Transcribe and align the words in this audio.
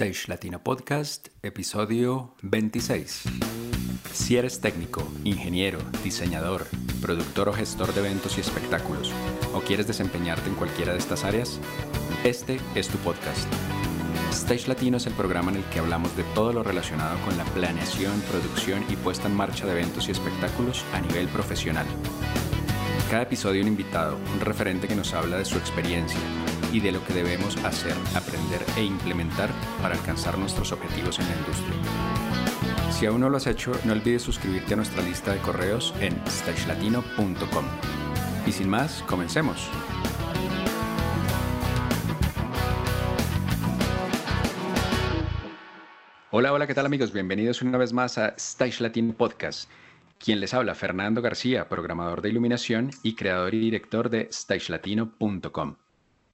Stage 0.00 0.28
Latino 0.28 0.62
Podcast, 0.62 1.26
episodio 1.42 2.36
26. 2.42 3.24
Si 4.12 4.36
eres 4.36 4.60
técnico, 4.60 5.02
ingeniero, 5.24 5.80
diseñador, 6.04 6.68
productor 7.02 7.48
o 7.48 7.52
gestor 7.52 7.92
de 7.92 7.98
eventos 7.98 8.38
y 8.38 8.40
espectáculos, 8.40 9.10
o 9.52 9.60
quieres 9.60 9.88
desempeñarte 9.88 10.48
en 10.48 10.54
cualquiera 10.54 10.92
de 10.92 11.00
estas 11.00 11.24
áreas, 11.24 11.58
este 12.22 12.60
es 12.76 12.86
tu 12.86 12.96
podcast. 12.98 13.52
Stage 14.30 14.68
Latino 14.68 14.98
es 14.98 15.06
el 15.08 15.14
programa 15.14 15.50
en 15.50 15.56
el 15.56 15.64
que 15.64 15.80
hablamos 15.80 16.16
de 16.16 16.22
todo 16.32 16.52
lo 16.52 16.62
relacionado 16.62 17.18
con 17.24 17.36
la 17.36 17.44
planeación, 17.46 18.20
producción 18.30 18.84
y 18.88 18.94
puesta 18.94 19.26
en 19.26 19.34
marcha 19.34 19.66
de 19.66 19.72
eventos 19.72 20.06
y 20.06 20.12
espectáculos 20.12 20.84
a 20.94 21.00
nivel 21.00 21.26
profesional. 21.26 21.86
Cada 23.10 23.24
episodio 23.24 23.62
un 23.62 23.68
invitado, 23.68 24.16
un 24.32 24.38
referente 24.42 24.86
que 24.86 24.94
nos 24.94 25.12
habla 25.12 25.38
de 25.38 25.44
su 25.44 25.58
experiencia 25.58 26.20
y 26.72 26.80
de 26.80 26.92
lo 26.92 27.04
que 27.04 27.14
debemos 27.14 27.56
hacer, 27.64 27.94
aprender 28.14 28.64
e 28.76 28.84
implementar 28.84 29.50
para 29.80 29.94
alcanzar 29.94 30.38
nuestros 30.38 30.72
objetivos 30.72 31.18
en 31.18 31.28
la 31.28 31.36
industria. 31.36 31.76
Si 32.90 33.06
aún 33.06 33.20
no 33.20 33.30
lo 33.30 33.36
has 33.36 33.46
hecho, 33.46 33.72
no 33.84 33.92
olvides 33.92 34.22
suscribirte 34.22 34.74
a 34.74 34.76
nuestra 34.76 35.02
lista 35.02 35.32
de 35.32 35.38
correos 35.40 35.94
en 36.00 36.20
stagelatino.com. 36.26 37.64
Y 38.46 38.52
sin 38.52 38.68
más, 38.68 39.02
comencemos. 39.06 39.68
Hola, 46.30 46.52
hola, 46.52 46.66
¿qué 46.66 46.74
tal 46.74 46.86
amigos? 46.86 47.12
Bienvenidos 47.12 47.62
una 47.62 47.78
vez 47.78 47.92
más 47.92 48.18
a 48.18 48.34
Stage 48.36 48.82
Latino 48.82 49.14
Podcast. 49.14 49.70
Quien 50.18 50.40
les 50.40 50.52
habla, 50.52 50.74
Fernando 50.74 51.22
García, 51.22 51.68
programador 51.68 52.20
de 52.20 52.28
iluminación 52.28 52.90
y 53.02 53.14
creador 53.14 53.54
y 53.54 53.60
director 53.60 54.10
de 54.10 54.28
stagelatino.com. 54.30 55.76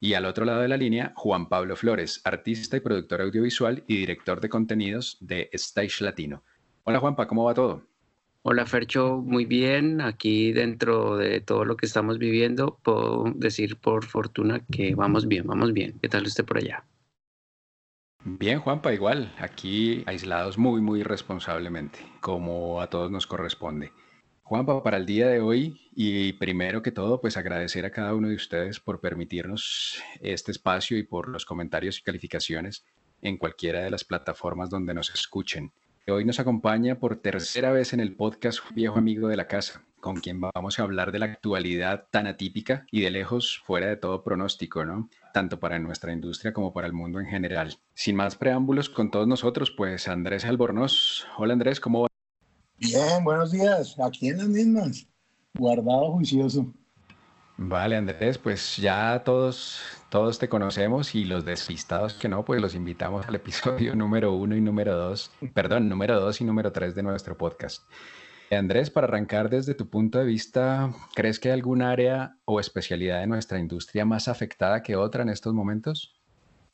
Y 0.01 0.15
al 0.15 0.27
otro 0.27 0.45
lado 0.45 0.61
de 0.61 0.69
la 0.69 0.77
línea, 0.77 1.13
Juan 1.17 1.49
Pablo 1.49 1.77
Flores, 1.77 2.21
artista 2.25 2.77
y 2.77 2.81
productor 2.81 3.23
audiovisual 3.23 3.85
y 3.87 3.97
director 3.97 4.41
de 4.41 4.49
contenidos 4.49 5.17
de 5.21 5.49
Stage 5.53 6.05
Latino. 6.05 6.43
Hola 6.85 7.01
Juanpa, 7.01 7.27
¿cómo 7.27 7.45
va 7.45 7.55
todo? 7.55 7.83
Hola 8.43 8.67
Fercho, 8.67 9.23
muy 9.25 9.47
bien. 9.47 10.03
Aquí 10.03 10.53
dentro 10.53 11.17
de 11.17 11.41
todo 11.41 11.65
lo 11.65 11.79
que 11.79 11.87
estamos 11.87 12.19
viviendo, 12.19 12.79
puedo 12.83 13.33
decir 13.35 13.77
por 13.77 14.05
fortuna 14.05 14.61
que 14.71 14.95
vamos 14.95 15.27
bien, 15.27 15.47
vamos 15.47 15.73
bien. 15.73 15.99
¿Qué 16.03 16.11
tal 16.11 16.25
usted 16.25 16.45
por 16.45 16.59
allá? 16.59 16.85
Bien, 18.23 18.59
Juanpa, 18.59 18.93
igual. 18.93 19.35
Aquí 19.39 20.03
aislados 20.07 20.59
muy, 20.59 20.83
muy 20.83 21.03
responsablemente, 21.03 22.01
como 22.21 22.83
a 22.83 22.91
todos 22.91 23.11
nos 23.11 23.27
corresponde. 23.27 23.93
Juanpa, 24.47 24.83
para 24.83 24.99
el 24.99 25.07
día 25.07 25.27
de 25.27 25.41
hoy 25.41 25.81
y 25.95 26.35
primero 26.35 26.83
que 26.83 26.93
todo, 26.93 27.19
pues 27.19 27.39
agradecer 27.39 27.87
a 27.87 27.91
cada 27.91 28.15
uno 28.15 28.29
de 28.29 28.35
ustedes 28.35 28.79
por 28.79 29.01
permitirnos 29.01 30.03
este 30.21 30.53
espacio 30.53 30.99
y 30.99 31.03
por 31.03 31.31
los 31.31 31.47
comentarios 31.47 31.99
y 31.99 32.03
calificaciones 32.03 32.85
en 33.23 33.39
cualquiera 33.39 33.81
de 33.81 33.91
las 33.91 34.05
plataformas 34.05 34.69
donde 34.69 34.93
nos 34.93 35.09
escuchen. 35.15 35.73
Hoy 36.07 36.27
nos 36.27 36.41
acompaña 36.41 36.99
por 36.99 37.17
tercera 37.17 37.73
vez 37.73 37.95
en 37.95 38.01
el 38.01 38.17
podcast 38.17 38.61
viejo 38.75 38.99
amigo 38.99 39.29
de 39.29 39.39
la 39.39 39.49
casa, 39.49 39.83
con 39.99 40.17
quien 40.17 40.43
vamos 40.43 40.79
a 40.79 40.83
hablar 40.83 41.11
de 41.11 41.21
la 41.21 41.25
actualidad 41.25 42.09
tan 42.11 42.27
atípica 42.27 42.85
y 42.91 43.01
de 43.01 43.11
lejos 43.11 43.63
fuera 43.65 43.87
de 43.87 43.97
todo 43.97 44.23
pronóstico, 44.23 44.85
¿no? 44.85 45.09
Tanto 45.33 45.59
para 45.59 45.79
nuestra 45.79 46.13
industria 46.13 46.53
como 46.53 46.75
para 46.75 46.87
el 46.87 46.93
mundo 46.93 47.19
en 47.19 47.27
general. 47.29 47.79
Sin 47.95 48.15
más 48.15 48.37
preámbulos 48.37 48.91
con 48.91 49.11
todos 49.11 49.27
nosotros, 49.27 49.71
pues 49.71 50.07
Andrés 50.07 50.45
Albornoz. 50.45 51.27
Hola 51.39 51.55
Andrés, 51.55 51.81
¿cómo 51.81 52.03
va? 52.03 52.14
Bien, 52.79 53.23
buenos 53.23 53.53
días. 53.53 53.97
Aquí 54.01 54.29
en 54.29 54.39
las 54.39 54.49
mismas. 54.49 55.07
Guardado 55.55 56.13
juicioso. 56.13 56.73
Vale, 57.57 57.97
Andrés, 57.97 58.37
pues 58.37 58.77
ya 58.77 59.23
todos, 59.25 59.81
todos 60.11 60.41
te 60.41 60.49
conocemos 60.49 61.15
y 61.15 61.25
los 61.25 61.45
despistados 61.45 62.15
que 62.15 62.29
no, 62.29 62.45
pues 62.45 62.61
los 62.61 62.75
invitamos 62.75 63.27
al 63.29 63.37
episodio 63.37 63.95
número 63.97 64.35
uno 64.35 64.57
y 64.57 64.61
número 64.61 64.97
dos, 64.97 65.31
perdón, 65.55 65.89
número 65.89 66.19
dos 66.19 66.41
y 66.41 66.45
número 66.45 66.73
tres 66.73 66.97
de 66.97 67.05
nuestro 67.05 67.39
podcast. 67.39 67.83
Andrés, 68.51 68.91
para 68.91 69.07
arrancar 69.07 69.51
desde 69.51 69.75
tu 69.75 69.89
punto 69.89 70.19
de 70.19 70.25
vista, 70.25 70.93
¿crees 71.15 71.39
que 71.39 71.49
hay 71.49 71.55
alguna 71.55 71.91
área 71.91 72.37
o 72.45 72.61
especialidad 72.61 73.21
de 73.21 73.27
nuestra 73.27 73.59
industria 73.59 74.05
más 74.05 74.29
afectada 74.29 74.83
que 74.83 74.97
otra 74.97 75.23
en 75.23 75.29
estos 75.29 75.55
momentos? 75.55 76.15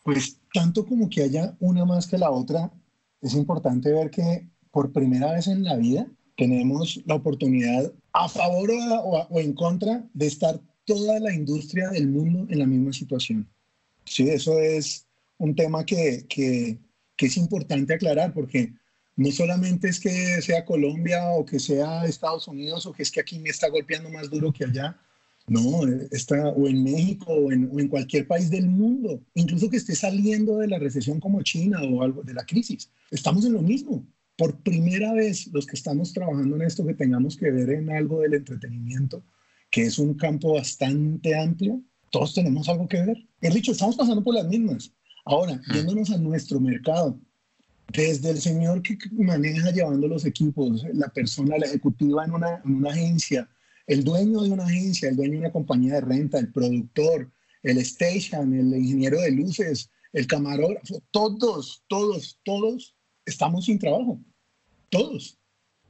Pues 0.03 0.41
tanto 0.53 0.85
como 0.87 1.09
que 1.09 1.23
haya 1.23 1.57
una 1.61 1.85
más 1.85 2.07
que 2.07 2.19
la 2.19 2.31
otra, 2.31 2.71
es 3.21 3.35
importante 3.35 3.93
ver 3.93 4.11
que 4.11 4.49
por 4.71 4.93
primera 4.93 5.33
vez 5.33 5.49
en 5.49 5.65
la 5.65 5.77
vida 5.77 6.07
tenemos 6.37 7.03
la 7.05 7.17
oportunidad 7.17 7.93
a 8.13 8.29
favor 8.29 8.71
o, 8.71 9.41
en 9.41 9.53
contra 9.53 10.09
de 10.15 10.27
estar 10.27 10.59
toda 10.87 11.21
la 11.21 11.35
industria 11.35 11.91
del 11.91 12.09
mundo 12.09 12.47
en 12.49 12.59
la 12.59 12.67
misma 12.67 12.93
situación. 12.93 13.47
Sí, 14.05 14.29
eso 14.29 14.59
es 14.59 15.07
un 15.39 15.55
tema 15.55 15.85
que, 15.85 16.25
que, 16.29 16.79
que 17.17 17.27
es 17.27 17.37
importante 17.37 17.95
aclarar 17.95 18.33
porque 18.33 18.73
no 19.17 19.31
solamente 19.31 19.89
es 19.89 20.01
que 20.01 20.41
sea 20.41 20.65
Colombia 20.65 21.31
o 21.33 21.45
que 21.45 21.61
sea 21.61 22.07
Estados 22.07 22.49
Unidos 22.49 22.87
o 22.87 22.93
que 22.93 23.03
es 23.03 23.11
que 23.11 23.21
aquí 23.21 23.39
me 23.39 23.51
está 23.51 23.69
golpeando 23.69 24.09
más 24.09 24.31
duro 24.31 24.51
que 24.51 24.65
allá. 24.65 24.99
No, 25.47 25.87
está 26.11 26.49
o 26.49 26.69
en 26.69 26.83
México 26.83 27.33
o 27.33 27.53
en, 27.53 27.69
o 27.73 27.81
en, 27.81 27.89
cualquier 27.89 28.27
país 28.27 28.51
del 28.51 28.69
mundo, 28.69 29.21
incluso 29.35 29.69
que 29.69 29.79
esté 29.79 29.97
saliendo 29.97 30.59
de 30.59 30.69
la 30.69 30.79
recesión 30.79 31.19
como 31.19 31.43
China 31.43 31.81
o 31.83 32.03
algo 32.03 32.23
de 32.23 32.35
la 32.35 32.47
crisis. 32.47 32.91
Estamos 33.11 33.45
en 33.45 33.55
lo 33.55 33.63
mismo 33.63 34.07
por 34.41 34.59
primera 34.63 35.13
vez 35.13 35.49
los 35.49 35.67
que 35.67 35.77
estamos 35.77 36.15
trabajando 36.15 36.57
en 36.57 36.63
esto, 36.63 36.87
que 36.87 36.95
tengamos 36.95 37.37
que 37.37 37.51
ver 37.51 37.69
en 37.69 37.91
algo 37.91 38.23
del 38.23 38.33
entretenimiento, 38.33 39.23
que 39.71 39.83
es 39.83 39.99
un 39.99 40.15
campo 40.15 40.55
bastante 40.55 41.39
amplio, 41.39 41.83
todos 42.11 42.33
tenemos 42.33 42.67
algo 42.71 42.89
que 42.89 43.03
ver. 43.03 43.19
Es 43.43 43.53
dicho, 43.53 43.73
estamos 43.73 43.97
pasando 43.97 44.25
por 44.25 44.35
las 44.35 44.49
mismas. 44.49 44.95
Ahora, 45.27 45.61
yéndonos 45.75 46.11
a 46.11 46.17
nuestro 46.17 46.59
mercado, 46.59 47.21
desde 47.93 48.31
el 48.31 48.41
señor 48.41 48.81
que 48.81 48.97
maneja 49.13 49.73
llevando 49.73 50.09
los 50.09 50.25
equipos, 50.25 50.87
la 50.95 51.11
persona, 51.11 51.59
la 51.59 51.67
ejecutiva 51.67 52.25
en 52.25 52.33
una, 52.33 52.63
en 52.65 52.77
una 52.77 52.93
agencia, 52.93 53.47
el 53.87 54.03
dueño 54.03 54.41
de 54.41 54.53
una 54.53 54.65
agencia, 54.65 55.11
el 55.11 55.17
dueño 55.17 55.33
de 55.33 55.41
una 55.41 55.53
compañía 55.53 55.97
de 55.97 56.01
renta, 56.01 56.39
el 56.39 56.51
productor, 56.51 57.31
el 57.63 57.77
station, 57.77 58.55
el 58.55 58.75
ingeniero 58.75 59.21
de 59.21 59.33
luces, 59.33 59.91
el 60.15 60.27
camarógrafo, 60.27 61.03
todos, 61.11 61.85
todos, 61.89 62.41
todos 62.43 62.97
estamos 63.27 63.67
sin 63.67 63.79
trabajo 63.79 64.19
todos. 64.91 65.39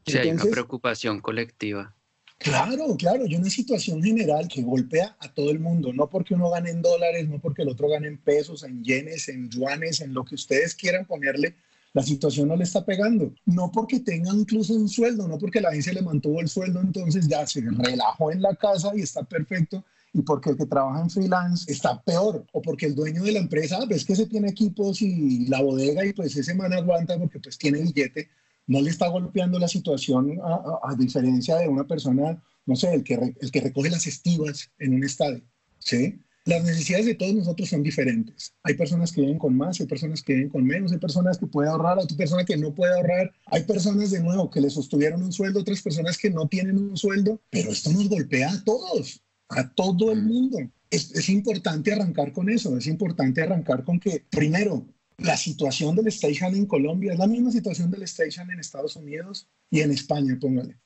Sí, 0.06 0.16
hay 0.16 0.30
una 0.30 0.44
preocupación 0.44 1.20
colectiva. 1.20 1.94
Claro, 2.38 2.96
claro, 2.96 3.26
y 3.26 3.36
una 3.36 3.50
situación 3.50 4.02
general 4.02 4.48
que 4.48 4.62
golpea 4.62 5.14
a 5.20 5.32
todo 5.32 5.50
el 5.50 5.60
mundo, 5.60 5.92
no 5.92 6.08
porque 6.08 6.32
uno 6.32 6.48
gane 6.48 6.70
en 6.70 6.80
dólares, 6.80 7.28
no 7.28 7.38
porque 7.38 7.62
el 7.62 7.68
otro 7.68 7.88
gane 7.88 8.08
en 8.08 8.16
pesos, 8.16 8.62
en 8.62 8.82
yenes, 8.82 9.28
en 9.28 9.50
yuanes, 9.50 10.00
en 10.00 10.14
lo 10.14 10.24
que 10.24 10.36
ustedes 10.36 10.74
quieran 10.74 11.04
ponerle, 11.04 11.54
la 11.92 12.02
situación 12.02 12.48
no 12.48 12.56
le 12.56 12.64
está 12.64 12.82
pegando. 12.84 13.34
No 13.44 13.70
porque 13.70 14.00
tenga 14.00 14.32
incluso 14.32 14.72
un 14.72 14.88
sueldo, 14.88 15.28
no 15.28 15.38
porque 15.38 15.60
la 15.60 15.68
agencia 15.68 15.92
le 15.92 16.00
mantuvo 16.00 16.40
el 16.40 16.48
sueldo, 16.48 16.80
entonces 16.80 17.28
ya 17.28 17.46
se 17.46 17.60
relajó 17.60 18.32
en 18.32 18.40
la 18.40 18.54
casa 18.54 18.92
y 18.94 19.02
está 19.02 19.22
perfecto, 19.22 19.84
y 20.14 20.22
porque 20.22 20.50
el 20.50 20.56
que 20.56 20.64
trabaja 20.66 21.02
en 21.02 21.10
freelance 21.10 21.70
está 21.70 22.00
peor, 22.02 22.46
o 22.52 22.62
porque 22.62 22.86
el 22.86 22.94
dueño 22.94 23.22
de 23.22 23.32
la 23.32 23.40
empresa 23.40 23.84
ves 23.84 24.04
que 24.04 24.16
se 24.16 24.26
tiene 24.26 24.48
equipos 24.48 25.02
y 25.02 25.46
la 25.46 25.60
bodega 25.60 26.06
y 26.06 26.14
pues 26.14 26.34
ese 26.36 26.54
man 26.54 26.72
aguanta 26.72 27.18
porque 27.18 27.38
pues 27.38 27.58
tiene 27.58 27.82
billete, 27.82 28.30
no 28.66 28.81
le 28.81 28.91
está 28.91 29.09
golpeando 29.09 29.59
la 29.59 29.69
situación 29.69 30.38
a, 30.43 30.94
diferencia 30.97 31.56
de 31.56 31.69
una 31.69 31.87
persona, 31.87 32.43
no 32.66 32.76
sé, 32.76 32.94
el 32.94 33.03
que, 33.03 33.34
el 33.41 33.50
que 33.50 33.60
recoge 33.60 33.91
las 33.91 34.06
estivas 34.06 34.71
en 34.78 34.94
un 34.94 35.04
estadio, 35.04 35.43
¿sí? 35.78 36.21
Las 36.47 36.65
necesidades 36.65 37.06
de 37.06 37.15
todos 37.15 37.34
nosotros 37.34 37.69
son 37.69 37.82
diferentes. 37.82 38.54
Hay 38.62 38.75
personas 38.75 39.12
que 39.12 39.21
viven 39.21 39.38
con 39.38 39.54
más, 39.56 39.78
hay 39.81 39.87
personas 39.87 40.22
que 40.22 40.34
viven 40.34 40.48
con 40.48 40.65
menos, 40.65 40.91
hay 40.91 40.98
personas 40.98 41.37
que 41.37 41.47
pueden 41.47 41.71
ahorrar, 41.71 41.98
hay 41.98 42.16
personas 42.16 42.47
que 42.47 42.56
no 42.56 42.75
pueden 42.75 42.94
ahorrar, 42.94 43.31
hay 43.47 43.65
personas 43.65 44.10
de 44.10 44.21
nuevo 44.21 44.50
que 44.50 44.60
le 44.60 44.71
sostuvieron 44.71 45.22
un 45.22 45.32
sueldo, 45.32 45.60
otras 45.60 45.82
personas 45.82 46.16
que 46.16 46.31
no 46.31 46.48
tienen 46.48 46.78
un 46.78 46.97
sueldo, 46.97 47.41
pero 47.50 47.71
esto 47.71 47.92
nos 47.92 48.09
golpea 48.09 48.50
a 48.50 48.65
todos, 48.65 49.22
a 49.50 49.69
todo 49.75 50.12
el 50.12 50.22
mundo. 50.22 50.59
Es, 50.91 51.12
es 51.12 51.28
importante 51.28 51.92
arrancar 51.92 52.32
con 52.32 52.48
eso, 52.48 52.77
es 52.78 52.87
importante 52.87 53.42
arrancar 53.42 53.84
con 53.84 54.00
que, 54.00 54.25
primero, 54.31 54.87
la 55.20 55.36
situación 55.36 55.94
del 55.97 56.09
station 56.09 56.54
en 56.54 56.66
Colombia 56.66 57.12
es 57.12 57.18
la 57.18 57.27
misma 57.27 57.50
situación 57.50 57.91
del 57.91 58.03
station 58.04 58.50
en 58.50 58.59
Estados 58.59 58.97
Unidos 58.97 59.47
y 59.71 59.80
en 59.80 59.91
España, 59.91 60.36
póngale. 60.41 60.77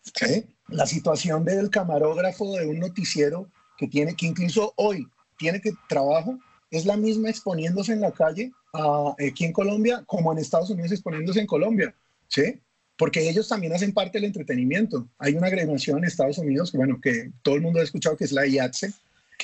La 0.69 0.87
situación 0.87 1.45
del 1.45 1.71
camarógrafo 1.71 2.57
de 2.57 2.67
un 2.67 2.81
noticiero 2.81 3.49
que 3.79 3.87
tiene, 3.87 4.15
que 4.15 4.27
incluso 4.27 4.73
hoy 4.77 5.07
tiene 5.39 5.61
que 5.61 5.73
trabajo, 5.89 6.39
es 6.71 6.85
la 6.85 6.97
misma 6.97 7.31
exponiéndose 7.31 7.93
en 7.93 8.01
la 8.01 8.11
calle 8.11 8.53
aquí 8.73 9.45
en 9.45 9.53
Colombia 9.53 10.03
como 10.07 10.33
en 10.33 10.39
Estados 10.39 10.71
Unidos 10.71 10.91
exponiéndose 10.91 11.41
en 11.41 11.47
Colombia, 11.47 11.95
¿sí? 12.29 12.61
Porque 12.97 13.29
ellos 13.29 13.49
también 13.49 13.73
hacen 13.73 13.93
parte 13.93 14.19
del 14.19 14.27
entretenimiento. 14.27 15.09
Hay 15.19 15.35
una 15.35 15.47
agremiación 15.49 15.99
en 15.99 16.05
Estados 16.05 16.39
Unidos, 16.39 16.71
que 16.73 16.79
bueno, 16.79 17.01
que 17.01 17.31
todo 17.43 17.55
el 17.55 17.63
mundo 17.63 17.81
ha 17.81 17.85
escuchado 17.85 18.17
que 18.17 18.25
es 18.25 18.33
la 18.33 18.47
IATSE, 18.47 18.93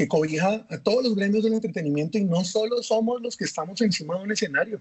que 0.00 0.08
cobija 0.08 0.67
a 0.70 0.79
todos 0.79 1.05
los 1.05 1.14
gremios 1.14 1.44
del 1.44 1.52
entretenimiento 1.52 2.17
y 2.17 2.25
no 2.25 2.43
solo 2.43 2.82
somos 2.82 3.20
los 3.20 3.37
que 3.37 3.44
estamos 3.44 3.82
encima 3.82 4.17
de 4.17 4.25
un 4.25 4.32
escenario, 4.32 4.81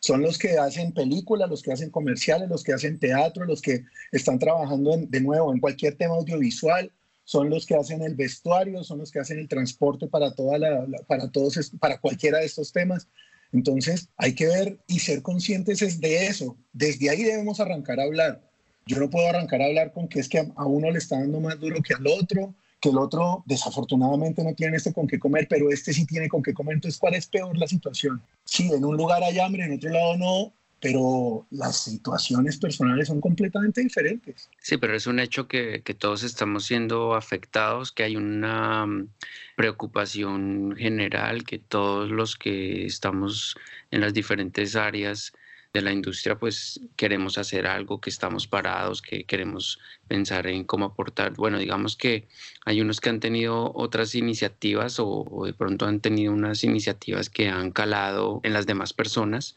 son 0.00 0.20
los 0.20 0.36
que 0.36 0.58
hacen 0.58 0.90
películas, 0.90 1.48
los 1.48 1.62
que 1.62 1.70
hacen 1.70 1.90
comerciales, 1.90 2.48
los 2.48 2.64
que 2.64 2.72
hacen 2.72 2.98
teatro, 2.98 3.44
los 3.44 3.62
que 3.62 3.84
están 4.10 4.40
trabajando 4.40 4.96
de 4.96 5.20
nuevo 5.20 5.54
en 5.54 5.60
cualquier 5.60 5.94
tema 5.94 6.16
audiovisual, 6.16 6.90
son 7.22 7.50
los 7.50 7.66
que 7.66 7.76
hacen 7.76 8.02
el 8.02 8.16
vestuario, 8.16 8.82
son 8.82 8.98
los 8.98 9.12
que 9.12 9.20
hacen 9.20 9.38
el 9.38 9.46
transporte 9.46 10.08
para 10.08 10.34
toda 10.34 10.58
la, 10.58 10.84
para 11.06 11.30
todos 11.30 11.70
para 11.78 12.00
cualquiera 12.00 12.38
de 12.38 12.46
estos 12.46 12.72
temas. 12.72 13.06
Entonces 13.52 14.08
hay 14.16 14.34
que 14.34 14.48
ver 14.48 14.80
y 14.88 14.98
ser 14.98 15.22
conscientes 15.22 16.00
de 16.00 16.26
eso. 16.26 16.56
Desde 16.72 17.10
ahí 17.10 17.22
debemos 17.22 17.60
arrancar 17.60 18.00
a 18.00 18.04
hablar. 18.04 18.42
Yo 18.86 18.98
no 18.98 19.08
puedo 19.08 19.28
arrancar 19.28 19.62
a 19.62 19.66
hablar 19.66 19.92
con 19.92 20.08
que 20.08 20.18
es 20.18 20.28
que 20.28 20.38
a 20.38 20.66
uno 20.66 20.90
le 20.90 20.98
está 20.98 21.20
dando 21.20 21.38
más 21.38 21.60
duro 21.60 21.80
que 21.80 21.94
al 21.94 22.08
otro, 22.08 22.56
que 22.80 22.90
el 22.90 22.98
otro 22.98 23.42
desafortunadamente 23.46 24.44
no 24.44 24.54
tiene 24.54 24.76
este 24.76 24.92
con 24.92 25.06
qué 25.06 25.18
comer, 25.18 25.46
pero 25.48 25.70
este 25.70 25.92
sí 25.92 26.06
tiene 26.06 26.28
con 26.28 26.42
qué 26.42 26.54
comer. 26.54 26.74
Entonces, 26.74 26.98
¿cuál 26.98 27.14
es 27.14 27.26
peor 27.26 27.56
la 27.56 27.66
situación? 27.66 28.22
Sí, 28.44 28.70
en 28.72 28.84
un 28.84 28.96
lugar 28.96 29.22
hay 29.22 29.38
hambre, 29.38 29.64
en 29.64 29.74
otro 29.74 29.90
lado 29.90 30.16
no, 30.16 30.52
pero 30.80 31.46
las 31.50 31.84
situaciones 31.84 32.56
personales 32.58 33.08
son 33.08 33.20
completamente 33.20 33.80
diferentes. 33.80 34.48
Sí, 34.60 34.76
pero 34.76 34.94
es 34.94 35.06
un 35.06 35.18
hecho 35.18 35.48
que, 35.48 35.82
que, 35.82 35.94
todos 35.94 36.22
estamos 36.22 36.66
siendo 36.66 37.14
afectados, 37.14 37.90
que 37.90 38.04
hay 38.04 38.16
una 38.16 38.86
mm, 38.86 39.08
preocupación 39.56 40.76
general, 40.76 41.42
que 41.44 41.58
todos 41.58 42.10
los 42.10 42.36
que 42.36 42.86
estamos 42.86 43.56
en 43.90 44.02
las 44.02 44.14
diferentes 44.14 44.76
áreas 44.76 45.32
de 45.72 45.82
la 45.82 45.92
industria, 45.92 46.38
pues 46.38 46.80
queremos 46.96 47.38
hacer 47.38 47.66
algo, 47.66 48.00
que 48.00 48.10
estamos 48.10 48.46
parados, 48.46 49.02
que 49.02 49.24
queremos 49.24 49.78
pensar 50.06 50.46
en 50.46 50.64
cómo 50.64 50.86
aportar. 50.86 51.34
Bueno, 51.34 51.58
digamos 51.58 51.96
que 51.96 52.28
hay 52.64 52.80
unos 52.80 53.00
que 53.00 53.10
han 53.10 53.20
tenido 53.20 53.72
otras 53.74 54.14
iniciativas 54.14 54.98
o, 54.98 55.06
o 55.08 55.46
de 55.46 55.52
pronto 55.52 55.86
han 55.86 56.00
tenido 56.00 56.32
unas 56.32 56.64
iniciativas 56.64 57.28
que 57.28 57.48
han 57.48 57.70
calado 57.70 58.40
en 58.44 58.52
las 58.54 58.66
demás 58.66 58.92
personas 58.92 59.56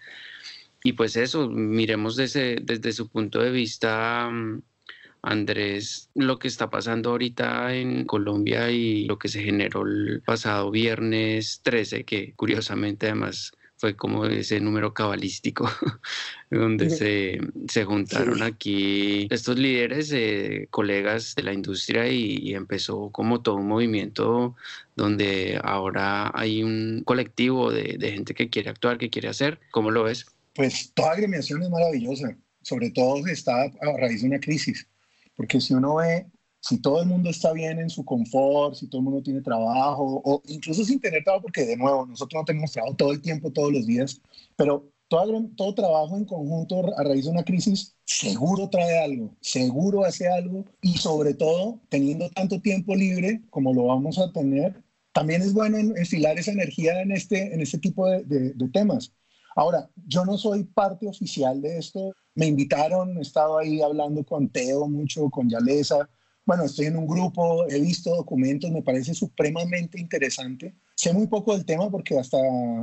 y 0.83 0.93
pues 0.93 1.15
eso, 1.15 1.47
miremos 1.49 2.15
desde, 2.15 2.57
desde 2.61 2.91
su 2.91 3.09
punto 3.09 3.39
de 3.39 3.51
vista, 3.51 4.29
mm, 4.31 4.61
Andrés, 5.21 6.09
lo 6.15 6.39
que 6.39 6.47
está 6.47 6.69
pasando 6.71 7.11
ahorita 7.11 7.75
en 7.75 8.05
Colombia 8.05 8.71
y 8.71 9.05
lo 9.05 9.19
que 9.19 9.27
se 9.27 9.43
generó 9.43 9.83
el 9.85 10.23
pasado 10.25 10.71
viernes 10.71 11.61
13, 11.63 12.03
que 12.05 12.33
curiosamente 12.35 13.07
además 13.07 13.51
fue 13.81 13.95
como 13.95 14.25
ese 14.25 14.61
número 14.61 14.93
cabalístico, 14.93 15.67
donde 16.49 16.89
se, 16.89 17.41
se, 17.67 17.83
juntaron 17.83 18.43
aquí 18.43 19.27
estos 19.29 19.57
líderes, 19.57 20.11
eh, 20.13 20.67
colegas 20.69 21.35
de 21.35 21.43
la 21.43 21.51
industria 21.51 22.07
y, 22.07 22.37
y, 22.37 22.53
empezó 22.53 23.09
como 23.09 23.41
todo 23.41 23.55
un 23.55 23.67
movimiento 23.67 24.55
donde 24.95 25.59
ahora 25.63 26.31
hay 26.33 26.63
un 26.63 27.01
colectivo 27.03 27.71
de, 27.71 27.97
de 27.97 28.11
gente 28.11 28.33
que 28.33 28.49
quiere 28.49 28.69
actuar, 28.69 28.97
que 28.97 29.09
quiere 29.09 29.27
hacer. 29.27 29.59
¿Cómo 29.71 29.91
lo 29.91 30.03
ves? 30.03 30.27
pues 30.55 30.91
toda 30.93 31.11
agremiación 31.11 31.63
es 31.63 31.69
maravillosa, 31.69 32.35
sobre 32.61 32.91
todo 32.91 33.23
si 33.23 33.31
está 33.31 33.63
a 33.63 33.97
raíz 33.97 34.21
de 34.21 34.27
una 34.27 34.39
crisis, 34.39 34.87
porque 35.35 35.61
si 35.61 35.73
uno 35.73 35.95
ve, 35.95 36.25
si 36.61 36.79
todo 36.79 37.01
el 37.01 37.07
mundo 37.07 37.29
está 37.29 37.51
bien 37.53 37.79
en 37.79 37.89
su 37.89 38.05
confort, 38.05 38.75
si 38.75 38.87
todo 38.87 38.99
el 38.99 39.05
mundo 39.05 39.21
tiene 39.21 39.41
trabajo, 39.41 40.21
o 40.23 40.41
incluso 40.47 40.85
sin 40.85 40.99
tener 40.99 41.23
trabajo, 41.23 41.43
porque 41.43 41.65
de 41.65 41.75
nuevo, 41.75 42.05
nosotros 42.05 42.41
no 42.41 42.45
tenemos 42.45 42.71
trabajo 42.71 42.95
todo 42.95 43.11
el 43.11 43.21
tiempo, 43.21 43.51
todos 43.51 43.73
los 43.73 43.85
días, 43.85 44.21
pero 44.55 44.89
todo, 45.09 45.43
todo 45.57 45.75
trabajo 45.75 46.15
en 46.15 46.25
conjunto 46.25 46.97
a 46.97 47.03
raíz 47.03 47.25
de 47.25 47.31
una 47.31 47.43
crisis 47.43 47.95
seguro 48.05 48.69
trae 48.69 49.03
algo, 49.03 49.35
seguro 49.41 50.05
hace 50.05 50.29
algo, 50.29 50.63
y 50.81 50.93
sobre 50.97 51.33
todo, 51.33 51.81
teniendo 51.89 52.29
tanto 52.29 52.61
tiempo 52.61 52.95
libre 52.95 53.41
como 53.49 53.73
lo 53.73 53.85
vamos 53.85 54.19
a 54.19 54.31
tener, 54.31 54.81
también 55.13 55.41
es 55.41 55.53
bueno 55.53 55.77
enfilar 55.77 56.39
esa 56.39 56.51
energía 56.51 57.01
en 57.01 57.11
este, 57.11 57.53
en 57.53 57.59
este 57.59 57.79
tipo 57.79 58.07
de, 58.07 58.23
de 58.23 58.69
temas 58.69 59.11
Ahora, 59.55 59.89
yo 60.07 60.25
no 60.25 60.37
soy 60.37 60.63
parte 60.63 61.07
oficial 61.07 61.61
de 61.61 61.77
esto. 61.77 62.13
Me 62.35 62.47
invitaron, 62.47 63.17
he 63.17 63.21
estado 63.21 63.57
ahí 63.57 63.81
hablando 63.81 64.23
con 64.23 64.49
Teo 64.49 64.87
mucho, 64.87 65.29
con 65.29 65.49
Yalesa. 65.49 66.09
Bueno, 66.43 66.63
estoy 66.63 66.87
en 66.87 66.97
un 66.97 67.05
grupo, 67.05 67.67
he 67.69 67.79
visto 67.79 68.15
documentos, 68.15 68.71
me 68.71 68.81
parece 68.81 69.13
supremamente 69.13 69.99
interesante. 69.99 70.73
Sé 70.95 71.13
muy 71.13 71.27
poco 71.27 71.53
del 71.53 71.65
tema 71.65 71.89
porque 71.89 72.17
hasta, 72.17 72.37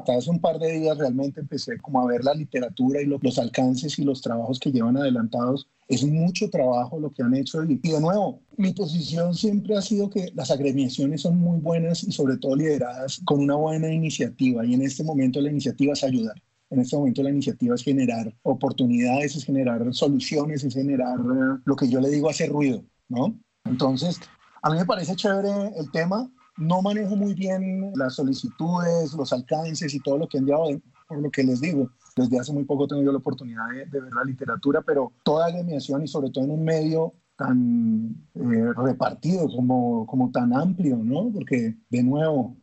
hace 0.06 0.30
un 0.30 0.40
par 0.40 0.58
de 0.58 0.78
días 0.78 0.96
realmente 0.96 1.40
empecé 1.40 1.76
como 1.78 2.00
a 2.00 2.06
ver 2.06 2.22
la 2.24 2.34
literatura 2.34 3.02
y 3.02 3.06
los 3.06 3.38
alcances 3.38 3.98
y 3.98 4.04
los 4.04 4.22
trabajos 4.22 4.60
que 4.60 4.70
llevan 4.70 4.96
adelantados. 4.96 5.68
Es 5.88 6.04
mucho 6.04 6.48
trabajo 6.50 7.00
lo 7.00 7.10
que 7.12 7.22
han 7.22 7.34
hecho 7.34 7.64
y, 7.64 7.80
y 7.82 7.90
de 7.90 8.00
nuevo, 8.00 8.40
mi 8.56 8.72
posición 8.72 9.34
siempre 9.34 9.76
ha 9.76 9.82
sido 9.82 10.08
que 10.08 10.30
las 10.34 10.50
agremiaciones 10.52 11.22
son 11.22 11.38
muy 11.38 11.58
buenas 11.60 12.04
y 12.04 12.12
sobre 12.12 12.36
todo 12.36 12.54
lideradas 12.54 13.20
con 13.24 13.40
una 13.40 13.56
buena 13.56 13.92
iniciativa 13.92 14.64
y 14.64 14.74
en 14.74 14.82
este 14.82 15.02
momento 15.02 15.40
la 15.40 15.50
iniciativa 15.50 15.94
es 15.94 16.04
ayudar. 16.04 16.40
En 16.70 16.80
este 16.80 16.96
momento 16.96 17.22
la 17.22 17.30
iniciativa 17.30 17.74
es 17.74 17.82
generar 17.82 18.32
oportunidades, 18.42 19.34
es 19.34 19.44
generar 19.44 19.82
soluciones, 19.94 20.64
es 20.64 20.74
generar 20.74 21.18
eh, 21.18 21.60
lo 21.64 21.76
que 21.76 21.88
yo 21.88 22.00
le 22.00 22.10
digo 22.10 22.28
hacer 22.28 22.50
ruido, 22.50 22.84
¿no? 23.08 23.38
Entonces, 23.68 24.20
a 24.62 24.70
mí 24.70 24.76
me 24.76 24.86
parece 24.86 25.16
chévere 25.16 25.50
el 25.76 25.90
tema. 25.90 26.30
No 26.56 26.82
manejo 26.82 27.14
muy 27.14 27.34
bien 27.34 27.92
las 27.94 28.16
solicitudes, 28.16 29.14
los 29.14 29.32
alcances 29.32 29.94
y 29.94 30.00
todo 30.00 30.18
lo 30.18 30.28
que 30.28 30.38
han 30.38 30.42
enviado, 30.42 30.64
por 31.08 31.18
lo 31.20 31.30
que 31.30 31.44
les 31.44 31.60
digo. 31.60 31.90
Desde 32.16 32.38
hace 32.38 32.52
muy 32.52 32.64
poco 32.64 32.88
tengo 32.88 33.02
yo 33.02 33.12
la 33.12 33.18
oportunidad 33.18 33.68
de, 33.70 34.00
ver 34.00 34.12
la 34.12 34.24
literatura, 34.24 34.82
pero 34.82 35.12
toda 35.22 35.46
agremiación 35.46 36.02
y 36.02 36.08
sobre 36.08 36.30
todo 36.30 36.44
en 36.44 36.50
un 36.50 36.64
medio 36.64 37.14
tan 37.36 38.16
eh, 38.34 38.72
repartido 38.76 39.48
como, 39.48 40.04
como 40.06 40.32
tan 40.32 40.52
amplio, 40.52 40.96
¿no? 40.96 41.30
Porque, 41.32 41.76
de 41.88 42.02
nuevo, 42.02 42.56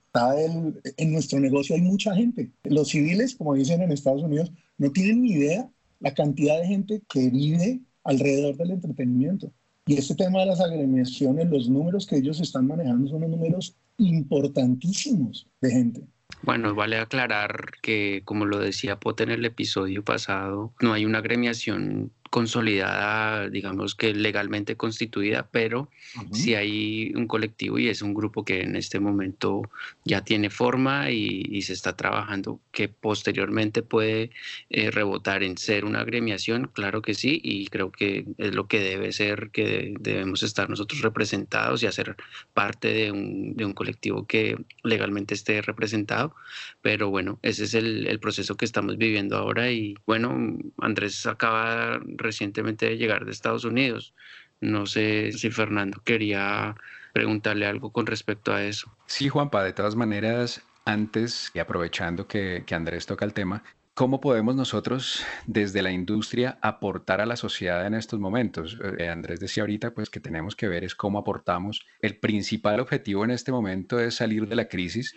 en 0.97 1.11
nuestro 1.11 1.39
negocio 1.39 1.75
hay 1.75 1.81
mucha 1.81 2.13
gente. 2.15 2.51
Los 2.63 2.89
civiles, 2.89 3.35
como 3.35 3.53
dicen 3.53 3.81
en 3.81 3.91
Estados 3.91 4.23
Unidos, 4.23 4.51
no 4.77 4.91
tienen 4.91 5.21
ni 5.21 5.31
idea 5.31 5.69
la 5.99 6.13
cantidad 6.13 6.59
de 6.59 6.67
gente 6.67 7.01
que 7.09 7.29
vive 7.29 7.81
alrededor 8.03 8.55
del 8.57 8.71
entretenimiento. 8.71 9.51
Y 9.87 9.97
este 9.97 10.15
tema 10.15 10.39
de 10.39 10.47
las 10.47 10.61
agremiaciones, 10.61 11.47
los 11.49 11.69
números 11.69 12.07
que 12.07 12.17
ellos 12.17 12.39
están 12.39 12.65
manejando 12.65 13.07
son 13.07 13.21
números 13.21 13.75
importantísimos 13.97 15.47
de 15.61 15.71
gente. 15.71 16.01
Bueno, 16.41 16.73
vale 16.73 16.97
aclarar 16.97 17.71
que, 17.83 18.23
como 18.25 18.45
lo 18.45 18.59
decía 18.59 18.99
Pote 18.99 19.23
en 19.23 19.31
el 19.31 19.45
episodio 19.45 20.03
pasado, 20.03 20.73
no 20.81 20.93
hay 20.93 21.05
una 21.05 21.19
agremiación 21.19 22.11
consolidada, 22.29 23.49
digamos 23.49 23.95
que 23.95 24.13
legalmente 24.13 24.75
constituida, 24.75 25.47
pero 25.51 25.89
si 26.31 26.55
hay 26.55 27.13
un 27.15 27.27
colectivo 27.27 27.77
y 27.77 27.87
es 27.87 28.01
un 28.01 28.13
grupo 28.13 28.43
que 28.43 28.61
en 28.61 28.75
este 28.75 28.99
momento 28.99 29.61
ya 30.03 30.23
tiene 30.23 30.49
forma 30.49 31.11
y, 31.11 31.61
se 31.61 31.73
está 31.73 31.95
trabajando, 31.95 32.59
que 32.71 32.89
posteriormente 32.89 33.81
puede 33.81 34.29
eh, 34.69 34.91
rebotar 34.91 35.41
en 35.41 35.57
ser 35.57 35.83
una 35.85 36.01
agremiación, 36.01 36.69
claro 36.73 37.01
que 37.01 37.15
sí, 37.15 37.39
y 37.43 37.67
creo 37.67 37.91
que 37.91 38.25
es 38.37 38.53
lo 38.53 38.67
que 38.67 38.79
debe 38.79 39.11
ser, 39.13 39.49
que 39.51 39.95
debemos 39.99 40.43
estar 40.43 40.69
nosotros 40.69 41.01
representados 41.01 41.81
y 41.81 41.87
hacer 41.87 42.15
parte 42.53 42.89
de 42.93 43.11
un, 43.11 43.55
de 43.55 43.65
un 43.65 43.73
colectivo 43.73 44.27
que 44.27 44.57
legalmente 44.83 45.33
esté 45.33 45.61
representado, 45.61 46.35
pero 46.81 47.09
bueno, 47.09 47.39
ese 47.41 47.63
es 47.63 47.73
el, 47.73 48.05
el 48.07 48.19
proceso 48.19 48.57
que 48.57 48.65
estamos 48.65 48.97
viviendo 48.97 49.37
ahora 49.37 49.71
y 49.71 49.95
bueno, 50.05 50.57
Andrés 50.79 51.25
acaba 51.25 51.99
recientemente 52.17 52.87
de 52.87 52.97
llegar 52.97 53.25
de 53.25 53.31
Estados 53.31 53.65
Unidos. 53.65 54.13
No 54.61 54.85
sé 54.85 55.31
si 55.33 55.49
Fernando 55.51 56.01
quería 56.03 56.75
preguntarle 57.13 57.65
algo 57.65 57.91
con 57.91 58.05
respecto 58.05 58.53
a 58.53 58.63
eso. 58.63 58.95
Sí, 59.05 59.29
Juanpa, 59.29 59.63
de 59.63 59.73
todas 59.73 59.95
maneras, 59.95 60.61
antes 60.85 61.51
y 61.53 61.59
aprovechando 61.59 62.27
que, 62.27 62.63
que 62.65 62.75
Andrés 62.75 63.05
toca 63.05 63.25
el 63.25 63.33
tema, 63.33 63.63
¿Cómo 63.95 64.19
podemos 64.19 64.57
nosotros 64.57 65.23
desde 65.47 65.81
la 65.81 65.89
industria 65.89 66.59
aportar 66.61 67.21
a 67.21 67.25
la 67.25 67.37
sociedad 67.37 67.87
en 67.87 67.93
estos 67.93 68.19
momentos? 68.19 68.77
Eh, 68.99 69.07
Andrés 69.07 69.39
decía 69.39 69.63
ahorita 69.63 69.93
pues 69.93 70.09
que 70.09 70.19
tenemos 70.19 70.53
que 70.53 70.67
ver 70.67 70.83
es 70.83 70.95
cómo 70.95 71.17
aportamos. 71.17 71.79
El 72.01 72.17
principal 72.17 72.81
objetivo 72.81 73.23
en 73.23 73.31
este 73.31 73.53
momento 73.53 73.97
es 73.97 74.15
salir 74.15 74.49
de 74.49 74.55
la 74.57 74.67
crisis 74.67 75.15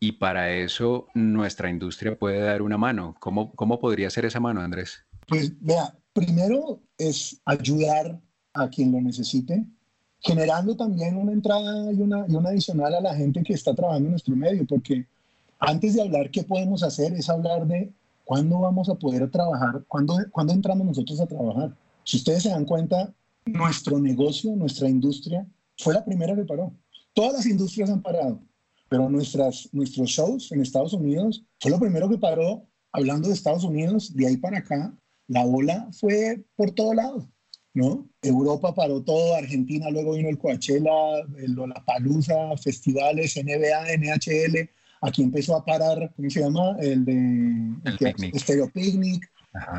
y 0.00 0.12
para 0.12 0.50
eso 0.50 1.08
nuestra 1.12 1.68
industria 1.68 2.18
puede 2.18 2.40
dar 2.40 2.62
una 2.62 2.78
mano. 2.78 3.14
¿Cómo, 3.20 3.52
cómo 3.54 3.78
podría 3.78 4.08
ser 4.08 4.24
esa 4.24 4.40
mano, 4.40 4.62
Andrés? 4.62 5.04
Pues 5.28 5.52
vea, 5.60 5.94
primero 6.16 6.80
es 6.96 7.38
ayudar 7.44 8.18
a 8.54 8.70
quien 8.70 8.90
lo 8.90 9.02
necesite, 9.02 9.66
generando 10.20 10.74
también 10.74 11.14
una 11.14 11.32
entrada 11.32 11.92
y 11.92 12.00
una, 12.00 12.24
y 12.26 12.34
una 12.34 12.48
adicional 12.48 12.94
a 12.94 13.02
la 13.02 13.14
gente 13.14 13.42
que 13.42 13.52
está 13.52 13.74
trabajando 13.74 14.06
en 14.06 14.12
nuestro 14.12 14.34
medio, 14.34 14.66
porque 14.66 15.06
antes 15.58 15.94
de 15.94 16.00
hablar 16.00 16.30
qué 16.30 16.42
podemos 16.42 16.82
hacer 16.82 17.12
es 17.12 17.28
hablar 17.28 17.66
de 17.66 17.92
cuándo 18.24 18.60
vamos 18.60 18.88
a 18.88 18.94
poder 18.94 19.30
trabajar, 19.30 19.84
cuándo, 19.88 20.16
cuándo 20.32 20.54
entramos 20.54 20.86
nosotros 20.86 21.20
a 21.20 21.26
trabajar. 21.26 21.76
Si 22.04 22.16
ustedes 22.16 22.44
se 22.44 22.48
dan 22.48 22.64
cuenta, 22.64 23.12
nuestro 23.44 23.98
negocio, 23.98 24.56
nuestra 24.56 24.88
industria, 24.88 25.46
fue 25.76 25.92
la 25.92 26.04
primera 26.04 26.34
que 26.34 26.44
paró. 26.44 26.72
Todas 27.12 27.34
las 27.34 27.46
industrias 27.46 27.90
han 27.90 28.00
parado, 28.00 28.40
pero 28.88 29.10
nuestras, 29.10 29.68
nuestros 29.72 30.08
shows 30.08 30.50
en 30.50 30.62
Estados 30.62 30.94
Unidos 30.94 31.44
fue 31.60 31.70
lo 31.70 31.78
primero 31.78 32.08
que 32.08 32.16
paró. 32.16 32.66
Hablando 32.90 33.28
de 33.28 33.34
Estados 33.34 33.64
Unidos, 33.64 34.16
de 34.16 34.26
ahí 34.26 34.38
para 34.38 34.58
acá, 34.58 34.96
la 35.28 35.44
ola 35.44 35.88
fue 35.92 36.44
por 36.54 36.70
todo 36.72 36.94
lado, 36.94 37.28
¿no? 37.74 38.08
Europa 38.22 38.74
paró 38.74 39.02
todo, 39.02 39.34
Argentina, 39.34 39.90
luego 39.90 40.14
vino 40.14 40.28
el 40.28 40.38
Coachella, 40.38 41.18
el 41.38 41.52
Lollapalooza, 41.52 42.56
festivales, 42.56 43.36
NBA, 43.36 43.96
NHL, 43.98 44.70
aquí 45.02 45.22
empezó 45.22 45.56
a 45.56 45.64
parar, 45.64 46.12
¿cómo 46.16 46.30
se 46.30 46.40
llama? 46.40 46.76
El 46.80 47.04
de 47.04 47.74
el 47.84 47.98
picnic. 47.98 48.38
Stereo 48.38 48.70
Picnic, 48.70 49.30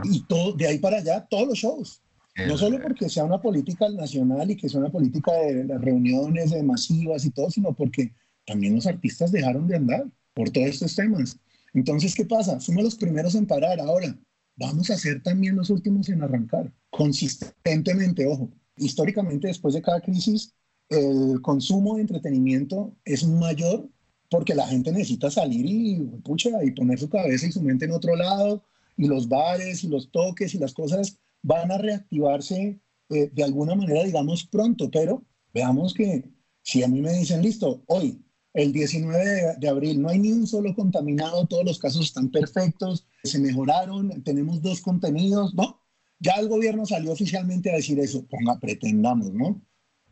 y 0.03 0.21
todo, 0.21 0.53
de 0.53 0.67
ahí 0.67 0.79
para 0.79 0.97
allá, 0.97 1.25
todos 1.29 1.47
los 1.47 1.57
shows. 1.57 2.01
no 2.47 2.57
solo 2.57 2.79
porque 2.81 3.09
sea 3.09 3.25
una 3.25 3.41
política 3.41 3.89
nacional 3.89 4.51
y 4.51 4.57
que 4.57 4.69
sea 4.69 4.79
una 4.79 4.91
política 4.91 5.31
de 5.33 5.63
las 5.63 5.81
reuniones 5.81 6.51
de 6.51 6.63
masivas 6.63 7.25
y 7.25 7.31
todo, 7.31 7.49
sino 7.49 7.73
porque 7.73 8.11
también 8.45 8.75
los 8.75 8.87
artistas 8.87 9.31
dejaron 9.31 9.67
de 9.67 9.75
andar 9.75 10.05
por 10.33 10.49
todos 10.49 10.67
estos 10.67 10.95
temas. 10.95 11.39
Entonces, 11.73 12.15
¿qué 12.15 12.25
pasa? 12.25 12.59
Somos 12.59 12.83
los 12.83 12.95
primeros 12.95 13.35
en 13.35 13.45
parar. 13.45 13.79
Ahora, 13.79 14.15
vamos 14.57 14.89
a 14.89 14.97
ser 14.97 15.23
también 15.23 15.55
los 15.55 15.69
últimos 15.69 16.09
en 16.09 16.21
arrancar, 16.23 16.73
consistentemente, 16.89 18.27
ojo. 18.27 18.51
Históricamente, 18.77 19.47
después 19.47 19.73
de 19.73 19.81
cada 19.81 20.01
crisis, 20.01 20.53
el 20.89 21.41
consumo 21.41 21.95
de 21.95 22.01
entretenimiento 22.01 22.95
es 23.05 23.25
mayor 23.25 23.89
porque 24.29 24.55
la 24.55 24.67
gente 24.67 24.91
necesita 24.91 25.31
salir 25.31 25.65
y, 25.65 25.99
pucha, 26.23 26.63
y 26.63 26.71
poner 26.71 26.99
su 26.99 27.09
cabeza 27.09 27.47
y 27.47 27.51
su 27.51 27.61
mente 27.61 27.85
en 27.85 27.91
otro 27.91 28.15
lado, 28.15 28.63
y 28.97 29.07
los 29.07 29.29
bares 29.29 29.83
y 29.83 29.87
los 29.87 30.11
toques 30.11 30.53
y 30.53 30.59
las 30.59 30.73
cosas 30.73 31.17
van 31.43 31.71
a 31.71 31.77
reactivarse 31.77 32.79
eh, 33.09 33.29
de 33.31 33.43
alguna 33.43 33.75
manera, 33.75 34.03
digamos, 34.03 34.45
pronto, 34.45 34.89
pero 34.91 35.23
veamos 35.53 35.93
que 35.93 36.29
si 36.61 36.83
a 36.83 36.87
mí 36.87 37.01
me 37.01 37.13
dicen, 37.13 37.41
listo, 37.41 37.83
hoy, 37.87 38.21
el 38.57 38.73
19 38.73 39.55
de, 39.59 39.69
abril, 39.69 40.01
no 40.01 40.09
hay 40.09 40.17
ni 40.17 40.31
un 40.31 40.47
solo 40.47 40.73
contaminado, 40.73 41.45
todos 41.45 41.63
los 41.63 41.77
casos 41.77 42.07
están 42.07 42.29
perfectos, 42.29 43.05
se 43.23 43.37
mejoraron, 43.37 44.23
tenemos 44.23 44.63
dos 44.63 44.81
contenidos, 44.81 45.53
¿no? 45.53 45.79
Ya 46.19 46.33
el 46.39 46.47
gobierno 46.47 46.83
salió 46.87 47.11
oficialmente 47.11 47.71
a 47.71 47.75
decir 47.75 47.99
eso, 47.99 48.25
ponga, 48.25 48.59
pretendamos, 48.59 49.31
¿no? 49.31 49.61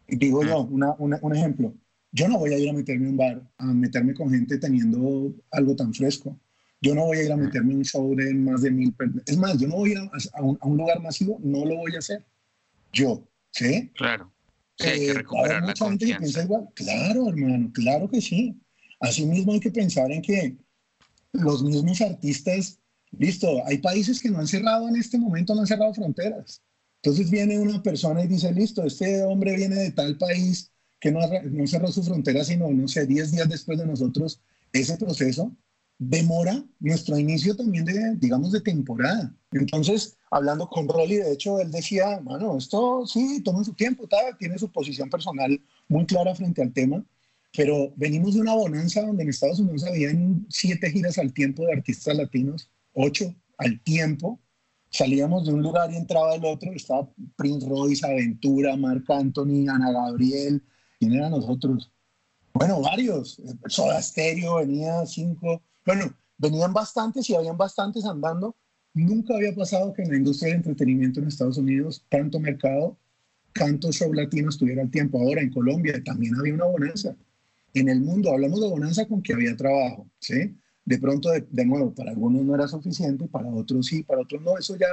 Digo 0.08 0.44
yo, 0.44 0.62
un 0.62 1.36
ejemplo, 1.36 1.74
yo 2.12 2.28
no 2.28 2.38
voy 2.38 2.54
a 2.54 2.60
ir 2.60 2.70
a 2.70 2.74
meterme 2.74 3.06
en 3.06 3.12
un 3.14 3.18
bar, 3.18 3.52
a 3.58 3.66
meterme 3.66 4.14
con 4.14 4.30
gente 4.30 4.60
teniendo 4.60 5.34
algo 5.50 5.75
tan 5.75 5.92
fresco. 5.92 6.40
Yo 6.82 6.94
no 6.94 7.06
voy 7.06 7.18
a 7.18 7.24
ir 7.24 7.32
a 7.32 7.38
meterme 7.38 7.72
en 7.74 7.80
un 7.80 7.84
show 7.84 8.16
de 8.16 8.32
más 8.36 8.62
de 8.62 8.70
mil 8.70 8.94
personas. 8.94 9.24
Es 9.25 9.38
más, 9.38 9.58
yo 9.58 9.68
no 9.68 9.78
voy 9.78 9.90
a 9.90 9.94
ir 9.94 10.10
a, 10.34 10.42
un, 10.44 10.78
lugar 10.78 11.02
masivo, 11.02 11.40
no 11.44 11.66
lo 11.66 11.78
voy 11.78 11.96
a 11.96 11.98
hacer. 11.98 12.24
Yo, 12.94 13.28
¿sí? 13.50 13.92
Claro. 13.96 14.32
Sí, 14.77 14.88
hay 14.88 15.00
que 15.00 15.08
eh, 15.08 15.13
recuperar 15.13 15.63
la 15.63 15.74
confianza. 15.74 16.44
igual. 16.44 16.70
Claro, 16.74 17.29
hermano, 17.29 17.72
claro 17.74 18.10
que 18.10 18.22
sí. 18.22 18.60
Asimismo 19.00 19.53
hay 19.53 19.60
que 19.60 19.72
pensar 19.72 20.12
en 20.12 20.22
que 20.22 20.58
los 21.32 21.63
mismos 21.63 22.01
artistas, 22.01 22.79
listo, 23.12 23.65
hay 23.65 23.77
países 23.77 24.22
que 24.22 24.29
no 24.29 24.39
han 24.39 24.48
cerrado 24.48 24.88
en 24.88 24.96
este 24.96 25.17
momento, 25.17 25.53
no 25.53 25.62
han 25.62 25.67
cerrado 25.67 25.94
fronteras. 25.94 26.62
Entonces 27.01 27.29
viene 27.29 27.60
una 27.60 27.84
persona 27.84 28.24
y 28.24 28.27
dice, 28.27 28.51
listo, 28.51 28.84
este 28.84 29.24
hombre 29.24 29.55
viene 29.55 29.75
de 29.75 29.91
tal 29.91 30.17
país 30.17 30.72
que 31.00 31.12
no, 31.12 31.20
no 31.44 31.67
cerró 31.67 31.91
su 31.91 32.03
frontera, 32.03 32.44
sino, 32.44 32.72
no 32.72 32.88
sé, 32.88 33.05
10 33.05 33.32
días 33.32 33.50
después 33.50 33.77
de 33.77 33.86
nosotros, 33.86 34.41
ese 34.74 34.98
proceso 34.98 35.55
demora 35.98 36.64
nuestro 36.80 37.18
inicio 37.18 37.56
también 37.56 37.86
de, 37.86 38.16
digamos, 38.18 38.52
de 38.52 38.62
temporada. 38.62 39.34
Entonces, 39.52 40.18
hablando 40.30 40.68
con 40.68 40.88
Rolly, 40.88 41.18
de 41.18 41.32
hecho, 41.32 41.60
él 41.60 41.72
decía, 41.72 42.20
bueno, 42.22 42.58
esto 42.58 43.06
sí, 43.06 43.42
toma 43.44 43.64
su 43.64 43.74
tiempo, 43.74 44.08
tiene 44.38 44.58
su 44.58 44.72
posición 44.72 45.10
personal 45.10 45.60
muy 45.88 46.06
clara 46.06 46.36
frente 46.36 46.62
al 46.62 46.74
tema, 46.74 47.06
pero 47.56 47.94
venimos 47.96 48.34
de 48.34 48.42
una 48.42 48.54
bonanza 48.54 49.02
donde 49.02 49.24
en 49.24 49.30
Estados 49.30 49.60
Unidos 49.60 49.86
habían 49.86 50.46
siete 50.50 50.92
giras 50.92 51.18
al 51.18 51.34
tiempo 51.34 51.64
de 51.64 51.74
artistas 51.74 52.16
latinos, 52.18 52.70
ocho 52.94 53.34
al 53.58 53.82
tiempo. 53.82 54.40
Salíamos 54.90 55.46
de 55.46 55.54
un 55.54 55.62
lugar 55.62 55.92
y 55.92 55.96
entraba 55.96 56.36
el 56.36 56.46
otro, 56.46 56.72
estaba 56.74 57.10
Prince 57.36 57.68
Royce, 57.68 58.06
Aventura, 58.06 58.75
Marc 58.75 59.10
Anthony, 59.10 59.68
Ana 59.70 59.92
Gabriel, 59.92 60.62
¿quién 61.00 61.14
eran 61.14 61.32
nosotros? 61.32 61.92
Bueno, 62.54 62.82
varios. 62.82 63.42
Soda 63.68 64.02
Stereo 64.02 64.56
venía 64.56 65.06
cinco, 65.06 65.62
bueno, 65.86 66.13
venían 66.38 66.74
bastantes 66.74 67.30
y 67.30 67.36
habían 67.36 67.58
bastantes 67.58 68.06
andando. 68.06 68.56
Nunca 68.94 69.36
había 69.36 69.54
pasado 69.54 69.94
que 69.94 70.04
en 70.04 70.10
la 70.10 70.18
industria 70.18 70.50
del 70.50 70.58
entretenimiento 70.58 71.20
en 71.20 71.27
Estados 71.27 71.58
Unidos, 71.58 72.06
tanto 72.10 72.39
mercado, 72.39 72.98
tanto 73.54 73.92
show 73.92 74.13
latino 74.13 74.50
estuviera 74.50 74.82
al 74.82 74.89
tiempo. 74.89 75.20
Ahora 75.20 75.42
en 75.42 75.51
Colombia 75.51 76.01
también 76.04 76.36
había 76.36 76.54
una 76.54 76.65
bonanza. 76.65 77.15
En 77.74 77.89
el 77.89 78.01
mundo 78.01 78.32
hablamos 78.32 78.62
de 78.62 78.70
bonanza 78.70 79.06
con 79.06 79.22
que 79.22 79.34
había 79.34 79.56
trabajo, 79.56 80.08
¿sí? 80.20 80.56
De 80.86 80.98
pronto, 80.98 81.30
de, 81.32 81.46
de 81.50 81.65
nuevo, 81.65 81.94
para 81.94 82.12
algunos 82.12 82.44
no 82.44 82.56
era 82.56 82.68
suficiente, 82.68 83.27
para 83.27 83.48
otros 83.50 83.88
sí, 83.88 84.04
para 84.04 84.22
otros 84.22 84.42
no. 84.42 84.58
Eso 84.58 84.77
ya 84.77 84.88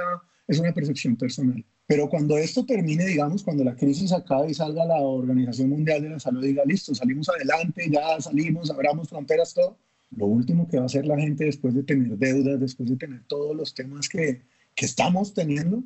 es 0.47 0.59
una 0.59 0.73
percepción 0.73 1.15
personal. 1.15 1.63
Pero 1.85 2.09
cuando 2.09 2.37
esto 2.37 2.65
termine, 2.65 3.05
digamos, 3.05 3.43
cuando 3.43 3.63
la 3.63 3.75
crisis 3.75 4.11
acabe 4.11 4.51
y 4.51 4.53
salga 4.53 4.85
la 4.85 4.99
Organización 4.99 5.69
Mundial 5.69 6.01
de 6.01 6.09
la 6.09 6.19
Salud 6.19 6.43
diga, 6.43 6.63
listo, 6.65 6.95
salimos 6.95 7.29
adelante, 7.29 7.89
ya 7.89 8.19
salimos, 8.21 8.71
abramos 8.71 9.09
fronteras, 9.09 9.53
todo, 9.53 9.77
lo 10.17 10.25
último 10.25 10.67
que 10.67 10.77
va 10.77 10.83
a 10.83 10.85
hacer 10.85 11.05
la 11.05 11.17
gente 11.17 11.45
después 11.45 11.73
de 11.73 11.83
tener 11.83 12.17
deudas, 12.17 12.59
después 12.59 12.89
de 12.89 12.97
tener 12.97 13.23
todos 13.27 13.55
los 13.55 13.73
temas 13.73 14.09
que, 14.09 14.41
que 14.75 14.85
estamos 14.85 15.33
teniendo, 15.33 15.83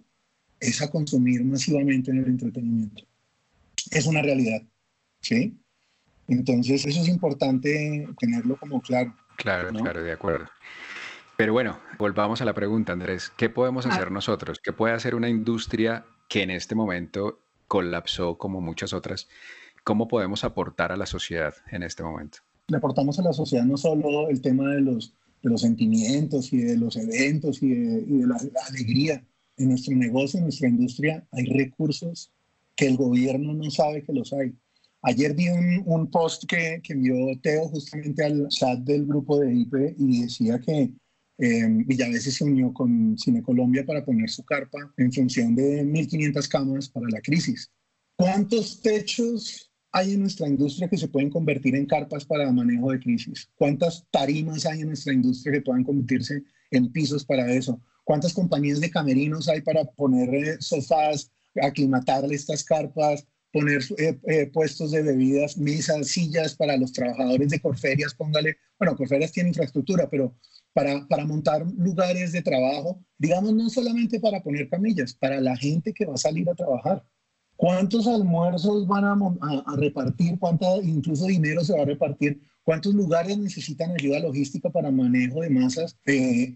es 0.60 0.82
a 0.82 0.90
consumir 0.90 1.44
masivamente 1.44 2.12
en 2.12 2.18
el 2.20 2.26
entretenimiento. 2.26 3.04
Es 3.92 4.06
una 4.06 4.22
realidad, 4.22 4.62
¿sí? 5.22 5.58
Entonces 6.28 6.86
eso 6.86 7.02
es 7.02 7.08
importante 7.08 8.08
tenerlo 8.20 8.58
como 8.58 8.82
claro. 8.82 9.16
Claro, 9.38 9.70
claro, 9.70 10.04
de 10.04 10.12
acuerdo. 10.12 10.48
Pero 11.38 11.54
bueno, 11.54 11.80
volvamos 12.00 12.42
a 12.42 12.46
la 12.46 12.54
pregunta, 12.54 12.94
Andrés. 12.94 13.32
¿Qué 13.38 13.50
podemos 13.50 13.86
ah. 13.86 13.90
hacer 13.90 14.12
nosotros? 14.12 14.60
¿Qué 14.62 14.74
puede 14.74 14.96
hacer 14.96 15.14
una 15.14 15.30
industria 15.30 16.06
que 16.28 16.42
en 16.42 16.50
este 16.50 16.74
momento 16.74 17.40
colapsó 17.68 18.38
como 18.38 18.60
muchas 18.60 18.94
otras? 18.94 19.30
¿Cómo 19.84 20.08
podemos 20.08 20.44
aportar 20.44 20.92
a 20.92 20.98
la 20.98 21.06
sociedad 21.06 21.54
en 21.72 21.84
este 21.84 22.04
momento? 22.04 22.40
Le 22.68 22.78
aportamos 22.78 23.18
a 23.20 23.24
la 23.24 23.34
sociedad 23.34 23.66
no 23.66 23.78
solo 23.78 24.30
el 24.30 24.42
tema 24.42 24.74
de 24.74 24.82
los, 24.82 25.14
de 25.42 25.50
los 25.50 25.62
sentimientos 25.62 26.52
y 26.52 26.58
de 26.58 26.78
los 26.78 26.96
eventos 26.98 27.62
y 27.64 27.70
de, 27.70 28.28
la, 28.28 28.38
alegría. 28.68 29.24
En 29.60 29.70
nuestro 29.70 29.96
negocio, 29.96 30.38
en 30.38 30.44
nuestra 30.44 30.68
industria, 30.68 31.28
hay 31.32 31.46
recursos 31.46 32.32
que 32.76 32.86
el 32.86 32.96
gobierno 32.96 33.54
no 33.54 33.72
sabe 33.72 34.04
que 34.04 34.14
los 34.14 34.32
hay. 34.32 34.54
Ayer 35.02 35.34
vi 35.34 35.50
un, 35.50 35.82
un 35.86 36.12
post 36.12 36.44
que, 36.46 36.80
que, 36.84 36.94
envió 36.94 37.16
Teo 37.42 37.68
justamente 37.70 38.24
al 38.24 38.48
chat 38.50 38.80
del 38.80 39.08
grupo 39.08 39.40
de 39.40 39.52
IPE 39.52 39.96
y 39.98 40.22
decía 40.22 40.60
que 40.60 40.92
eh, 41.40 41.68
Villaveses 41.68 42.36
se 42.36 42.44
unió 42.44 42.72
con 42.74 43.18
Cine 43.18 43.42
Colombia 43.42 43.86
para 43.86 44.04
poner 44.04 44.30
su 44.30 44.44
carpa 44.44 44.94
en 44.98 45.12
función 45.12 45.56
de 45.56 45.84
1.500 45.84 46.48
cámaras 46.48 46.90
para 46.90 47.08
la 47.10 47.22
crisis. 47.22 47.72
¿Cuántos 48.16 48.82
techos 48.82 49.67
hay 49.92 50.14
en 50.14 50.22
nuestra 50.22 50.48
industria 50.48 50.88
que 50.88 50.98
se 50.98 51.08
pueden 51.08 51.30
convertir 51.30 51.76
en 51.76 51.86
carpas 51.86 52.26
para 52.26 52.52
manejo 52.52 52.92
de 52.92 53.00
crisis? 53.00 53.50
¿Cuántas 53.56 54.06
tarimas 54.12 54.66
hay 54.66 54.82
en 54.82 54.88
nuestra 54.88 55.14
industria 55.14 55.54
que 55.54 55.62
puedan 55.62 55.84
convertirse 55.84 56.44
en 56.72 56.92
pisos 56.92 57.26
para 57.26 57.52
eso? 57.52 57.82
¿Cuántas 58.04 58.34
compañías 58.34 58.80
de 58.80 58.90
camerinos 58.90 59.50
hay 59.50 59.62
para 59.62 59.84
poner 59.84 60.34
eh, 60.34 60.58
sofás, 60.60 61.32
aclimatarle 61.62 62.36
estas 62.36 62.64
carpas, 62.64 63.28
poner 63.52 63.82
eh, 63.98 64.18
eh, 64.28 64.48
puestos 64.48 64.92
de 64.92 65.02
bebidas, 65.02 65.58
mesas, 65.58 66.08
sillas 66.08 66.56
para 66.56 66.78
los 66.78 66.94
trabajadores 66.94 67.50
de 67.50 67.60
Corferias? 67.60 68.14
Póngale, 68.14 68.58
bueno, 68.80 68.96
Corferias 68.96 69.32
tiene 69.32 69.50
infraestructura, 69.50 70.10
pero 70.10 70.36
para, 70.74 71.08
para 71.08 71.26
montar 71.26 71.66
lugares 71.78 72.32
de 72.32 72.42
trabajo, 72.42 73.04
digamos, 73.18 73.54
no 73.54 73.70
solamente 73.70 74.20
para 74.20 74.42
poner 74.42 74.70
camillas, 74.70 75.14
para 75.14 75.42
la 75.42 75.58
gente 75.58 75.94
que 75.94 76.06
va 76.06 76.14
a 76.14 76.18
salir 76.18 76.50
a 76.50 76.56
trabajar. 76.56 77.04
¿Cuántos 77.58 78.06
almuerzos 78.06 78.88
van 78.88 79.04
a, 79.04 79.76
repartir? 79.76 80.38
¿Cuánto 80.38 80.80
incluso 80.84 81.26
dinero 81.26 81.64
se 81.64 81.74
va 81.74 81.82
a 81.82 81.86
repartir? 81.86 82.40
¿Cuántos 82.64 82.94
lugares 82.94 83.36
necesitan 83.38 83.92
ayuda 83.92 84.20
logística 84.20 84.70
para 84.70 84.92
manejo 84.92 85.42
de 85.42 85.50
masas 85.50 85.98
eh, 86.06 86.56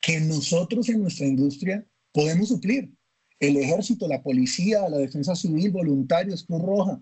que 0.00 0.20
nosotros 0.20 0.88
en 0.88 1.02
nuestra 1.02 1.26
industria 1.26 1.86
podemos 2.12 2.48
suplir? 2.48 2.90
El 3.38 3.58
ejército, 3.58 4.08
la 4.08 4.22
policía, 4.22 4.88
la 4.88 4.96
defensa 4.96 5.36
civil, 5.36 5.70
voluntarios, 5.70 6.44
Cruz 6.44 6.62
Roja, 6.62 7.00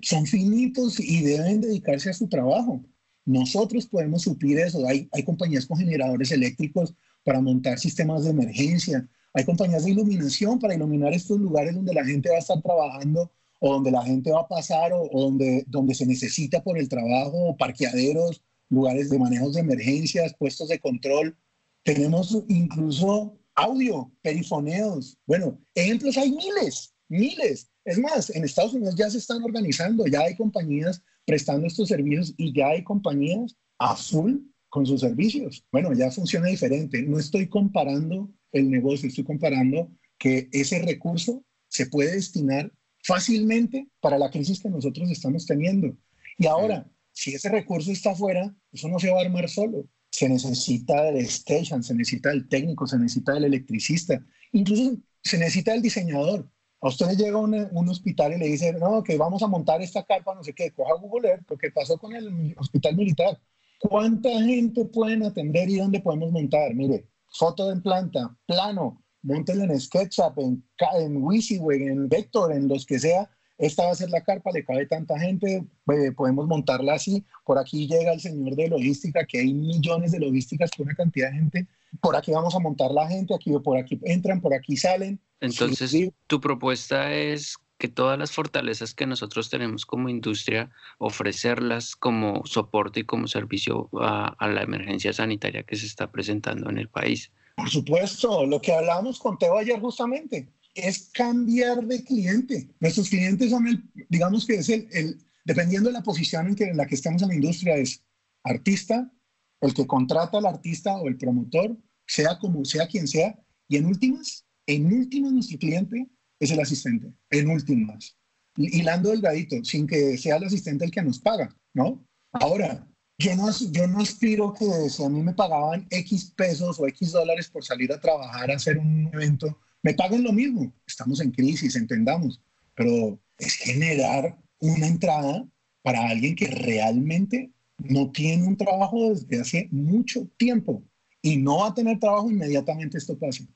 son 0.00 0.24
finitos 0.24 1.00
y 1.00 1.22
deben 1.22 1.60
dedicarse 1.60 2.10
a 2.10 2.14
su 2.14 2.28
trabajo. 2.28 2.80
Nosotros 3.24 3.86
podemos 3.86 4.22
suplir 4.22 4.58
eso. 4.60 4.86
Hay, 4.86 5.08
hay 5.10 5.24
compañías 5.24 5.66
con 5.66 5.78
generadores 5.78 6.30
eléctricos 6.30 6.94
para 7.24 7.40
montar 7.40 7.78
sistemas 7.80 8.22
de 8.22 8.30
emergencia. 8.30 9.08
Hay 9.36 9.44
compañías 9.44 9.84
de 9.84 9.90
iluminación 9.90 10.60
para 10.60 10.74
iluminar 10.74 11.12
estos 11.12 11.40
lugares 11.40 11.74
donde 11.74 11.92
la 11.92 12.04
gente 12.04 12.30
va 12.30 12.36
a 12.36 12.38
estar 12.38 12.62
trabajando 12.62 13.32
o 13.58 13.72
donde 13.72 13.90
la 13.90 14.02
gente 14.02 14.30
va 14.30 14.42
a 14.42 14.48
pasar 14.48 14.92
o, 14.92 15.10
donde, 15.12 15.64
donde 15.66 15.94
se 15.94 16.06
necesita 16.06 16.62
por 16.62 16.78
el 16.78 16.88
trabajo, 16.88 17.56
parqueaderos, 17.56 18.42
lugares 18.68 19.10
de 19.10 19.18
manejos 19.18 19.54
de 19.54 19.60
emergencias, 19.60 20.34
puestos 20.38 20.68
de 20.68 20.78
control. 20.78 21.36
Tenemos 21.82 22.44
incluso 22.46 23.36
audio, 23.56 24.12
perifoneos. 24.22 25.18
Bueno, 25.26 25.58
ejemplos 25.74 26.16
hay 26.16 26.30
miles, 26.30 26.94
miles. 27.08 27.68
Es 27.84 27.98
más, 27.98 28.30
en 28.30 28.44
Estados 28.44 28.74
Unidos 28.74 28.94
ya 28.94 29.10
se 29.10 29.18
están 29.18 29.42
organizando, 29.42 30.06
ya 30.06 30.20
hay 30.20 30.36
compañías 30.36 31.02
prestando 31.26 31.66
estos 31.66 31.88
servicios 31.88 32.32
y 32.36 32.54
ya 32.54 32.68
hay 32.68 32.84
compañías 32.84 33.56
a 33.78 33.96
full 33.96 34.36
con 34.68 34.86
sus 34.86 35.00
servicios. 35.00 35.64
Bueno, 35.72 35.92
ya 35.92 36.10
funciona 36.12 36.46
diferente. 36.46 37.02
No 37.02 37.18
estoy 37.18 37.48
comparando 37.48 38.30
el 38.54 38.70
negocio, 38.70 39.08
estoy 39.08 39.24
comparando 39.24 39.90
que 40.18 40.48
ese 40.52 40.78
recurso 40.78 41.44
se 41.68 41.86
puede 41.86 42.12
destinar 42.12 42.72
fácilmente 43.02 43.88
para 44.00 44.16
la 44.16 44.30
crisis 44.30 44.60
que 44.60 44.70
nosotros 44.70 45.10
estamos 45.10 45.44
teniendo. 45.44 45.96
Y 46.38 46.46
ahora, 46.46 46.88
si 47.12 47.34
ese 47.34 47.50
recurso 47.50 47.92
está 47.92 48.12
afuera, 48.12 48.54
eso 48.72 48.88
no 48.88 48.98
se 48.98 49.10
va 49.10 49.18
a 49.20 49.24
armar 49.24 49.48
solo. 49.48 49.86
Se 50.10 50.28
necesita 50.28 51.02
del 51.04 51.16
station, 51.26 51.82
se 51.82 51.94
necesita 51.94 52.30
del 52.30 52.48
técnico, 52.48 52.86
se 52.86 52.98
necesita 52.98 53.34
del 53.34 53.44
electricista, 53.44 54.24
incluso 54.52 54.96
se 55.22 55.38
necesita 55.38 55.74
el 55.74 55.82
diseñador. 55.82 56.48
A 56.80 56.88
usted 56.88 57.06
le 57.06 57.16
llega 57.16 57.38
un, 57.38 57.54
un 57.54 57.88
hospital 57.88 58.34
y 58.34 58.38
le 58.38 58.46
dice, 58.46 58.72
no, 58.74 59.02
que 59.02 59.16
vamos 59.16 59.42
a 59.42 59.48
montar 59.48 59.82
esta 59.82 60.04
carpa, 60.04 60.34
no 60.34 60.44
sé 60.44 60.54
qué, 60.54 60.70
coja 60.70 60.94
Google 61.00 61.28
Earth, 61.28 61.50
lo 61.50 61.58
que 61.58 61.70
pasó 61.70 61.98
con 61.98 62.14
el 62.14 62.54
hospital 62.56 62.96
militar 62.96 63.40
¿Cuánta 63.88 64.30
gente 64.42 64.86
pueden 64.86 65.24
atender 65.24 65.68
y 65.68 65.76
dónde 65.76 66.00
podemos 66.00 66.32
montar? 66.32 66.74
Mire, 66.74 67.06
foto 67.34 67.70
en 67.70 67.82
planta, 67.82 68.36
plano, 68.46 69.02
montenlo 69.22 69.64
en 69.64 69.80
SketchUp, 69.80 70.38
en, 70.38 70.64
en 70.98 71.16
WYSIWYG, 71.22 71.82
en 71.88 72.08
Vector, 72.08 72.52
en 72.52 72.68
los 72.68 72.86
que 72.86 72.98
sea. 72.98 73.28
Esta 73.56 73.84
va 73.84 73.92
a 73.92 73.94
ser 73.94 74.10
la 74.10 74.22
carpa, 74.22 74.50
le 74.52 74.64
cabe 74.64 74.86
tanta 74.86 75.18
gente, 75.18 75.64
eh, 75.92 76.12
podemos 76.16 76.46
montarla 76.46 76.94
así. 76.94 77.24
Por 77.44 77.58
aquí 77.58 77.86
llega 77.86 78.12
el 78.12 78.20
señor 78.20 78.56
de 78.56 78.68
logística, 78.68 79.24
que 79.24 79.40
hay 79.40 79.54
millones 79.54 80.12
de 80.12 80.20
logísticas 80.20 80.70
con 80.76 80.86
una 80.86 80.94
cantidad 80.94 81.30
de 81.30 81.36
gente. 81.36 81.66
Por 82.00 82.16
aquí 82.16 82.32
vamos 82.32 82.54
a 82.54 82.58
montar 82.58 82.90
la 82.90 83.08
gente, 83.08 83.34
aquí 83.34 83.52
por 83.62 83.78
aquí 83.78 84.00
entran, 84.02 84.40
por 84.40 84.52
aquí 84.54 84.76
salen. 84.76 85.20
Entonces, 85.40 86.10
tu 86.26 86.40
propuesta 86.40 87.12
es 87.12 87.56
que 87.84 87.88
todas 87.88 88.18
las 88.18 88.32
fortalezas 88.32 88.94
que 88.94 89.04
nosotros 89.04 89.50
tenemos 89.50 89.84
como 89.84 90.08
industria, 90.08 90.70
ofrecerlas 90.96 91.94
como 91.94 92.40
soporte 92.46 93.00
y 93.00 93.04
como 93.04 93.28
servicio 93.28 93.90
a, 94.00 94.34
la 94.48 94.62
emergencia 94.62 95.12
sanitaria 95.12 95.64
que 95.64 95.76
se 95.76 95.84
está 95.84 96.10
presentando 96.10 96.70
en 96.70 96.78
el 96.78 96.88
país. 96.88 97.30
Por 97.56 97.68
supuesto, 97.68 98.46
lo 98.46 98.58
que 98.58 98.72
hablábamos 98.72 99.18
con 99.18 99.36
Teo 99.36 99.58
ayer 99.58 99.78
justamente, 99.80 100.48
es 100.74 101.10
cambiar 101.12 101.84
de 101.84 102.02
cliente. 102.02 102.70
Nuestros 102.80 103.10
clientes 103.10 103.50
son 103.50 103.68
el, 103.68 103.82
digamos 104.08 104.46
que 104.46 104.54
es 104.54 104.70
el, 104.70 104.88
el 104.90 105.18
dependiendo 105.44 105.90
de 105.90 105.92
la 105.92 106.02
posición 106.02 106.46
en, 106.46 106.54
que, 106.54 106.64
en 106.64 106.78
la 106.78 106.86
que 106.86 106.94
estamos 106.94 107.20
en 107.20 107.28
la 107.28 107.34
industria, 107.34 107.76
es 107.76 108.02
artista, 108.44 109.12
el 109.60 109.74
que 109.74 109.86
contrata 109.86 110.38
al 110.38 110.46
artista 110.46 110.96
o 110.96 111.06
el 111.06 111.18
promotor, 111.18 111.76
sea 112.06 112.38
como 112.38 112.64
sea 112.64 112.86
quien 112.86 113.06
sea, 113.06 113.38
y 113.68 113.76
en 113.76 113.84
últimas, 113.84 114.46
en 114.66 114.86
últimas 114.86 115.32
nuestro 115.32 115.58
cliente 115.58 116.08
es 116.44 116.50
el 116.50 116.60
asistente, 116.60 117.12
en 117.30 117.48
últimas, 117.48 118.16
hilando 118.56 119.10
delgadito, 119.10 119.62
sin 119.64 119.86
que 119.86 120.16
sea 120.18 120.36
el 120.36 120.44
asistente 120.44 120.84
el 120.84 120.90
que 120.90 121.02
nos 121.02 121.18
paga, 121.18 121.54
¿no? 121.72 122.06
Ahora, 122.32 122.86
yo 123.18 123.36
no, 123.36 123.50
yo 123.70 123.86
no 123.86 124.00
aspiro 124.00 124.52
que 124.52 124.90
si 124.90 125.04
a 125.04 125.08
mí 125.08 125.22
me 125.22 125.34
pagaban 125.34 125.86
X 125.90 126.32
pesos 126.36 126.80
o 126.80 126.86
X 126.88 127.12
dólares 127.12 127.48
por 127.48 127.64
salir 127.64 127.92
a 127.92 128.00
trabajar 128.00 128.50
a 128.50 128.56
hacer 128.56 128.78
un 128.78 129.08
evento, 129.12 129.58
me 129.82 129.94
paguen 129.94 130.24
lo 130.24 130.32
mismo. 130.32 130.72
Estamos 130.86 131.20
en 131.20 131.30
crisis, 131.30 131.76
entendamos, 131.76 132.40
pero 132.74 133.20
es 133.38 133.54
generar 133.54 134.36
una 134.60 134.86
entrada 134.86 135.46
para 135.82 136.08
alguien 136.08 136.34
que 136.34 136.48
realmente 136.48 137.52
no 137.78 138.10
tiene 138.10 138.46
un 138.46 138.56
trabajo 138.56 139.10
desde 139.10 139.40
hace 139.40 139.68
mucho 139.70 140.26
tiempo 140.36 140.82
y 141.22 141.36
no 141.36 141.58
va 141.58 141.68
a 141.68 141.74
tener 141.74 141.98
trabajo 141.98 142.30
inmediatamente 142.30 142.98
esto 142.98 143.18
pase. 143.18 143.46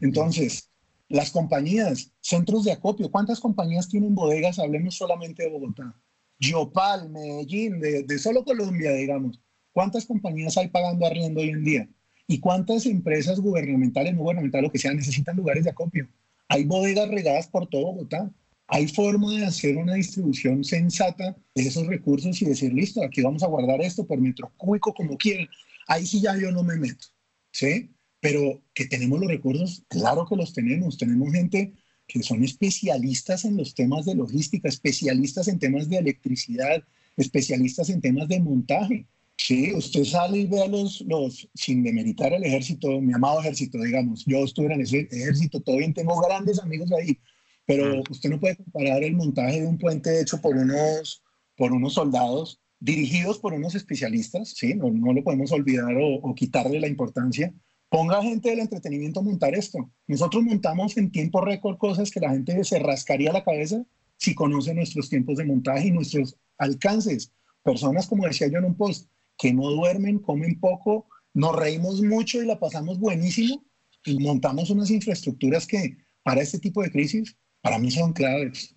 Entonces, 0.00 0.67
las 1.08 1.30
compañías, 1.30 2.12
centros 2.20 2.64
de 2.64 2.72
acopio, 2.72 3.10
¿cuántas 3.10 3.40
compañías 3.40 3.88
tienen 3.88 4.14
bodegas? 4.14 4.58
Hablemos 4.58 4.96
solamente 4.96 5.42
de 5.42 5.50
Bogotá. 5.50 5.94
Yopal, 6.38 7.08
Medellín, 7.10 7.80
de, 7.80 8.18
solo 8.18 8.44
Colombia, 8.44 8.92
digamos. 8.92 9.40
¿Cuántas 9.72 10.04
compañías 10.06 10.56
hay 10.56 10.68
pagando 10.68 11.06
arriendo 11.06 11.40
hoy 11.40 11.50
en 11.50 11.64
día? 11.64 11.88
¿Y 12.26 12.40
cuántas 12.40 12.84
empresas 12.86 13.40
gubernamentales, 13.40 14.14
no 14.14 14.22
gubernamentales, 14.22 14.68
lo 14.68 14.72
que 14.72 14.78
sea, 14.78 14.92
necesitan 14.92 15.36
lugares 15.36 15.64
de 15.64 15.70
acopio? 15.70 16.08
Hay 16.48 16.64
bodegas 16.64 17.08
regadas 17.08 17.48
por 17.48 17.66
todo 17.68 17.86
Bogotá. 17.86 18.30
Hay 18.66 18.86
forma 18.86 19.32
de 19.32 19.46
hacer 19.46 19.78
una 19.78 19.94
distribución 19.94 20.62
sensata 20.62 21.34
de 21.54 21.62
esos 21.62 21.86
recursos 21.86 22.40
y 22.42 22.44
decir, 22.44 22.72
listo, 22.74 23.02
aquí 23.02 23.22
vamos 23.22 23.42
a 23.42 23.46
guardar 23.46 23.80
esto 23.80 24.06
por 24.06 24.20
metro 24.20 24.52
cúbico 24.58 24.92
como 24.92 25.16
quieran. 25.16 25.48
Ahí 25.86 26.06
sí 26.06 26.20
ya 26.20 26.36
yo 26.36 26.52
no 26.52 26.62
me 26.62 26.76
meto. 26.76 27.06
¿Sí? 27.50 27.90
Pero 28.20 28.62
que 28.74 28.86
tenemos 28.86 29.20
los 29.20 29.28
recursos, 29.28 29.84
claro 29.88 30.26
que 30.26 30.36
los 30.36 30.52
tenemos. 30.52 30.98
Tenemos 30.98 31.32
gente 31.32 31.72
que 32.06 32.22
son 32.22 32.42
especialistas 32.42 33.44
en 33.44 33.56
los 33.56 33.74
temas 33.74 34.06
de 34.06 34.14
logística, 34.14 34.68
especialistas 34.68 35.46
en 35.46 35.58
temas 35.58 35.88
de 35.88 35.98
electricidad, 35.98 36.82
especialistas 37.16 37.90
en 37.90 38.00
temas 38.00 38.28
de 38.28 38.40
montaje. 38.40 39.06
Sí, 39.36 39.72
usted 39.72 40.04
sale 40.04 40.38
y 40.38 40.46
ve 40.46 40.62
a 40.62 40.66
los, 40.66 41.02
los, 41.02 41.48
sin 41.54 41.84
demeritar 41.84 42.34
al 42.34 42.42
ejército, 42.42 43.00
mi 43.00 43.12
amado 43.12 43.40
ejército, 43.40 43.78
digamos, 43.78 44.24
yo 44.26 44.42
estuve 44.42 44.74
en 44.74 44.80
ese 44.80 45.08
ejército, 45.12 45.60
todavía 45.60 45.92
tengo 45.92 46.20
grandes 46.20 46.58
amigos 46.58 46.90
ahí, 46.90 47.16
pero 47.64 48.02
usted 48.10 48.30
no 48.30 48.40
puede 48.40 48.56
comparar 48.56 49.04
el 49.04 49.14
montaje 49.14 49.60
de 49.60 49.66
un 49.68 49.78
puente 49.78 50.20
hecho 50.20 50.40
por 50.40 50.56
unos, 50.56 51.22
por 51.56 51.72
unos 51.72 51.94
soldados, 51.94 52.60
dirigidos 52.80 53.38
por 53.38 53.52
unos 53.52 53.76
especialistas, 53.76 54.54
¿sí? 54.56 54.74
No, 54.74 54.90
no 54.90 55.12
lo 55.12 55.22
podemos 55.22 55.52
olvidar 55.52 55.94
o, 55.96 56.16
o 56.16 56.34
quitarle 56.34 56.80
la 56.80 56.88
importancia, 56.88 57.54
Ponga 57.88 58.22
gente 58.22 58.50
del 58.50 58.60
entretenimiento 58.60 59.20
a 59.20 59.22
montar 59.22 59.54
esto. 59.54 59.90
Nosotros 60.06 60.42
montamos 60.42 60.96
en 60.96 61.10
tiempo 61.10 61.40
récord 61.40 61.78
cosas 61.78 62.10
que 62.10 62.20
la 62.20 62.30
gente 62.30 62.62
se 62.64 62.78
rascaría 62.78 63.32
la 63.32 63.44
cabeza 63.44 63.84
si 64.18 64.34
conoce 64.34 64.74
nuestros 64.74 65.08
tiempos 65.08 65.38
de 65.38 65.46
montaje 65.46 65.88
y 65.88 65.92
nuestros 65.92 66.36
alcances. 66.58 67.32
Personas, 67.62 68.06
como 68.06 68.26
decía 68.26 68.48
yo 68.48 68.58
en 68.58 68.66
un 68.66 68.76
post, 68.76 69.08
que 69.38 69.52
no 69.52 69.70
duermen, 69.70 70.18
comen 70.18 70.58
poco, 70.60 71.06
nos 71.32 71.56
reímos 71.56 72.02
mucho 72.02 72.42
y 72.42 72.46
la 72.46 72.58
pasamos 72.58 72.98
buenísimo 72.98 73.64
y 74.04 74.18
montamos 74.18 74.70
unas 74.70 74.90
infraestructuras 74.90 75.66
que 75.66 75.96
para 76.22 76.42
este 76.42 76.58
tipo 76.58 76.82
de 76.82 76.90
crisis, 76.90 77.36
para 77.62 77.78
mí 77.78 77.90
son 77.90 78.12
claves. 78.12 78.74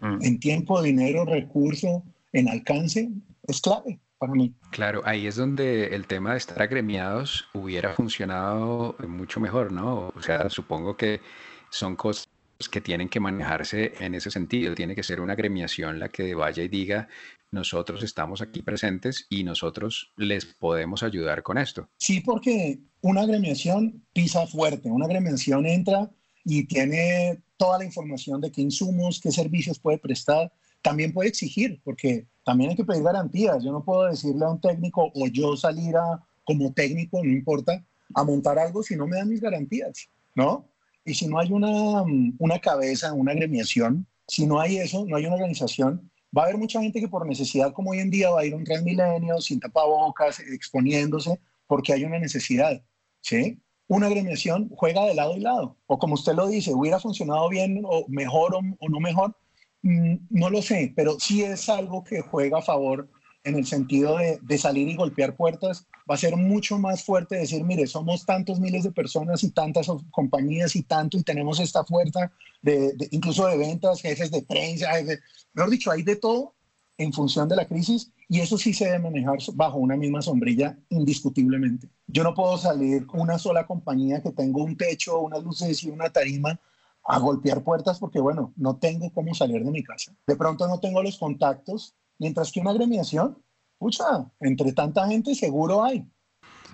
Mm. 0.00 0.18
En 0.22 0.38
tiempo, 0.38 0.82
dinero, 0.82 1.24
recurso, 1.24 2.04
en 2.32 2.48
alcance, 2.48 3.10
es 3.48 3.60
clave. 3.60 4.00
Claro, 4.70 5.02
ahí 5.04 5.26
es 5.26 5.36
donde 5.36 5.94
el 5.94 6.06
tema 6.06 6.32
de 6.32 6.38
estar 6.38 6.60
agremiados 6.60 7.46
hubiera 7.54 7.92
funcionado 7.94 8.96
mucho 9.06 9.40
mejor, 9.40 9.72
¿no? 9.72 10.12
O 10.14 10.22
sea, 10.22 10.48
supongo 10.50 10.96
que 10.96 11.20
son 11.70 11.96
cosas 11.96 12.28
que 12.70 12.80
tienen 12.80 13.08
que 13.08 13.20
manejarse 13.20 13.94
en 14.00 14.14
ese 14.14 14.30
sentido. 14.30 14.74
Tiene 14.74 14.94
que 14.94 15.02
ser 15.02 15.20
una 15.20 15.32
agremiación 15.32 15.98
la 15.98 16.08
que 16.08 16.34
vaya 16.34 16.62
y 16.62 16.68
diga, 16.68 17.08
nosotros 17.50 18.02
estamos 18.02 18.40
aquí 18.40 18.62
presentes 18.62 19.26
y 19.28 19.44
nosotros 19.44 20.12
les 20.16 20.44
podemos 20.44 21.02
ayudar 21.02 21.42
con 21.42 21.58
esto. 21.58 21.88
Sí, 21.98 22.20
porque 22.20 22.80
una 23.00 23.22
agremiación 23.22 24.04
pisa 24.12 24.46
fuerte, 24.46 24.90
una 24.90 25.06
agremiación 25.06 25.66
entra 25.66 26.10
y 26.44 26.64
tiene 26.64 27.42
toda 27.56 27.78
la 27.78 27.84
información 27.84 28.40
de 28.40 28.50
qué 28.50 28.60
insumos, 28.60 29.20
qué 29.20 29.30
servicios 29.30 29.78
puede 29.78 29.98
prestar, 29.98 30.52
también 30.82 31.12
puede 31.12 31.28
exigir, 31.28 31.80
porque 31.82 32.26
también 32.44 32.70
hay 32.70 32.76
que 32.76 32.84
pedir 32.84 33.02
garantías. 33.02 33.62
Yo 33.64 33.72
no 33.72 33.84
puedo 33.84 34.04
decirle 34.04 34.44
a 34.44 34.50
un 34.50 34.60
técnico 34.60 35.10
o 35.14 35.26
yo 35.26 35.56
salir 35.56 35.96
a, 35.96 36.22
como 36.44 36.72
técnico, 36.72 37.22
no 37.22 37.30
importa, 37.30 37.84
a 38.14 38.24
montar 38.24 38.58
algo 38.58 38.82
si 38.82 38.96
no 38.96 39.06
me 39.06 39.16
dan 39.16 39.28
mis 39.28 39.40
garantías, 39.40 40.08
¿no? 40.34 40.68
Y 41.04 41.14
si 41.14 41.26
no 41.26 41.38
hay 41.38 41.52
una, 41.52 42.02
una 42.38 42.58
cabeza, 42.58 43.12
una 43.12 43.32
agremiación, 43.32 44.06
si 44.26 44.46
no 44.46 44.60
hay 44.60 44.78
eso, 44.78 45.04
no 45.06 45.16
hay 45.16 45.26
una 45.26 45.34
organización, 45.34 46.10
va 46.36 46.42
a 46.42 46.44
haber 46.46 46.58
mucha 46.58 46.80
gente 46.80 47.00
que 47.00 47.08
por 47.08 47.26
necesidad, 47.26 47.72
como 47.72 47.90
hoy 47.90 47.98
en 47.98 48.10
día, 48.10 48.30
va 48.30 48.40
a 48.40 48.44
ir 48.44 48.54
a 48.54 48.56
un 48.56 48.64
Transmilenio 48.64 49.40
sin 49.40 49.60
tapabocas, 49.60 50.40
exponiéndose, 50.40 51.38
porque 51.66 51.92
hay 51.92 52.04
una 52.04 52.18
necesidad, 52.18 52.82
¿sí? 53.20 53.60
Una 53.86 54.06
agremiación 54.06 54.70
juega 54.74 55.04
de 55.04 55.14
lado 55.14 55.36
y 55.36 55.40
lado, 55.40 55.76
o 55.86 55.98
como 55.98 56.14
usted 56.14 56.34
lo 56.34 56.46
dice, 56.46 56.72
hubiera 56.72 56.98
funcionado 56.98 57.48
bien 57.50 57.82
o 57.84 58.06
mejor 58.08 58.54
o 58.54 58.88
no 58.88 59.00
mejor, 59.00 59.36
no 59.84 60.48
lo 60.48 60.62
sé, 60.62 60.92
pero 60.96 61.20
sí 61.20 61.42
es 61.42 61.68
algo 61.68 62.04
que 62.04 62.22
juega 62.22 62.58
a 62.58 62.62
favor 62.62 63.08
en 63.44 63.56
el 63.56 63.66
sentido 63.66 64.16
de, 64.16 64.58
salir 64.58 64.88
y 64.88 64.96
golpear 64.96 65.36
puertas. 65.36 65.86
Va 66.10 66.14
a 66.14 66.18
ser 66.18 66.36
mucho 66.36 66.78
más 66.78 67.04
fuerte 67.04 67.36
decir, 67.36 67.62
mire, 67.64 67.86
somos 67.86 68.24
tantos 68.24 68.58
miles 68.58 68.84
de 68.84 68.92
personas 68.92 69.44
y 69.44 69.50
tantas 69.50 69.88
compañías 70.10 70.74
y 70.74 70.82
tanto, 70.82 71.18
y 71.18 71.22
tenemos 71.22 71.60
esta 71.60 71.84
fuerza, 71.84 72.32
de, 72.62 72.94
incluso 73.10 73.46
de 73.46 73.58
ventas, 73.58 74.00
jefes 74.00 74.30
de 74.30 74.42
prensa, 74.42 74.88
mejor 75.52 75.70
dicho, 75.70 75.90
hay 75.90 76.02
de 76.02 76.16
todo 76.16 76.54
en 76.96 77.12
función 77.12 77.48
de 77.48 77.56
la 77.56 77.66
crisis 77.66 78.10
y 78.28 78.40
eso 78.40 78.56
sí 78.56 78.72
se 78.72 78.86
debe 78.86 79.00
manejar 79.00 79.38
bajo 79.54 79.78
una 79.78 79.96
misma 79.96 80.22
sombrilla 80.22 80.78
indiscutiblemente. 80.88 81.90
Yo 82.06 82.22
no 82.22 82.32
puedo 82.32 82.56
salir 82.56 83.06
una 83.12 83.38
sola 83.38 83.66
compañía 83.66 84.22
que 84.22 84.30
tenga 84.30 84.62
un 84.62 84.76
techo, 84.76 85.18
unas 85.18 85.42
luces 85.42 85.82
y 85.82 85.90
una 85.90 86.08
tarima 86.10 86.58
a 87.04 87.18
golpear 87.18 87.62
puertas 87.62 87.98
porque, 87.98 88.20
bueno, 88.20 88.52
no 88.56 88.76
tengo 88.76 89.10
cómo 89.12 89.34
salir 89.34 89.64
de 89.64 89.70
mi 89.70 89.82
casa. 89.82 90.12
De 90.26 90.36
pronto 90.36 90.66
no 90.66 90.80
tengo 90.80 91.02
los 91.02 91.18
contactos, 91.18 91.94
mientras 92.18 92.50
que 92.50 92.60
una 92.60 92.70
agremiación, 92.70 93.42
pucha, 93.78 94.30
entre 94.40 94.72
tanta 94.72 95.06
gente 95.06 95.34
seguro 95.34 95.84
hay. 95.84 96.06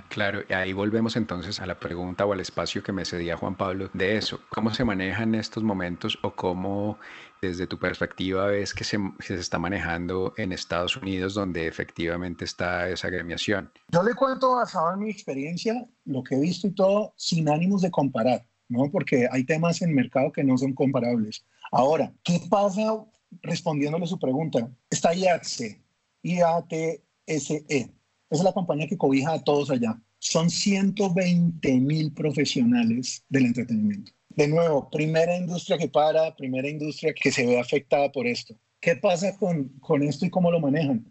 Claro, 0.08 0.42
y 0.48 0.52
ahí 0.52 0.72
volvemos 0.72 1.14
entonces 1.16 1.60
a 1.60 1.66
la 1.66 1.78
pregunta 1.78 2.26
o 2.26 2.32
al 2.32 2.40
espacio 2.40 2.82
que 2.82 2.92
me 2.92 3.04
cedía 3.04 3.36
Juan 3.36 3.56
Pablo 3.56 3.90
de 3.92 4.16
eso. 4.16 4.40
¿Cómo 4.48 4.74
se 4.74 4.84
manejan 4.84 5.36
estos 5.36 5.62
momentos 5.62 6.18
o 6.22 6.34
cómo 6.34 6.98
desde 7.40 7.66
tu 7.68 7.78
perspectiva 7.78 8.46
ves 8.46 8.74
que 8.74 8.82
se, 8.82 8.98
se, 9.20 9.34
está 9.34 9.58
manejando 9.58 10.34
en 10.36 10.52
Estados 10.52 10.96
Unidos 10.96 11.34
donde 11.34 11.68
efectivamente 11.68 12.44
está 12.44 12.88
esa 12.88 13.06
agremiación? 13.06 13.70
Yo 13.88 14.02
le 14.02 14.14
cuento 14.14 14.56
basado 14.56 14.92
en 14.94 15.00
mi 15.00 15.10
experiencia, 15.10 15.86
lo 16.04 16.24
que 16.24 16.34
he 16.34 16.40
visto 16.40 16.66
y 16.66 16.72
todo, 16.72 17.12
sin 17.16 17.48
ánimos 17.48 17.82
de 17.82 17.90
comparar. 17.92 18.44
¿No? 18.70 18.90
Porque 18.90 19.28
hay 19.30 19.44
temas 19.44 19.82
en 19.82 19.94
mercado 19.94 20.32
que 20.32 20.44
no 20.44 20.56
son 20.56 20.72
comparables. 20.72 21.44
Ahora, 21.70 22.12
¿qué 22.22 22.40
pasa 22.48 23.04
respondiéndole 23.42 24.06
su 24.06 24.18
pregunta? 24.18 24.70
Está 24.88 25.14
IATSE, 25.14 25.82
I-A-T-S-E. 26.22 27.90
Es 28.30 28.42
la 28.42 28.52
compañía 28.52 28.86
que 28.86 28.96
cobija 28.96 29.32
a 29.32 29.44
todos 29.44 29.70
allá. 29.70 30.00
Son 30.18 30.48
120 30.48 31.80
mil 31.80 32.12
profesionales 32.12 33.24
del 33.28 33.46
entretenimiento. 33.46 34.12
De 34.28 34.46
nuevo, 34.46 34.88
primera 34.90 35.36
industria 35.36 35.76
que 35.76 35.88
para, 35.88 36.34
primera 36.36 36.68
industria 36.68 37.12
que 37.12 37.32
se 37.32 37.44
ve 37.44 37.58
afectada 37.58 38.12
por 38.12 38.26
esto. 38.26 38.54
¿Qué 38.80 38.96
pasa 38.96 39.36
con, 39.36 39.68
con 39.80 40.02
esto 40.02 40.24
y 40.24 40.30
cómo 40.30 40.50
lo 40.50 40.60
manejan? 40.60 41.04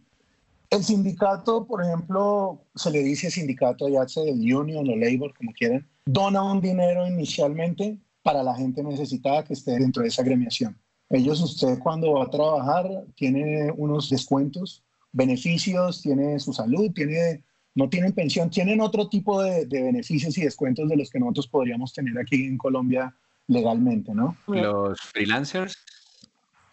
El 0.69 0.83
sindicato, 0.83 1.65
por 1.65 1.83
ejemplo, 1.83 2.63
se 2.75 2.91
le 2.91 3.01
dice 3.01 3.31
sindicato, 3.31 3.89
ya 3.89 4.07
sea 4.07 4.23
el 4.23 4.53
union 4.53 4.87
o 4.87 4.95
labor, 4.95 5.33
como 5.35 5.51
quieran, 5.53 5.87
dona 6.05 6.43
un 6.43 6.61
dinero 6.61 7.07
inicialmente 7.07 7.97
para 8.21 8.43
la 8.43 8.55
gente 8.55 8.83
necesitada 8.83 9.43
que 9.43 9.53
esté 9.53 9.71
dentro 9.79 10.03
de 10.03 10.09
esa 10.09 10.21
agremiación. 10.21 10.77
Ellos, 11.09 11.41
usted 11.41 11.79
cuando 11.79 12.13
va 12.13 12.25
a 12.25 12.29
trabajar, 12.29 12.85
tiene 13.15 13.71
unos 13.75 14.09
descuentos, 14.09 14.83
beneficios, 15.11 16.03
tiene 16.03 16.39
su 16.39 16.53
salud, 16.53 16.91
tiene, 16.93 17.43
no 17.73 17.89
tienen 17.89 18.13
pensión, 18.13 18.51
tienen 18.51 18.79
otro 18.79 19.09
tipo 19.09 19.41
de, 19.41 19.65
beneficios 19.65 20.37
y 20.37 20.43
descuentos 20.43 20.87
de 20.87 20.97
los 20.97 21.09
que 21.09 21.19
nosotros 21.19 21.47
podríamos 21.47 21.93
tener 21.93 22.15
aquí 22.19 22.45
en 22.45 22.59
Colombia 22.59 23.15
legalmente, 23.47 24.13
¿no? 24.13 24.37
Los 24.45 24.99
freelancers. 24.99 25.75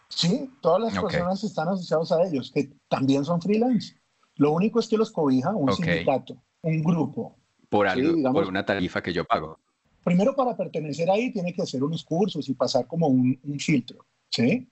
Sí, 0.09 0.51
todas 0.61 0.81
las 0.83 1.03
personas 1.03 1.43
están 1.43 1.69
asociadas 1.69 2.13
a 2.13 2.23
ellos, 2.25 2.51
que 2.53 2.71
también 2.89 3.25
son 3.25 3.41
freelance. 3.41 3.95
Lo 4.37 4.53
único 4.53 4.81
es 4.81 4.89
que 4.89 4.97
los 4.97 5.11
cobija 5.11 5.51
un 5.51 5.73
sindicato, 5.73 6.37
un 6.63 6.83
grupo. 6.83 7.37
Por, 7.69 7.89
algo, 7.89 8.33
por 8.33 8.47
una 8.47 8.65
tarifa 8.65 9.03
que 9.03 9.13
yo 9.13 9.25
pago. 9.25 9.59
Primero, 10.05 10.37
para 10.37 10.57
pertenecer 10.57 11.11
ahí, 11.11 11.33
tiene 11.33 11.53
que 11.53 11.63
hacer 11.63 11.83
unos 11.83 12.05
cursos 12.05 12.49
y 12.49 12.55
pasar 12.55 12.87
como 12.87 13.09
un, 13.09 13.39
un 13.43 13.59
filtro. 13.59 14.07
¿sí? 14.31 14.69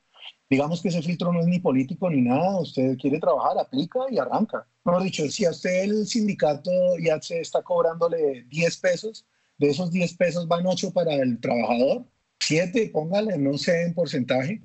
Digamos 0.49 0.81
que 0.81 0.89
ese 0.89 1.03
filtro 1.03 1.33
no 1.33 1.41
es 1.41 1.47
ni 1.47 1.59
político 1.59 2.09
ni 2.11 2.21
nada, 2.21 2.61
usted 2.61 2.97
quiere 2.99 3.19
trabajar, 3.19 3.59
aplica 3.59 4.01
y 4.11 4.19
arranca. 4.19 4.67
Mejor 4.85 5.03
dicho, 5.03 5.29
si 5.29 5.45
a 5.45 5.51
usted 5.51 5.85
el 5.85 6.07
sindicato 6.07 6.71
ya 7.03 7.21
se 7.21 7.41
está 7.41 7.63
cobrándole 7.63 8.45
10 8.49 8.77
pesos, 8.79 9.27
de 9.59 9.71
esos 9.71 9.91
10 9.91 10.15
pesos 10.15 10.47
van 10.47 10.67
8 10.67 10.93
para 10.93 11.15
el 11.15 11.41
trabajador, 11.41 12.05
7, 12.41 12.91
póngale, 12.93 13.39
no 13.39 13.57
sé 13.57 13.83
en 13.83 13.95
porcentaje, 13.95 14.63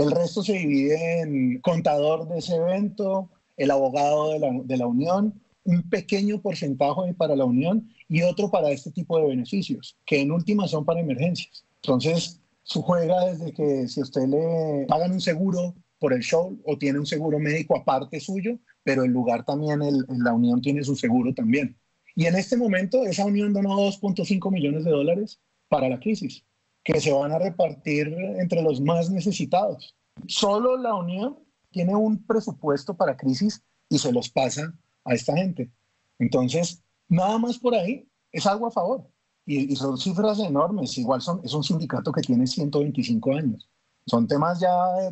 el 0.00 0.10
resto 0.10 0.42
se 0.42 0.54
divide 0.54 1.20
en 1.20 1.60
contador 1.60 2.26
de 2.28 2.38
ese 2.38 2.56
evento, 2.56 3.28
el 3.58 3.70
abogado 3.70 4.30
de 4.64 4.76
la, 4.78 4.86
unión, 4.86 5.34
un 5.64 5.90
pequeño 5.90 6.40
porcentaje 6.40 7.12
para 7.12 7.36
la 7.36 7.44
unión 7.44 7.86
y 8.08 8.22
otro 8.22 8.50
para 8.50 8.70
este 8.70 8.90
tipo 8.90 9.18
de 9.18 9.26
beneficios, 9.26 9.98
que 10.06 10.22
en 10.22 10.32
última 10.32 10.66
son 10.68 10.86
para 10.86 11.00
emergencias. 11.00 11.64
Entonces, 11.82 12.40
su 12.62 12.80
juega 12.80 13.26
desde 13.26 13.52
que 13.52 13.88
si 13.88 14.00
usted 14.00 14.26
le 14.26 14.86
pagan 14.88 15.12
un 15.12 15.20
seguro 15.20 15.74
por 15.98 16.14
el 16.14 16.22
show 16.22 16.58
o 16.64 16.78
tiene 16.78 16.98
un 16.98 17.06
seguro 17.06 17.38
médico 17.38 17.76
aparte 17.76 18.20
suyo, 18.20 18.58
pero 18.82 19.04
el 19.04 19.10
lugar 19.10 19.44
también, 19.44 19.82
el, 19.82 20.06
la 20.08 20.32
unión 20.32 20.62
tiene 20.62 20.82
su 20.82 20.96
seguro 20.96 21.34
también. 21.34 21.76
Y 22.16 22.24
en 22.24 22.36
este 22.36 22.56
momento 22.56 23.04
esa 23.04 23.26
unión 23.26 23.52
donó 23.52 23.76
2.5 23.80 24.50
millones 24.50 24.84
de 24.84 24.90
dólares 24.92 25.40
para 25.68 25.90
la 25.90 26.00
crisis, 26.00 26.42
que 26.84 27.00
se 27.00 27.12
van 27.12 27.32
a 27.32 27.38
repartir 27.38 28.08
entre 28.38 28.62
los 28.62 28.80
más 28.80 29.10
necesitados. 29.10 29.96
Solo 30.26 30.76
la 30.76 30.94
unión 30.94 31.38
tiene 31.70 31.94
un 31.94 32.24
presupuesto 32.26 32.96
para 32.96 33.16
crisis 33.16 33.62
y 33.88 33.98
se 33.98 34.12
los 34.12 34.30
pasa 34.30 34.72
a 35.04 35.14
esta 35.14 35.36
gente. 35.36 35.70
Entonces, 36.18 36.82
nada 37.08 37.38
más 37.38 37.58
por 37.58 37.74
ahí 37.74 38.08
es 38.32 38.46
algo 38.46 38.66
a 38.66 38.70
favor 38.70 39.08
y, 39.46 39.74
son 39.76 39.98
cifras 39.98 40.38
enormes. 40.38 40.96
Igual 40.98 41.20
son, 41.20 41.40
es 41.44 41.54
un 41.54 41.64
sindicato 41.64 42.12
que 42.12 42.22
tiene 42.22 42.46
125 42.46 43.34
años. 43.34 43.68
Son 44.06 44.26
temas 44.26 44.60
ya 44.60 44.70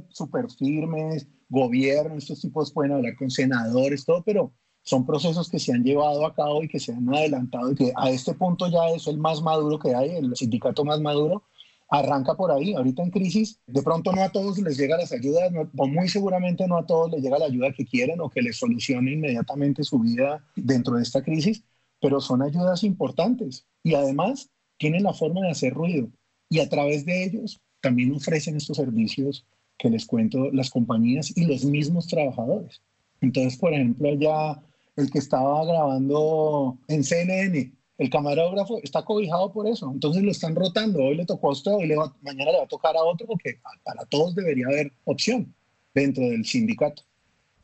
súper 0.08 0.50
firmes, 0.50 1.26
gobierno, 1.48 2.16
estos 2.16 2.40
tipos 2.40 2.72
pueden 2.72 2.92
hablar 2.92 3.16
con 3.16 3.30
senadores, 3.30 4.04
todo, 4.04 4.22
pero 4.24 4.52
son 4.82 5.04
procesos 5.04 5.48
que 5.50 5.58
se 5.58 5.72
han 5.72 5.82
llevado 5.82 6.26
a 6.26 6.34
cabo 6.34 6.62
y 6.62 6.68
que 6.68 6.80
se 6.80 6.92
han 6.92 7.08
adelantado 7.14 7.72
y 7.72 7.74
que 7.74 7.92
a 7.96 8.10
este 8.10 8.34
punto 8.34 8.68
ya 8.68 8.88
es 8.88 9.06
el 9.06 9.18
más 9.18 9.42
maduro 9.42 9.78
que 9.78 9.94
hay, 9.94 10.16
el 10.16 10.34
sindicato 10.36 10.84
más 10.84 11.00
maduro, 11.00 11.44
arranca 11.88 12.34
por 12.34 12.50
ahí. 12.50 12.74
Ahorita 12.74 13.02
en 13.02 13.10
crisis, 13.10 13.60
de 13.66 13.82
pronto 13.82 14.12
no 14.12 14.22
a 14.22 14.30
todos 14.30 14.58
les 14.58 14.76
llega 14.76 14.96
las 14.96 15.12
ayudas, 15.12 15.50
o 15.76 15.86
muy 15.86 16.08
seguramente 16.08 16.66
no 16.66 16.76
a 16.76 16.86
todos 16.86 17.10
les 17.10 17.22
llega 17.22 17.38
la 17.38 17.46
ayuda 17.46 17.72
que 17.72 17.86
quieren 17.86 18.20
o 18.20 18.30
que 18.30 18.42
les 18.42 18.58
solucione 18.58 19.12
inmediatamente 19.12 19.82
su 19.82 19.98
vida 19.98 20.44
dentro 20.56 20.96
de 20.96 21.02
esta 21.02 21.22
crisis, 21.22 21.64
pero 22.00 22.20
son 22.20 22.42
ayudas 22.42 22.84
importantes 22.84 23.66
y 23.82 23.94
además 23.94 24.50
tienen 24.76 25.02
la 25.02 25.12
forma 25.12 25.40
de 25.42 25.50
hacer 25.50 25.74
ruido 25.74 26.10
y 26.48 26.60
a 26.60 26.68
través 26.68 27.04
de 27.04 27.24
ellos 27.24 27.60
también 27.80 28.14
ofrecen 28.14 28.56
estos 28.56 28.76
servicios 28.76 29.44
que 29.78 29.90
les 29.90 30.06
cuento 30.06 30.50
las 30.52 30.70
compañías 30.70 31.36
y 31.36 31.44
los 31.46 31.64
mismos 31.64 32.06
trabajadores. 32.08 32.82
Entonces, 33.20 33.56
por 33.58 33.72
ejemplo, 33.72 34.12
ya 34.14 34.60
el 34.96 35.10
que 35.10 35.18
estaba 35.18 35.64
grabando 35.64 36.78
en 36.88 37.04
CNN, 37.04 37.72
el 37.98 38.10
camarógrafo 38.10 38.80
está 38.82 39.04
cobijado 39.04 39.52
por 39.52 39.66
eso. 39.66 39.90
Entonces 39.92 40.22
lo 40.22 40.30
están 40.30 40.54
rotando. 40.54 41.00
Hoy 41.00 41.16
le 41.16 41.26
tocó 41.26 41.48
a 41.48 41.52
usted, 41.52 41.72
hoy 41.72 41.88
le 41.88 41.96
mañana 42.22 42.52
le 42.52 42.58
va 42.58 42.64
a 42.64 42.68
tocar 42.68 42.96
a 42.96 43.02
otro, 43.02 43.26
porque 43.26 43.60
para 43.84 44.04
todos 44.06 44.34
debería 44.34 44.66
haber 44.66 44.92
opción 45.04 45.54
dentro 45.94 46.24
del 46.24 46.44
sindicato 46.44 47.02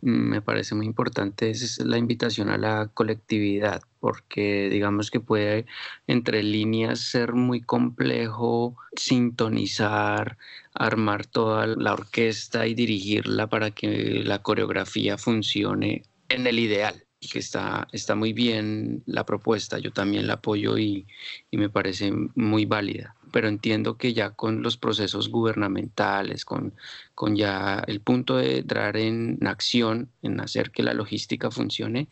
me 0.04 0.42
parece 0.42 0.74
muy 0.74 0.84
importante 0.84 1.48
es 1.48 1.78
la 1.78 1.96
invitación 1.96 2.50
a 2.50 2.58
la 2.58 2.90
colectividad, 2.92 3.80
porque 4.00 4.68
digamos 4.70 5.10
que 5.10 5.18
puede 5.18 5.64
entre 6.06 6.42
líneas 6.42 7.00
ser 7.00 7.32
muy 7.32 7.62
complejo 7.62 8.76
sintonizar, 8.96 10.36
armar 10.74 11.24
toda 11.24 11.66
la 11.66 11.94
orquesta 11.94 12.66
y 12.66 12.74
dirigirla 12.74 13.46
para 13.46 13.70
que 13.70 14.22
la 14.24 14.42
coreografía 14.42 15.16
funcione 15.16 16.02
en 16.28 16.46
el 16.46 16.58
ideal 16.58 17.02
que 17.28 17.38
está, 17.38 17.88
está 17.92 18.14
muy 18.14 18.32
bien 18.32 19.02
la 19.06 19.24
propuesta, 19.24 19.78
yo 19.78 19.92
también 19.92 20.26
la 20.26 20.34
apoyo 20.34 20.78
y, 20.78 21.06
y, 21.50 21.56
me 21.56 21.68
parece 21.68 22.12
muy 22.34 22.66
válida, 22.66 23.14
pero 23.32 23.48
entiendo 23.48 23.96
que 23.96 24.12
ya 24.12 24.30
con 24.30 24.62
los 24.62 24.76
procesos 24.76 25.28
gubernamentales, 25.28 26.44
con, 26.44 26.74
con 27.14 27.36
ya 27.36 27.82
el 27.86 28.00
punto 28.00 28.36
de 28.36 28.58
entrar 28.58 28.96
en 28.96 29.38
acción, 29.46 30.10
en 30.22 30.40
hacer 30.40 30.70
que 30.70 30.82
la 30.82 30.94
logística 30.94 31.50
funcione, 31.50 32.08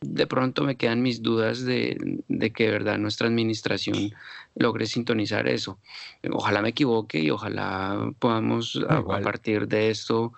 de 0.00 0.26
pronto 0.26 0.64
me 0.64 0.76
quedan 0.76 1.02
mis 1.02 1.22
dudas 1.22 1.64
de, 1.64 2.22
de, 2.28 2.50
que 2.50 2.64
de 2.64 2.70
verdad 2.70 2.98
nuestra 2.98 3.26
administración 3.26 4.12
logre 4.54 4.86
sintonizar 4.86 5.48
eso. 5.48 5.78
Ojalá 6.30 6.60
me 6.62 6.70
equivoque 6.70 7.20
y 7.20 7.30
ojalá 7.30 8.12
podamos 8.18 8.78
a, 8.88 8.98
a, 8.98 9.20
partir 9.20 9.66
de 9.66 9.90
esto 9.90 10.32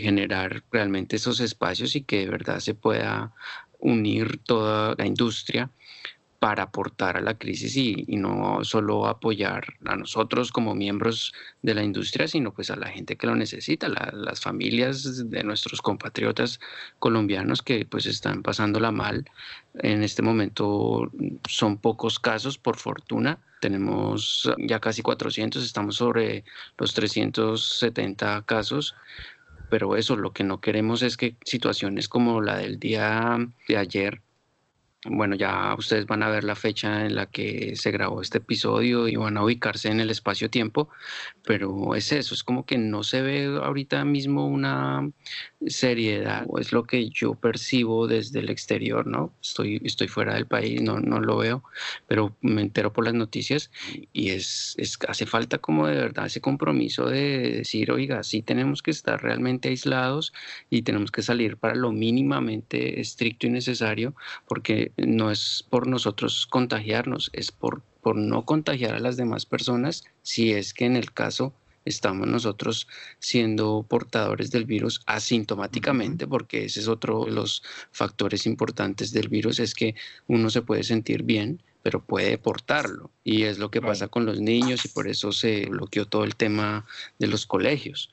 generar 0.00 0.64
realmente 0.70 1.16
esos 1.16 1.40
espacios 1.40 1.96
y 1.96 2.02
que 2.02 2.20
de 2.20 2.30
verdad 2.30 2.60
se 2.60 2.74
pueda 2.74 3.32
unir 3.78 4.38
toda 4.44 4.94
la 4.98 5.06
industria 5.06 5.70
para 6.40 6.62
aportar 6.64 7.18
a 7.18 7.20
la 7.20 7.36
crisis 7.36 7.76
y, 7.76 8.16
no 8.16 8.64
solo 8.64 9.06
apoyar 9.06 9.74
a 9.84 9.94
nosotros 9.94 10.50
como 10.50 10.74
miembros 10.74 11.34
de 11.60 11.74
la 11.74 11.84
industria, 11.84 12.26
sino 12.26 12.52
pues 12.54 12.70
a 12.70 12.76
la 12.76 12.88
gente 12.88 13.16
que 13.16 13.26
lo 13.26 13.36
necesita, 13.36 13.88
las 13.88 14.40
familias 14.40 15.28
de 15.30 15.44
nuestros 15.44 15.82
compatriotas 15.82 16.58
colombianos 16.98 17.60
que 17.60 17.84
pues 17.84 18.06
están 18.06 18.42
pasándola 18.42 18.90
mal. 18.90 19.26
En 19.74 20.02
este 20.02 20.22
momento 20.22 21.12
son 21.46 21.76
pocos 21.76 22.18
casos, 22.18 22.56
por 22.56 22.78
fortuna. 22.78 23.38
Tenemos 23.60 24.50
ya 24.66 24.80
casi 24.80 25.02
400, 25.02 25.62
estamos 25.62 25.96
sobre 25.96 26.44
los 26.78 26.94
370 26.94 28.42
casos 28.46 28.94
pero 29.70 29.96
eso 29.96 30.16
lo 30.16 30.32
que 30.32 30.44
no 30.44 30.60
queremos 30.60 31.02
es 31.02 31.16
que 31.16 31.36
situaciones 31.44 32.08
como 32.08 32.42
la 32.42 32.58
del 32.58 32.78
día 32.78 33.38
de 33.68 33.76
ayer 33.78 34.20
bueno, 35.06 35.34
ya 35.34 35.74
ustedes 35.78 36.04
van 36.04 36.22
a 36.22 36.28
ver 36.28 36.44
la 36.44 36.54
fecha 36.54 37.06
en 37.06 37.14
la 37.14 37.24
que 37.26 37.74
se 37.74 37.90
grabó 37.90 38.20
este 38.20 38.38
episodio 38.38 39.08
y 39.08 39.16
van 39.16 39.38
a 39.38 39.44
ubicarse 39.44 39.88
en 39.88 39.98
el 39.98 40.10
espacio-tiempo, 40.10 40.90
pero 41.42 41.94
es 41.94 42.12
eso, 42.12 42.34
es 42.34 42.44
como 42.44 42.66
que 42.66 42.76
no 42.76 43.02
se 43.02 43.22
ve 43.22 43.46
ahorita 43.46 44.04
mismo 44.04 44.46
una 44.46 45.10
seriedad, 45.66 46.44
o 46.48 46.58
es 46.58 46.72
lo 46.72 46.84
que 46.84 47.08
yo 47.08 47.34
percibo 47.34 48.06
desde 48.06 48.40
el 48.40 48.50
exterior, 48.50 49.06
¿no? 49.06 49.32
Estoy, 49.40 49.80
estoy 49.84 50.08
fuera 50.08 50.34
del 50.34 50.46
país, 50.46 50.82
no, 50.82 51.00
no 51.00 51.20
lo 51.20 51.38
veo, 51.38 51.62
pero 52.06 52.36
me 52.42 52.60
entero 52.60 52.92
por 52.92 53.04
las 53.06 53.14
noticias 53.14 53.70
y 54.12 54.30
es, 54.30 54.74
es, 54.78 54.98
hace 55.08 55.24
falta 55.24 55.58
como 55.58 55.86
de 55.86 55.96
verdad 55.96 56.26
ese 56.26 56.42
compromiso 56.42 57.06
de 57.06 57.52
decir, 57.58 57.90
oiga, 57.90 58.22
sí 58.22 58.42
tenemos 58.42 58.82
que 58.82 58.90
estar 58.90 59.22
realmente 59.22 59.68
aislados 59.70 60.32
y 60.68 60.82
tenemos 60.82 61.10
que 61.10 61.22
salir 61.22 61.56
para 61.56 61.74
lo 61.74 61.90
mínimamente 61.90 63.00
estricto 63.00 63.46
y 63.46 63.50
necesario, 63.50 64.14
porque 64.46 64.89
no 64.96 65.30
es 65.30 65.64
por 65.68 65.86
nosotros 65.86 66.46
contagiarnos, 66.46 67.30
es 67.32 67.52
por, 67.52 67.82
por 68.02 68.16
no 68.16 68.44
contagiar 68.44 68.94
a 68.94 69.00
las 69.00 69.16
demás 69.16 69.46
personas 69.46 70.04
si 70.22 70.52
es 70.52 70.74
que 70.74 70.86
en 70.86 70.96
el 70.96 71.12
caso 71.12 71.54
estamos 71.84 72.26
nosotros 72.28 72.88
siendo 73.18 73.84
portadores 73.88 74.50
del 74.50 74.64
virus 74.64 75.02
asintomáticamente, 75.06 76.26
porque 76.26 76.64
ese 76.64 76.80
es 76.80 76.88
otro 76.88 77.24
de 77.24 77.32
los 77.32 77.62
factores 77.90 78.46
importantes 78.46 79.12
del 79.12 79.28
virus, 79.28 79.58
es 79.58 79.74
que 79.74 79.94
uno 80.26 80.50
se 80.50 80.62
puede 80.62 80.82
sentir 80.82 81.22
bien, 81.22 81.62
pero 81.82 82.04
puede 82.04 82.36
portarlo. 82.38 83.10
Y 83.24 83.44
es 83.44 83.58
lo 83.58 83.70
que 83.70 83.80
pasa 83.80 84.08
con 84.08 84.26
los 84.26 84.40
niños 84.40 84.84
y 84.84 84.88
por 84.88 85.08
eso 85.08 85.32
se 85.32 85.66
bloqueó 85.66 86.06
todo 86.06 86.24
el 86.24 86.36
tema 86.36 86.86
de 87.18 87.26
los 87.26 87.46
colegios. 87.46 88.10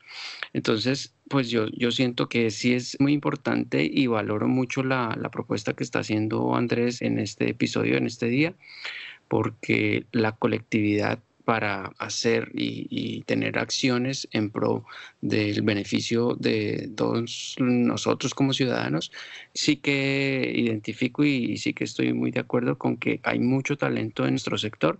Entonces, 0.53 1.13
pues 1.29 1.49
yo, 1.49 1.67
yo 1.69 1.91
siento 1.91 2.29
que 2.29 2.49
sí 2.51 2.73
es 2.73 2.97
muy 2.99 3.13
importante 3.13 3.83
y 3.83 4.07
valoro 4.07 4.47
mucho 4.47 4.83
la, 4.83 5.17
la 5.19 5.29
propuesta 5.29 5.73
que 5.73 5.83
está 5.83 5.99
haciendo 5.99 6.55
Andrés 6.55 7.01
en 7.01 7.19
este 7.19 7.49
episodio, 7.49 7.97
en 7.97 8.07
este 8.07 8.27
día, 8.27 8.53
porque 9.27 10.05
la 10.11 10.31
colectividad 10.31 11.19
para 11.47 11.93
hacer 11.97 12.51
y, 12.53 13.21
tener 13.21 13.57
acciones 13.57 14.27
en 14.33 14.49
pro 14.49 14.83
del 15.21 15.61
beneficio 15.61 16.35
de 16.37 16.91
todos 16.93 17.55
nosotros 17.59 18.33
como 18.33 18.51
ciudadanos, 18.51 19.13
sí 19.53 19.77
que 19.77 20.51
identifico 20.53 21.23
y, 21.23 21.55
sí 21.55 21.73
que 21.73 21.85
estoy 21.85 22.11
muy 22.11 22.31
de 22.31 22.41
acuerdo 22.41 22.77
con 22.77 22.97
que 22.97 23.21
hay 23.23 23.39
mucho 23.39 23.77
talento 23.77 24.25
en 24.25 24.31
nuestro 24.31 24.57
sector 24.57 24.99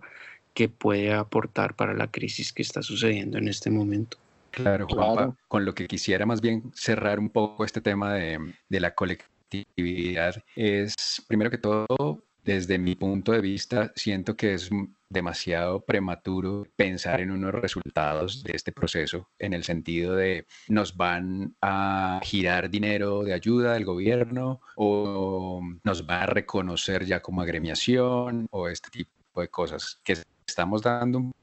que 0.54 0.70
puede 0.70 1.12
aportar 1.12 1.76
para 1.76 1.92
la 1.92 2.10
crisis 2.10 2.54
que 2.54 2.62
está 2.62 2.80
sucediendo 2.80 3.36
en 3.36 3.48
este 3.48 3.68
momento. 3.68 4.16
Claro, 4.50 4.86
Juanpa, 4.88 5.36
con 5.48 5.66
lo 5.66 5.74
que 5.74 5.86
quisiera 5.86 6.24
más 6.24 6.40
bien 6.40 6.62
cerrar 6.74 7.18
un 7.18 7.28
poco 7.28 7.66
este 7.66 7.82
tema 7.82 8.14
de, 8.14 8.38
de 8.70 8.80
la 8.80 8.94
colectividad 8.94 10.42
es, 10.56 10.94
primero 11.28 11.50
que 11.50 11.58
todo, 11.58 12.24
desde 12.42 12.78
mi 12.78 12.94
punto 12.94 13.32
de 13.32 13.42
vista, 13.42 13.92
siento 13.94 14.34
que 14.34 14.54
es 14.54 14.70
demasiado 15.10 15.80
prematuro 15.80 16.66
pensar 16.76 17.20
en 17.20 17.30
unos 17.30 17.52
resultados 17.52 18.42
de 18.42 18.52
este 18.54 18.72
proceso 18.72 19.28
en 19.38 19.54
el 19.54 19.64
sentido 19.64 20.14
de 20.14 20.46
nos 20.68 20.96
van 20.96 21.56
a 21.62 22.20
girar 22.22 22.68
dinero 22.68 23.22
de 23.22 23.32
ayuda 23.32 23.72
del 23.72 23.84
gobierno 23.84 24.60
o 24.76 25.62
nos 25.82 26.06
va 26.06 26.22
a 26.22 26.26
reconocer 26.26 27.06
ya 27.06 27.20
como 27.20 27.40
agremiación 27.40 28.46
o 28.50 28.68
este 28.68 28.90
tipo 28.90 29.40
de 29.40 29.48
cosas 29.48 30.00
que 30.04 30.18
estamos 30.46 30.82
dando 30.82 31.18
un 31.18 31.34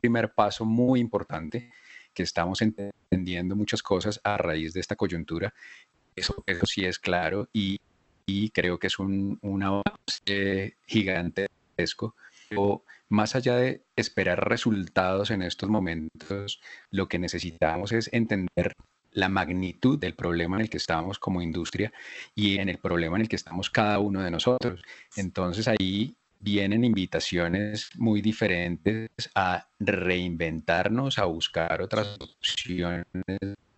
primer 0.00 0.32
paso 0.34 0.64
muy 0.64 1.00
importante 1.00 1.70
que 2.12 2.22
estamos 2.22 2.62
entendiendo 2.62 3.54
muchas 3.54 3.82
cosas 3.82 4.20
a 4.24 4.38
raíz 4.38 4.72
de 4.72 4.80
esta 4.80 4.96
coyuntura. 4.96 5.52
Eso, 6.14 6.42
eso 6.46 6.64
sí 6.64 6.84
es 6.84 6.98
claro 6.98 7.48
y, 7.52 7.78
y 8.24 8.48
creo 8.50 8.78
que 8.78 8.86
es 8.86 8.98
un, 8.98 9.38
un 9.42 9.62
avance 9.62 10.78
gigantesco. 10.86 12.14
O 12.56 12.84
más 13.08 13.36
allá 13.36 13.56
de 13.56 13.84
esperar 13.96 14.48
resultados 14.48 15.30
en 15.30 15.42
estos 15.42 15.68
momentos, 15.68 16.60
lo 16.90 17.08
que 17.08 17.18
necesitamos 17.18 17.92
es 17.92 18.10
entender 18.12 18.72
la 19.12 19.28
magnitud 19.28 19.98
del 19.98 20.14
problema 20.14 20.56
en 20.56 20.62
el 20.62 20.70
que 20.70 20.76
estamos 20.76 21.18
como 21.18 21.40
industria 21.40 21.92
y 22.34 22.58
en 22.58 22.68
el 22.68 22.78
problema 22.78 23.16
en 23.16 23.22
el 23.22 23.28
que 23.28 23.36
estamos 23.36 23.70
cada 23.70 23.98
uno 23.98 24.22
de 24.22 24.30
nosotros. 24.30 24.82
Entonces 25.16 25.68
ahí 25.68 26.16
vienen 26.38 26.84
invitaciones 26.84 27.90
muy 27.96 28.20
diferentes 28.20 29.08
a 29.34 29.68
reinventarnos, 29.80 31.18
a 31.18 31.24
buscar 31.24 31.80
otras 31.80 32.16
opciones 32.20 33.06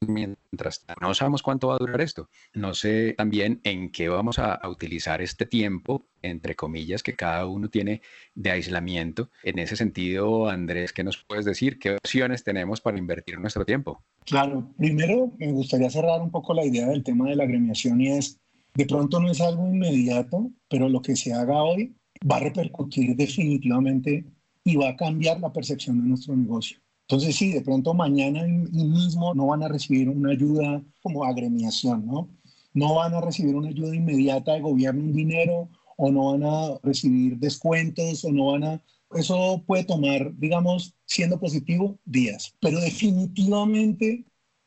mientras 0.01 0.85
no 1.01 1.15
sabemos 1.15 1.43
cuánto 1.43 1.69
va 1.69 1.75
a 1.75 1.79
durar 1.79 2.01
esto. 2.01 2.29
No 2.55 2.75
sé 2.75 3.15
también 3.17 3.61
en 3.65 3.91
qué 3.91 4.09
vamos 4.09 4.39
a, 4.39 4.61
utilizar 4.69 5.23
este 5.23 5.47
tiempo, 5.47 6.05
entre 6.23 6.55
comillas, 6.55 7.03
que 7.03 7.15
cada 7.15 7.47
uno 7.47 7.69
tiene 7.69 8.03
de 8.35 8.51
aislamiento. 8.51 9.31
En 9.43 9.59
ese 9.59 9.77
sentido, 9.77 10.49
Andrés, 10.49 10.93
¿qué 10.93 11.05
nos 11.05 11.25
puedes 11.25 11.45
decir? 11.45 11.79
¿Qué 11.79 11.93
opciones 11.93 12.45
tenemos 12.45 12.81
para 12.81 12.99
invertir 12.99 13.39
nuestro 13.41 13.65
tiempo? 13.65 14.03
Claro, 14.25 14.73
primero 14.77 15.33
me 15.39 15.53
gustaría 15.53 15.91
cerrar 15.91 16.21
un 16.21 16.31
poco 16.31 16.55
la 16.55 16.65
idea 16.65 16.87
del 16.87 17.03
tema 17.03 17.29
de 17.29 17.37
la 17.37 17.45
agremiación 17.45 18.01
y 18.01 18.09
es, 18.09 18.39
de 18.75 18.87
pronto 18.87 19.21
no 19.21 19.31
es 19.31 19.41
algo 19.41 19.67
inmediato, 19.67 20.51
pero 20.69 20.89
lo 20.89 21.01
que 21.01 21.17
se 21.17 21.33
haga 21.33 21.63
hoy 21.63 21.95
va 22.31 22.37
a 22.37 22.41
repercutir 22.41 23.17
definitivamente 23.17 24.25
y 24.65 24.77
va 24.77 24.91
a 24.91 24.97
cambiar 24.97 25.41
la 25.41 25.53
percepción 25.53 26.01
de 26.03 26.09
nuestro 26.09 26.37
negocio. 26.37 26.79
Entonces, 27.11 27.37
sí, 27.37 27.53
de 27.53 27.63
pronto 27.63 27.95
mañana 27.95 28.43
mismo 28.45 29.33
no 29.35 29.47
van 29.47 29.63
a 29.63 29.69
recibir 29.69 30.11
una 30.11 30.33
ayuda 30.33 30.83
como 31.03 31.25
agremiación, 31.25 32.05
¿no? 32.07 32.29
No 32.75 32.97
van 32.97 33.15
a 33.15 33.23
recibir 33.23 33.57
una 33.57 33.71
ayuda 33.71 33.97
inmediata 33.97 34.53
de 34.53 34.61
gobierno, 34.61 35.03
un 35.03 35.15
dinero, 35.15 35.71
o 35.97 36.13
no 36.13 36.33
van 36.33 36.43
a 36.43 36.79
recibir 36.83 37.39
descuentos, 37.39 38.27
o 38.27 38.31
no 38.31 38.53
van 38.53 38.65
a... 38.65 38.83
Eso 39.15 39.65
puede 39.67 39.85
tomar, 39.85 40.37
digamos, 40.37 40.95
siendo 41.07 41.41
positivo, 41.41 41.99
días. 42.05 42.55
Pero 42.61 42.79
definitivamente 42.79 44.27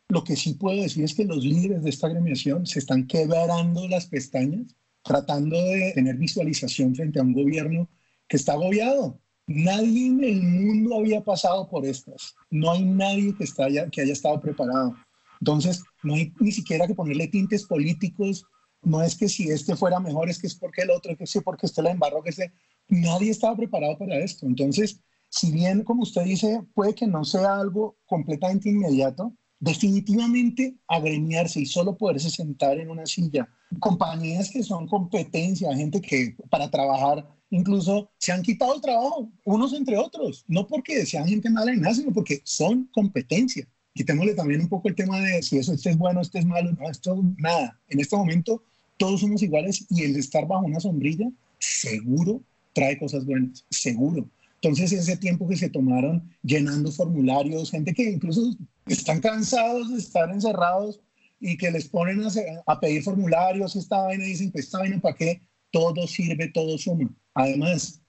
lo 0.09 0.23
que 0.23 0.35
sí 0.35 0.55
puedo 0.55 0.81
decir 0.81 1.03
es 1.03 1.13
que 1.13 1.25
los 1.25 1.45
líderes 1.45 1.83
de 1.83 1.91
esta 1.91 2.07
agremiación 2.07 2.65
se 2.65 2.79
están 2.79 3.05
quebrando 3.05 3.87
las 3.87 4.07
pestañas, 4.07 4.75
tratando 5.03 5.63
de 5.63 5.91
tener 5.93 6.17
visualización 6.17 6.95
frente 6.95 7.19
a 7.19 7.23
un 7.23 7.33
gobierno 7.33 7.87
que 8.27 8.37
está 8.37 8.53
agobiado, 8.53 9.20
Nadie 9.47 10.07
en 10.07 10.23
el 10.23 10.41
mundo 10.41 10.97
había 10.97 11.21
pasado 11.21 11.67
por 11.69 11.85
estas. 11.85 12.35
No 12.49 12.71
hay 12.71 12.85
nadie 12.85 13.35
que, 13.35 13.43
está 13.43 13.67
que 13.91 14.01
haya 14.01 14.13
estado 14.13 14.39
preparado. 14.39 14.95
Entonces, 15.39 15.83
no 16.03 16.15
hay 16.15 16.31
ni 16.39 16.51
siquiera 16.51 16.87
que 16.87 16.95
ponerle 16.95 17.27
tintes 17.27 17.65
políticos. 17.65 18.45
No 18.83 19.01
es 19.01 19.15
que 19.15 19.27
si 19.27 19.49
este 19.49 19.75
fuera 19.75 19.99
mejor, 19.99 20.29
es 20.29 20.39
que 20.39 20.47
es 20.47 20.55
porque 20.55 20.83
el 20.83 20.91
otro, 20.91 21.15
que 21.17 21.23
es 21.23 21.39
porque 21.43 21.65
este 21.65 21.81
la 21.81 21.91
embarró, 21.91 22.21
que 22.23 22.29
este. 22.29 22.51
Nadie 22.87 23.31
estaba 23.31 23.55
preparado 23.55 23.97
para 23.97 24.17
esto. 24.17 24.45
Entonces, 24.45 24.99
si 25.29 25.51
bien, 25.51 25.83
como 25.83 26.03
usted 26.03 26.23
dice, 26.23 26.61
puede 26.73 26.93
que 26.93 27.07
no 27.07 27.23
sea 27.23 27.57
algo 27.57 27.97
completamente 28.05 28.69
inmediato, 28.69 29.33
definitivamente 29.59 30.75
agremiarse 30.87 31.61
y 31.61 31.65
solo 31.65 31.95
poderse 31.95 32.29
sentar 32.29 32.77
en 32.79 32.89
una 32.89 33.05
silla. 33.05 33.47
Compañías 33.79 34.49
que 34.49 34.63
son 34.63 34.87
competencia, 34.87 35.73
gente 35.75 36.01
que 36.01 36.35
para 36.49 36.69
trabajar 36.69 37.25
incluso 37.51 38.09
se 38.17 38.31
han 38.31 38.41
quitado 38.41 38.75
el 38.75 38.81
trabajo 38.81 39.29
unos 39.45 39.73
entre 39.73 39.97
otros, 39.97 40.43
no 40.47 40.65
porque 40.65 41.05
sean 41.05 41.27
gente 41.27 41.49
mala 41.49 41.71
en 41.71 41.81
nada, 41.81 41.93
sino 41.93 42.11
porque 42.11 42.41
son 42.43 42.89
competencia. 42.91 43.67
Quitémosle 43.93 44.33
también 44.33 44.61
un 44.61 44.69
poco 44.69 44.87
el 44.87 44.95
tema 44.95 45.19
de 45.19 45.43
si 45.43 45.57
eso 45.57 45.73
este 45.73 45.91
es 45.91 45.97
bueno, 45.97 46.21
este 46.21 46.39
es 46.39 46.45
malo, 46.45 46.71
no, 46.71 46.89
esto 46.89 47.21
nada. 47.37 47.79
En 47.89 47.99
este 47.99 48.15
momento 48.15 48.63
todos 48.97 49.21
somos 49.21 49.43
iguales 49.43 49.85
y 49.89 50.03
el 50.03 50.15
estar 50.15 50.47
bajo 50.47 50.65
una 50.65 50.79
sombrilla 50.79 51.29
seguro 51.59 52.41
trae 52.73 52.97
cosas 52.97 53.25
buenas, 53.25 53.65
seguro. 53.69 54.27
Entonces 54.55 54.91
ese 54.93 55.17
tiempo 55.17 55.47
que 55.47 55.57
se 55.57 55.69
tomaron 55.69 56.29
llenando 56.43 56.91
formularios, 56.91 57.71
gente 57.71 57.93
que 57.93 58.11
incluso 58.11 58.55
están 58.85 59.19
cansados 59.19 59.91
de 59.91 59.97
estar 59.97 60.29
encerrados 60.31 61.01
y 61.39 61.57
que 61.57 61.71
les 61.71 61.89
ponen 61.89 62.23
a, 62.23 62.29
a 62.67 62.79
pedir 62.79 63.03
formularios, 63.03 63.75
esta 63.75 64.03
vaina, 64.03 64.23
dicen, 64.23 64.51
pues 64.51 64.65
esta 64.65 64.77
vaina, 64.77 65.01
¿para 65.01 65.15
qué? 65.15 65.41
Todo 65.71 66.07
sirve, 66.07 66.49
todo 66.49 66.77
suma. 66.77 67.09
Además, 67.33 68.01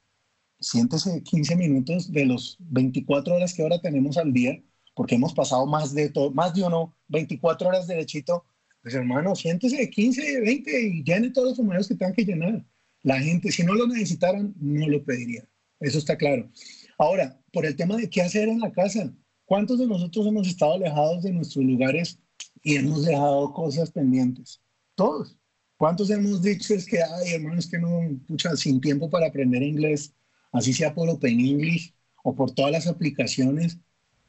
siéntese 0.60 1.22
15 1.22 1.56
minutos 1.56 2.10
de 2.12 2.26
los 2.26 2.56
24 2.60 3.34
horas 3.34 3.54
que 3.54 3.62
ahora 3.62 3.80
tenemos 3.80 4.16
al 4.16 4.32
día, 4.32 4.62
porque 4.94 5.14
hemos 5.14 5.34
pasado 5.34 5.66
más 5.66 5.94
de 5.94 6.10
todo, 6.10 6.30
más 6.30 6.54
de 6.54 6.62
uno, 6.62 6.96
24 7.08 7.68
horas 7.68 7.86
derechito. 7.86 8.44
Pues 8.82 8.94
hermano, 8.94 9.34
siéntese 9.34 9.88
15, 9.88 10.40
20 10.40 10.82
y 10.88 11.04
llene 11.04 11.30
todos 11.30 11.48
los 11.48 11.56
formularios 11.56 11.88
que 11.88 11.94
tengan 11.94 12.14
que 12.14 12.24
llenar. 12.24 12.64
La 13.02 13.20
gente, 13.20 13.50
si 13.50 13.62
no 13.64 13.74
lo 13.74 13.86
necesitaran, 13.86 14.54
no 14.58 14.88
lo 14.88 15.04
pediría. 15.04 15.48
Eso 15.80 15.98
está 15.98 16.16
claro. 16.16 16.50
Ahora, 16.98 17.40
por 17.52 17.66
el 17.66 17.76
tema 17.76 17.96
de 17.96 18.08
qué 18.08 18.22
hacer 18.22 18.48
en 18.48 18.60
la 18.60 18.72
casa, 18.72 19.12
¿cuántos 19.44 19.78
de 19.78 19.86
nosotros 19.86 20.26
hemos 20.26 20.46
estado 20.46 20.74
alejados 20.74 21.22
de 21.22 21.32
nuestros 21.32 21.64
lugares 21.64 22.18
y 22.62 22.76
hemos 22.76 23.04
dejado 23.04 23.52
cosas 23.52 23.90
pendientes? 23.90 24.60
Todos. 24.94 25.36
¿Cuántos 25.82 26.10
hemos 26.10 26.40
dicho 26.40 26.74
es 26.74 26.86
que, 26.86 27.02
ay, 27.02 27.32
hermano, 27.34 27.58
es 27.58 27.66
que 27.66 27.76
no, 27.76 27.88
pucha, 28.28 28.54
sin 28.54 28.80
tiempo 28.80 29.10
para 29.10 29.26
aprender 29.26 29.64
inglés, 29.64 30.14
así 30.52 30.72
sea 30.72 30.94
por 30.94 31.10
Open 31.10 31.40
English 31.40 31.92
o 32.22 32.36
por 32.36 32.52
todas 32.52 32.70
las 32.70 32.86
aplicaciones, 32.86 33.80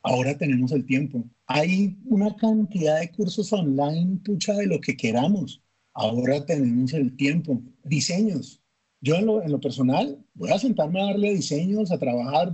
ahora 0.02 0.36
tenemos 0.36 0.72
el 0.72 0.84
tiempo. 0.84 1.24
Hay 1.46 1.96
una 2.06 2.36
cantidad 2.36 3.00
de 3.00 3.12
cursos 3.12 3.54
online, 3.54 4.18
pucha, 4.26 4.54
de 4.54 4.66
lo 4.66 4.82
que 4.82 4.98
queramos. 4.98 5.62
Ahora 5.94 6.44
tenemos 6.44 6.92
el 6.94 7.16
tiempo. 7.16 7.62
Diseños. 7.84 8.60
Yo 9.00 9.18
en 9.18 9.28
lo, 9.28 9.44
en 9.44 9.52
lo 9.52 9.62
personal 9.62 10.26
voy 10.34 10.50
a 10.50 10.58
sentarme 10.58 11.04
a 11.04 11.06
darle 11.06 11.36
diseños, 11.36 11.92
a 11.92 12.00
trabajar, 12.00 12.52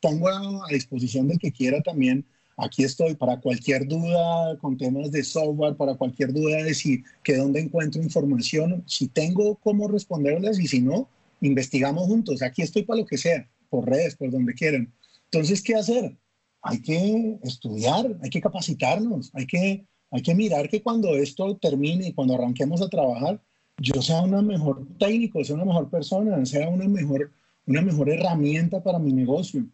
pongo 0.00 0.28
a 0.28 0.68
disposición 0.70 1.26
del 1.26 1.40
que 1.40 1.50
quiera 1.50 1.82
también 1.82 2.24
Aquí 2.58 2.84
estoy 2.84 3.14
para 3.14 3.38
cualquier 3.38 3.86
duda 3.86 4.56
con 4.58 4.78
temas 4.78 5.10
de 5.12 5.22
software, 5.22 5.76
para 5.76 5.94
cualquier 5.94 6.32
duda 6.32 6.62
de 6.64 6.74
si 6.74 7.04
que 7.22 7.36
dónde 7.36 7.60
encuentro 7.60 8.02
información, 8.02 8.82
si 8.86 9.08
tengo 9.08 9.56
cómo 9.56 9.88
responderles 9.88 10.58
y 10.58 10.66
si 10.66 10.80
no, 10.80 11.08
investigamos 11.42 12.06
juntos. 12.06 12.40
Aquí 12.40 12.62
estoy 12.62 12.84
para 12.84 13.00
lo 13.00 13.06
que 13.06 13.18
sea, 13.18 13.46
por 13.68 13.86
redes, 13.86 14.16
por 14.16 14.30
donde 14.30 14.54
quieran. 14.54 14.90
Entonces, 15.24 15.62
¿qué 15.62 15.74
hacer? 15.74 16.16
Hay 16.62 16.80
que 16.80 17.38
estudiar, 17.42 18.16
hay 18.22 18.30
que 18.30 18.40
capacitarnos, 18.40 19.30
hay 19.34 19.46
que, 19.46 19.86
hay 20.10 20.22
que 20.22 20.34
mirar 20.34 20.70
que 20.70 20.82
cuando 20.82 21.14
esto 21.14 21.58
termine 21.58 22.08
y 22.08 22.12
cuando 22.14 22.34
arranquemos 22.34 22.80
a 22.80 22.88
trabajar, 22.88 23.40
yo 23.78 24.00
sea 24.00 24.22
una 24.22 24.40
mejor 24.40 24.86
técnico, 24.98 25.44
sea 25.44 25.56
una 25.56 25.66
mejor 25.66 25.90
persona, 25.90 26.44
sea 26.46 26.70
una 26.70 26.88
mejor, 26.88 27.30
una 27.66 27.82
mejor 27.82 28.08
herramienta 28.08 28.82
para 28.82 28.98
mi 28.98 29.12
negocio. 29.12 29.66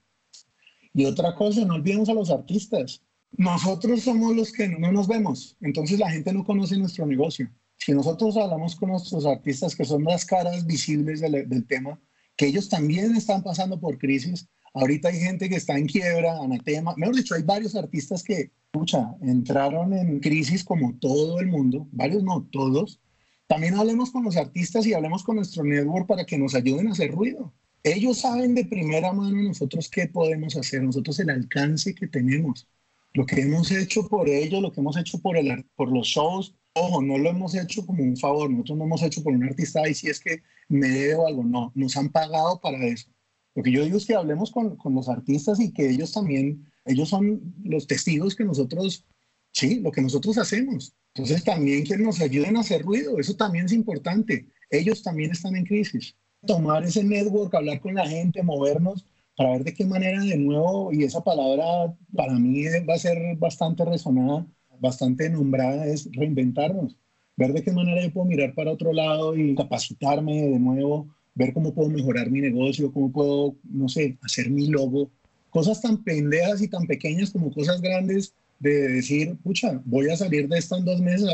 Y 0.94 1.04
otra 1.06 1.34
cosa, 1.34 1.64
no 1.64 1.74
olvidemos 1.74 2.08
a 2.08 2.14
los 2.14 2.30
artistas. 2.30 3.02
Nosotros 3.32 4.02
somos 4.02 4.36
los 4.36 4.52
que 4.52 4.68
no 4.68 4.92
nos 4.92 5.08
vemos, 5.08 5.56
entonces 5.62 5.98
la 5.98 6.10
gente 6.10 6.32
no 6.34 6.44
conoce 6.44 6.76
nuestro 6.76 7.06
negocio. 7.06 7.50
Si 7.78 7.92
nosotros 7.92 8.36
hablamos 8.36 8.76
con 8.76 8.90
nuestros 8.90 9.24
artistas, 9.24 9.74
que 9.74 9.86
son 9.86 10.04
las 10.04 10.26
caras 10.26 10.66
visibles 10.66 11.20
del, 11.20 11.66
tema, 11.66 11.98
que 12.36 12.46
ellos 12.46 12.68
también 12.68 13.16
están 13.16 13.42
pasando 13.42 13.80
por 13.80 13.98
crisis, 13.98 14.46
ahorita 14.74 15.08
hay 15.08 15.18
gente 15.18 15.48
que 15.48 15.56
está 15.56 15.78
en 15.78 15.86
quiebra, 15.86 16.38
anatema, 16.42 16.94
mejor 16.96 17.16
dicho, 17.16 17.34
hay 17.34 17.42
varios 17.42 17.74
artistas 17.74 18.22
que, 18.22 18.52
escucha, 18.66 19.14
entraron 19.22 19.94
en 19.94 20.20
crisis 20.20 20.62
como 20.62 20.94
todo 20.98 21.40
el 21.40 21.48
mundo, 21.48 21.88
varios 21.90 22.22
no, 22.22 22.46
todos. 22.52 23.00
También 23.46 23.74
hablemos 23.74 24.10
con 24.10 24.24
los 24.24 24.36
artistas 24.36 24.86
y 24.86 24.92
hablemos 24.92 25.24
con 25.24 25.36
nuestro 25.36 25.64
network 25.64 26.06
para 26.06 26.26
que 26.26 26.38
nos 26.38 26.54
ayuden 26.54 26.88
a 26.88 26.92
hacer 26.92 27.10
ruido 27.10 27.52
Ellos 27.84 28.20
saben 28.20 28.54
de 28.54 28.64
primera 28.64 29.12
mano 29.12 29.42
nosotros 29.42 29.88
qué 29.88 30.06
podemos 30.06 30.56
hacer, 30.56 30.82
nosotros 30.84 31.18
el 31.18 31.30
alcance 31.30 31.94
que 31.94 32.06
tenemos, 32.06 32.68
lo 33.12 33.26
que 33.26 33.40
hemos 33.40 33.72
hecho 33.72 34.08
por 34.08 34.28
ellos, 34.28 34.62
lo 34.62 34.70
que 34.70 34.80
hemos 34.80 34.96
hecho 34.96 35.18
por, 35.18 35.36
el, 35.36 35.64
por 35.74 35.90
los 35.92 36.06
shows. 36.06 36.54
Ojo, 36.74 37.02
no 37.02 37.18
lo 37.18 37.30
hemos 37.30 37.56
hecho 37.56 37.84
como 37.84 38.04
un 38.04 38.16
favor, 38.16 38.48
nosotros 38.50 38.78
no 38.78 38.84
hemos 38.84 39.02
hecho 39.02 39.22
por 39.24 39.32
un 39.32 39.42
artista 39.42 39.86
y 39.88 39.94
si 39.94 40.08
es 40.08 40.20
que 40.20 40.42
me 40.68 40.88
debo 40.88 41.26
algo, 41.26 41.42
no, 41.42 41.72
nos 41.74 41.96
han 41.96 42.08
pagado 42.10 42.60
para 42.60 42.86
eso. 42.86 43.10
Lo 43.56 43.64
que 43.64 43.72
yo 43.72 43.84
digo 43.84 43.96
es 43.96 44.06
que 44.06 44.14
hablemos 44.14 44.52
con, 44.52 44.76
con 44.76 44.94
los 44.94 45.08
artistas 45.08 45.58
y 45.58 45.72
que 45.72 45.90
ellos 45.90 46.12
también, 46.12 46.64
ellos 46.84 47.08
son 47.08 47.54
los 47.64 47.88
testigos 47.88 48.36
que 48.36 48.44
nosotros, 48.44 49.04
sí, 49.50 49.80
lo 49.80 49.90
que 49.90 50.02
nosotros 50.02 50.38
hacemos. 50.38 50.94
Entonces 51.14 51.42
también 51.42 51.82
que 51.82 51.98
nos 51.98 52.20
ayuden 52.20 52.56
a 52.56 52.60
hacer 52.60 52.82
ruido, 52.82 53.18
eso 53.18 53.34
también 53.34 53.66
es 53.66 53.72
importante. 53.72 54.46
Ellos 54.70 55.02
también 55.02 55.32
están 55.32 55.56
en 55.56 55.66
crisis 55.66 56.16
tomar 56.46 56.84
ese 56.84 57.04
network, 57.04 57.54
hablar 57.54 57.80
con 57.80 57.94
la 57.94 58.06
gente, 58.06 58.42
movernos 58.42 59.06
para 59.36 59.52
ver 59.52 59.64
de 59.64 59.74
qué 59.74 59.84
manera 59.84 60.20
de 60.22 60.36
nuevo, 60.36 60.92
y 60.92 61.04
esa 61.04 61.22
palabra 61.24 61.94
para 62.14 62.34
mí 62.34 62.64
va 62.88 62.94
a 62.94 62.98
ser 62.98 63.36
bastante 63.38 63.84
resonada, 63.84 64.46
bastante 64.78 65.30
nombrada, 65.30 65.86
es 65.86 66.08
reinventarnos, 66.12 66.96
ver 67.36 67.52
de 67.52 67.62
qué 67.62 67.72
manera 67.72 68.02
yo 68.02 68.12
puedo 68.12 68.26
mirar 68.26 68.54
para 68.54 68.72
otro 68.72 68.92
lado 68.92 69.36
y 69.36 69.54
capacitarme 69.54 70.48
de 70.48 70.58
nuevo, 70.58 71.08
ver 71.34 71.54
cómo 71.54 71.72
puedo 71.72 71.88
mejorar 71.88 72.30
mi 72.30 72.40
negocio, 72.40 72.92
cómo 72.92 73.10
puedo, 73.10 73.56
no 73.64 73.88
sé, 73.88 74.18
hacer 74.22 74.50
mi 74.50 74.66
logo, 74.66 75.10
cosas 75.50 75.80
tan 75.80 76.02
pendejas 76.02 76.60
y 76.60 76.68
tan 76.68 76.86
pequeñas 76.86 77.30
como 77.30 77.52
cosas 77.52 77.80
grandes 77.80 78.34
de 78.58 78.88
decir, 78.88 79.36
pucha, 79.42 79.80
voy 79.84 80.08
a 80.10 80.16
salir 80.16 80.48
de 80.48 80.58
esto 80.58 80.76
en 80.76 80.84
dos 80.84 81.00
meses 81.00 81.28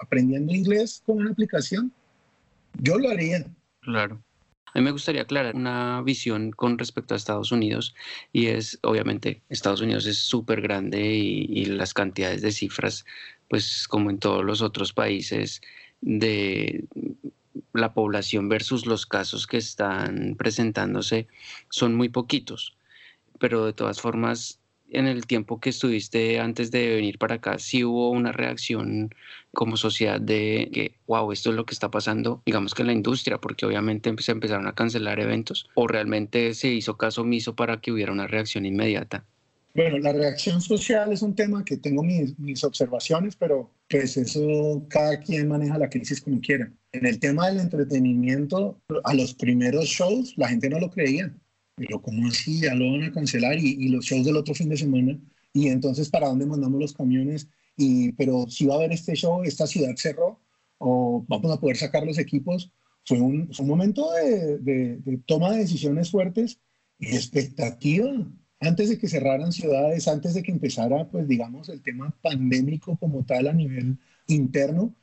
aprendiendo 0.00 0.54
inglés 0.54 1.02
con 1.04 1.16
una 1.18 1.30
aplicación. 1.30 1.92
Yo 2.80 2.98
lo 2.98 3.10
haría. 3.10 3.44
Claro. 3.80 4.22
A 4.74 4.78
mí 4.78 4.84
me 4.84 4.90
gustaría 4.90 5.22
aclarar 5.22 5.54
una 5.54 6.02
visión 6.02 6.50
con 6.52 6.78
respecto 6.78 7.14
a 7.14 7.16
Estados 7.16 7.52
Unidos 7.52 7.94
y 8.32 8.46
es, 8.46 8.78
obviamente, 8.82 9.42
Estados 9.48 9.80
Unidos 9.80 10.06
es 10.06 10.18
súper 10.18 10.60
grande 10.60 11.00
y, 11.14 11.64
las 11.66 11.94
cantidades 11.94 12.42
de 12.42 12.52
cifras, 12.52 13.04
pues 13.48 13.86
como 13.88 14.10
en 14.10 14.18
todos 14.18 14.44
los 14.44 14.62
otros 14.62 14.92
países, 14.92 15.60
de 16.00 16.84
la 17.72 17.92
población 17.92 18.48
versus 18.48 18.86
los 18.86 19.06
casos 19.06 19.46
que 19.46 19.56
están 19.56 20.36
presentándose 20.36 21.26
son 21.68 21.94
muy 21.94 22.08
poquitos. 22.08 22.76
Pero 23.38 23.66
de 23.66 23.72
todas 23.72 24.00
formas, 24.00 24.60
en 24.90 25.06
el 25.06 25.26
tiempo 25.26 25.60
que 25.60 25.70
estuviste 25.70 26.40
antes 26.40 26.70
de 26.70 26.94
venir 26.94 27.18
para 27.18 27.36
acá, 27.36 27.58
sí 27.58 27.84
hubo 27.84 28.10
una 28.10 28.32
reacción 28.32 29.14
como 29.52 29.76
sociedad 29.76 30.20
de 30.20 30.70
que, 30.72 30.92
wow, 31.06 31.32
esto 31.32 31.50
es 31.50 31.56
lo 31.56 31.64
que 31.64 31.74
está 31.74 31.90
pasando, 31.90 32.42
digamos 32.46 32.74
que 32.74 32.82
en 32.82 32.88
la 32.88 32.92
industria, 32.92 33.38
porque 33.38 33.66
obviamente 33.66 34.14
se 34.18 34.32
empezaron 34.32 34.66
a 34.66 34.74
cancelar 34.74 35.20
eventos, 35.20 35.68
o 35.74 35.86
realmente 35.86 36.54
se 36.54 36.68
hizo 36.68 36.96
caso 36.96 37.22
omiso 37.22 37.54
para 37.56 37.80
que 37.80 37.92
hubiera 37.92 38.12
una 38.12 38.26
reacción 38.26 38.66
inmediata? 38.66 39.24
Bueno, 39.74 39.98
la 39.98 40.12
reacción 40.12 40.60
social 40.60 41.12
es 41.12 41.22
un 41.22 41.34
tema 41.34 41.64
que 41.64 41.76
tengo 41.76 42.02
mis, 42.02 42.38
mis 42.38 42.64
observaciones, 42.64 43.36
pero 43.36 43.70
pues 43.88 44.16
eso 44.16 44.84
cada 44.88 45.20
quien 45.20 45.48
maneja 45.48 45.78
la 45.78 45.88
crisis 45.88 46.20
como 46.20 46.40
quiera. 46.40 46.70
En 46.92 47.06
el 47.06 47.20
tema 47.20 47.48
del 47.48 47.60
entretenimiento, 47.60 48.80
a 49.04 49.14
los 49.14 49.34
primeros 49.34 49.86
shows 49.86 50.34
la 50.36 50.48
gente 50.48 50.68
no 50.68 50.80
lo 50.80 50.90
creía 50.90 51.32
pero 51.78 52.02
¿cómo 52.02 52.26
así? 52.26 52.60
Ya 52.60 52.74
lo 52.74 52.92
van 52.92 53.04
a 53.04 53.12
cancelar 53.12 53.56
y, 53.58 53.88
los 53.88 54.04
shows 54.04 54.26
del 54.26 54.36
otro 54.36 54.54
fin 54.54 54.68
de 54.68 54.76
semana. 54.76 55.18
Y 55.52 55.68
entonces, 55.68 56.10
¿para 56.10 56.28
dónde 56.28 56.46
mandamos 56.46 56.80
los 56.80 56.92
camiones? 56.92 57.48
Y, 57.78 58.12
pero 58.12 58.46
si 58.48 58.66
va 58.66 58.74
a 58.74 58.78
haber 58.78 58.92
este 58.92 59.14
show, 59.14 59.42
esta 59.44 59.66
ciudad 59.66 59.94
cerró, 59.96 60.40
o 60.78 61.24
vamos 61.28 61.52
a 61.52 61.60
poder 61.60 61.76
sacar 61.76 62.04
los 62.04 62.18
equipos. 62.18 62.72
Fue 63.06 63.20
un, 63.20 63.50
un 63.56 63.66
momento 63.66 64.12
de, 64.12 64.58
de, 64.58 65.18
toma 65.26 65.52
de 65.52 65.58
decisiones 65.58 66.10
fuertes 66.10 66.58
y 66.98 67.14
expectativa. 67.14 68.10
Antes 68.60 68.88
de 68.88 68.98
que 68.98 69.08
cerraran 69.08 69.52
ciudades, 69.52 70.08
antes 70.08 70.34
de 70.34 70.42
que 70.42 70.50
empezara, 70.50 71.08
pues 71.08 71.28
digamos, 71.28 71.68
el 71.68 71.80
tema 71.80 72.12
pandémico 72.20 72.96
como 72.96 73.24
tal 73.24 73.46
a 73.46 73.52
nivel 73.52 73.96
interno, 74.26 74.94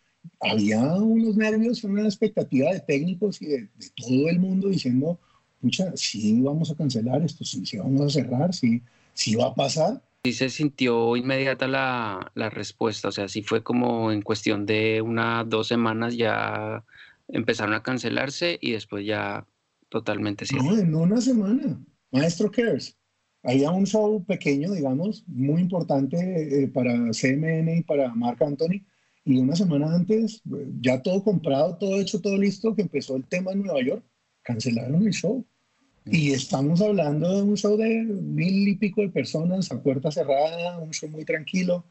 había 0.41 0.83
unos 0.95 1.37
nervios, 1.37 1.83
una 1.85 2.03
expectativa 2.03 2.73
de 2.73 2.81
técnicos 2.81 3.41
y 3.41 3.45
de, 3.45 3.57
de 3.61 3.89
todo 3.95 4.27
el 4.27 4.39
mundo 4.39 4.67
diciendo, 4.67 5.17
escucha, 5.55 5.93
sí 5.95 6.41
vamos 6.41 6.69
a 6.71 6.75
cancelar 6.75 7.21
esto, 7.23 7.45
sí, 7.45 7.65
sí 7.65 7.77
vamos 7.77 8.01
a 8.01 8.09
cerrar, 8.09 8.53
sí, 8.53 8.81
sí 9.13 9.35
va 9.35 9.47
a 9.47 9.55
pasar. 9.55 10.03
Sí 10.25 10.33
se 10.33 10.49
sintió 10.49 11.15
inmediata 11.15 11.67
la, 11.67 12.31
la 12.35 12.49
respuesta, 12.49 13.09
o 13.09 13.11
sea, 13.11 13.27
sí 13.27 13.43
fue 13.43 13.63
como 13.63 14.11
en 14.11 14.21
cuestión 14.21 14.65
de 14.65 15.01
unas 15.01 15.47
dos 15.47 15.67
semanas 15.67 16.17
ya 16.17 16.83
empezaron 17.27 17.73
a 17.73 17.83
cancelarse 17.83 18.57
y 18.61 18.71
después 18.71 19.05
ya 19.05 19.45
totalmente 19.89 20.45
sí. 20.45 20.55
No, 20.55 20.77
en 20.77 20.95
una 20.95 21.21
semana. 21.21 21.79
Maestro 22.11 22.51
Cares. 22.51 22.97
Había 23.43 23.69
un 23.69 23.85
show 23.85 24.23
pequeño, 24.25 24.71
digamos, 24.71 25.23
muy 25.27 25.61
importante 25.61 26.63
eh, 26.63 26.67
para 26.67 26.91
CMN 27.11 27.77
y 27.77 27.83
para 27.83 28.13
Marc 28.15 28.41
Anthony. 28.41 28.81
Y 29.23 29.37
una 29.37 29.55
semana 29.55 29.93
antes, 29.93 30.41
ya 30.81 31.01
todo 31.01 31.23
comprado, 31.23 31.77
todo 31.77 31.99
hecho, 31.99 32.19
todo 32.19 32.37
listo, 32.37 32.75
que 32.75 32.83
empezó 32.83 33.15
el 33.15 33.25
tema 33.25 33.51
en 33.51 33.63
Nueva 33.63 33.83
York, 33.83 34.03
cancelaron 34.41 35.05
el 35.05 35.13
show. 35.13 35.45
Y 36.05 36.33
estamos 36.33 36.81
hablando 36.81 37.35
de 37.35 37.41
un 37.41 37.57
show 37.57 37.75
de 37.77 38.03
mil 38.03 38.67
y 38.67 38.75
pico 38.75 39.01
de 39.01 39.09
personas 39.09 39.71
a 39.71 39.81
puerta 39.81 40.11
cerrada, 40.11 40.77
un 40.77 40.91
show 40.91 41.09
muy 41.09 41.25
tranquilo. 41.25 41.83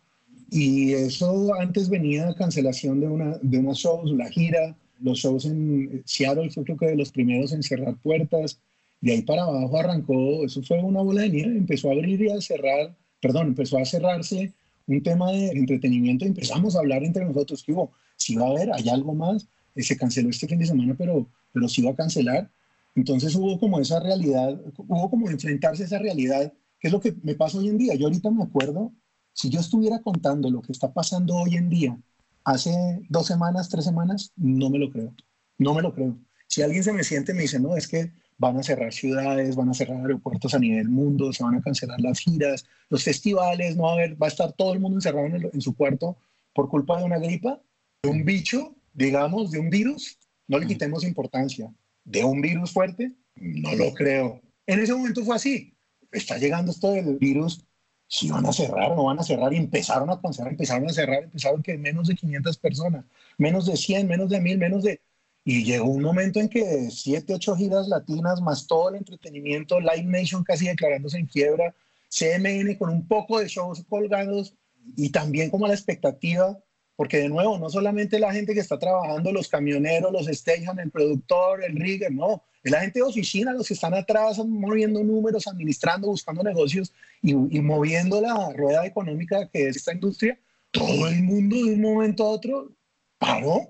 Y 0.50 0.92
eso 0.92 1.53
antes 1.55 1.88
venía 1.88 2.33
cancelación 2.35 3.00
de 3.00 3.09
una, 3.09 3.38
de 3.42 3.59
unos 3.59 3.79
shows, 3.79 4.12
la 4.12 4.29
gira, 4.29 4.77
los 5.00 5.18
shows 5.18 5.46
en 5.46 6.03
Seattle 6.05 6.50
fue 6.50 6.62
creo 6.62 6.77
que 6.77 6.87
de 6.87 6.96
los 6.96 7.11
primeros 7.11 7.53
en 7.53 7.62
cerrar 7.64 7.96
puertas. 7.96 8.61
De 9.00 9.12
ahí 9.12 9.22
para 9.22 9.42
abajo 9.42 9.79
arrancó, 9.79 10.44
eso 10.44 10.62
fue 10.62 10.81
una 10.81 11.03
bola 11.03 11.22
de 11.22 11.31
nieve, 11.31 11.57
empezó 11.57 11.88
a 11.90 11.92
abrir 11.92 12.22
y 12.22 12.31
a 12.31 12.40
cerrar, 12.40 12.94
perdón, 13.20 13.48
empezó 13.48 13.79
a 13.79 13.85
cerrarse 13.85 14.53
un 14.87 15.03
tema 15.03 15.33
de 15.33 15.48
entretenimiento. 15.48 16.24
Empezamos 16.24 16.77
a 16.77 16.79
hablar 16.79 17.03
entre 17.03 17.24
nosotros 17.24 17.64
que 17.64 17.72
hubo, 17.72 17.90
si 18.16 18.37
va 18.37 18.46
a 18.46 18.50
haber, 18.50 18.72
hay 18.72 18.88
algo 18.88 19.12
más. 19.12 19.48
Eh, 19.74 19.83
se 19.83 19.96
canceló 19.96 20.31
este 20.31 20.46
fin 20.46 20.61
de 20.61 20.66
semana, 20.66 20.94
pero, 20.96 21.27
pero 21.53 21.68
sí 21.68 21.83
va 21.83 21.90
a 21.90 21.96
cancelar. 21.96 22.48
Entonces 22.94 23.35
hubo 23.35 23.59
como 23.59 23.80
esa 23.80 24.00
realidad, 24.00 24.61
hubo 24.76 25.11
como 25.11 25.28
enfrentarse 25.28 25.83
a 25.83 25.87
esa 25.87 25.98
realidad, 25.98 26.52
que 26.78 26.88
es 26.88 26.92
lo 26.92 27.00
que 27.00 27.14
me 27.22 27.35
pasa 27.35 27.59
hoy 27.59 27.68
en 27.68 27.78
día. 27.78 27.94
Yo 27.94 28.07
ahorita 28.07 28.30
me 28.30 28.44
acuerdo, 28.44 28.92
si 29.33 29.50
yo 29.50 29.61
estuviera 29.61 30.00
contando 30.00 30.50
lo 30.50 30.62
que 30.62 30.72
está 30.72 30.92
pasando 30.92 31.35
hoy 31.35 31.57
en 31.57 31.68
día, 31.68 31.98
hace 32.44 32.72
dos 33.09 33.26
semanas, 33.26 33.68
tres 33.68 33.85
semanas, 33.85 34.33
no 34.37 34.70
me 34.70 34.78
lo 34.78 34.90
creo. 34.90 35.12
No 35.59 35.74
me 35.74 35.83
lo 35.83 35.94
creo. 35.94 36.16
Si 36.46 36.62
alguien 36.62 36.85
se 36.85 36.92
me 36.92 37.02
siente 37.02 37.33
y 37.33 37.35
me 37.35 37.42
dice, 37.42 37.59
no, 37.59 37.76
es 37.76 37.88
que 37.88 38.12
van 38.38 38.57
a 38.59 38.62
cerrar 38.62 38.92
ciudades, 38.92 39.57
van 39.57 39.70
a 39.70 39.74
cerrar 39.74 40.00
aeropuertos 40.00 40.54
a 40.54 40.59
nivel 40.59 40.88
mundo, 40.88 41.33
se 41.33 41.42
van 41.42 41.57
a 41.57 41.62
cancelar 41.62 42.00
las 42.00 42.20
giras, 42.20 42.64
los 42.90 43.02
festivales, 43.02 43.76
no 43.76 43.85
va 43.85 43.90
a 43.90 43.94
haber, 43.94 44.22
va 44.22 44.26
a 44.26 44.30
estar 44.30 44.52
todo 44.52 44.72
el 44.72 44.80
mundo 44.80 44.98
encerrado 44.98 45.26
en, 45.26 45.50
en 45.52 45.61
su 45.61 45.74
cuarto 45.74 46.16
por 46.52 46.68
culpa 46.68 46.98
de 46.98 47.04
una 47.04 47.18
gripa, 47.18 47.61
de 48.02 48.11
un 48.11 48.24
bicho, 48.24 48.76
digamos, 48.92 49.50
de 49.50 49.59
un 49.59 49.70
virus, 49.70 50.18
no 50.46 50.59
le 50.59 50.66
quitemos 50.66 51.04
importancia 51.04 51.72
de 52.04 52.24
un 52.24 52.40
virus 52.40 52.72
fuerte? 52.72 53.12
No 53.36 53.74
lo 53.74 53.92
creo. 53.94 54.40
En 54.66 54.80
ese 54.80 54.94
momento 54.94 55.24
fue 55.24 55.36
así. 55.36 55.76
Está 56.12 56.38
llegando 56.38 56.70
esto 56.70 56.92
del 56.92 57.18
virus, 57.18 57.64
si 58.06 58.30
van 58.30 58.46
a 58.46 58.52
cerrar, 58.52 58.94
no 58.94 59.04
van 59.04 59.18
a 59.18 59.24
cerrar, 59.24 59.52
y 59.52 59.56
empezaron 59.56 60.10
a 60.10 60.20
cancelar, 60.20 60.52
empezaron 60.52 60.88
a 60.88 60.92
cerrar, 60.92 61.24
empezaron 61.24 61.62
que 61.62 61.76
menos 61.76 62.06
de 62.06 62.14
500 62.14 62.58
personas, 62.58 63.04
menos 63.38 63.66
de 63.66 63.76
100, 63.76 64.06
menos 64.06 64.30
de 64.30 64.40
1000, 64.40 64.58
menos 64.58 64.84
de... 64.84 65.00
Y 65.46 65.64
llegó 65.64 65.86
un 65.86 66.02
momento 66.02 66.40
en 66.40 66.48
que 66.48 66.88
siete, 66.90 67.34
ocho 67.34 67.54
giras 67.54 67.88
latinas, 67.88 68.40
más 68.40 68.66
todo 68.66 68.88
el 68.88 68.94
entretenimiento, 68.94 69.78
Live 69.78 70.04
Nation 70.04 70.42
casi 70.42 70.68
declarándose 70.68 71.18
en 71.18 71.26
quiebra, 71.26 71.74
CMN 72.08 72.76
con 72.76 72.88
un 72.88 73.06
poco 73.06 73.40
de 73.40 73.48
shows 73.48 73.84
colgados 73.88 74.54
y 74.96 75.10
también 75.10 75.50
como 75.50 75.66
la 75.66 75.74
expectativa 75.74 76.58
porque 76.96 77.18
de 77.18 77.28
nuevo, 77.28 77.59
no 77.59 77.68
solamente 77.68 78.18
la 78.18 78.33
gente 78.33 78.54
que 78.54 78.61
está 78.61 78.78
trabajando, 78.78 79.33
los 79.33 79.48
camioneros, 79.48 80.12
los 80.12 80.26
stations, 80.26 80.78
el 80.78 80.90
productor, 80.90 81.64
el 81.64 81.76
rigger, 81.76 82.12
no, 82.12 82.42
es 82.62 82.72
la 82.72 82.80
gente 82.80 83.00
de 83.00 83.04
oficina, 83.04 83.52
los 83.52 83.68
que 83.68 83.74
están 83.74 83.94
atrás 83.94 84.38
moviendo 84.38 85.04
números, 85.04 85.46
administrando, 85.46 86.09
buscando 86.09 86.42
negocios 86.42 86.92
y, 87.20 87.35
moviendo 87.35 88.20
la 88.20 88.52
rueda 88.54 88.87
económica 88.87 89.48
que 89.52 89.68
es 89.68 89.76
esta 89.76 89.92
industria. 89.92 90.38
Todo 90.70 91.09
el 91.09 91.22
mundo 91.22 91.57
de 91.57 91.74
un 91.74 91.80
momento 91.80 92.24
a 92.24 92.30
otro 92.30 92.72
paró. 93.18 93.68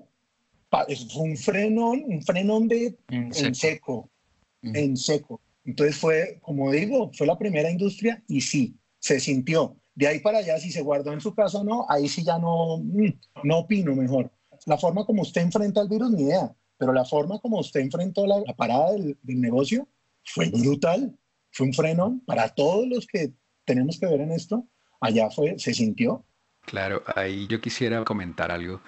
Fue 1.11 1.23
un 1.23 1.37
frenón, 1.37 2.03
un 2.05 2.21
frenón 2.21 2.67
de, 2.67 2.97
en 3.09 3.55
seco, 3.55 4.09
en 4.61 4.97
seco. 4.97 5.41
Entonces 5.65 5.97
fue, 5.97 6.39
como 6.41 6.71
digo, 6.71 7.11
fue 7.13 7.27
la 7.27 7.37
primera 7.37 7.69
industria 7.69 8.23
y 8.27 8.41
sí, 8.41 8.75
se 8.99 9.19
sintió. 9.19 9.77
De 9.95 10.07
ahí 10.07 10.19
para 10.19 10.39
allá, 10.39 10.57
si 10.59 10.71
se 10.71 10.81
guardó 10.81 11.13
en 11.13 11.21
su 11.21 11.33
casa 11.33 11.59
o 11.59 11.63
no, 11.63 11.85
ahí 11.89 12.09
sí 12.09 12.23
ya 12.23 12.37
no, 12.37 12.77
mm, 12.77 13.13
no 13.43 13.59
opino 13.59 13.95
mejor. 13.95 14.29
La 14.65 14.77
forma 14.77 15.05
como 15.05 15.21
usted 15.21 15.41
enfrenta 15.41 15.81
el 15.81 15.87
virus, 15.87 16.11
ni 16.11 16.23
idea, 16.23 16.53
pero 16.77 16.91
la 16.91 17.05
forma 17.05 17.39
como 17.39 17.59
usted 17.59 17.79
enfrentó 17.79 18.27
la, 18.27 18.41
parada 18.55 18.91
del, 18.91 19.17
negocio 19.23 19.87
fue 20.23 20.49
brutal. 20.49 21.17
Fue 21.51 21.67
un 21.67 21.73
freno 21.73 22.19
para 22.25 22.49
todos 22.49 22.85
los 22.87 23.07
que 23.07 23.31
tenemos 23.63 23.97
que 23.97 24.07
ver 24.07 24.19
en 24.19 24.31
esto. 24.31 24.67
Allá 24.99 25.29
fue, 25.29 25.57
se 25.57 25.73
sintió. 25.73 26.25
Claro, 26.65 27.03
ahí 27.15 27.47
yo 27.47 27.61
quisiera 27.61 28.03
comentar 28.03 28.51
algo. 28.51 28.81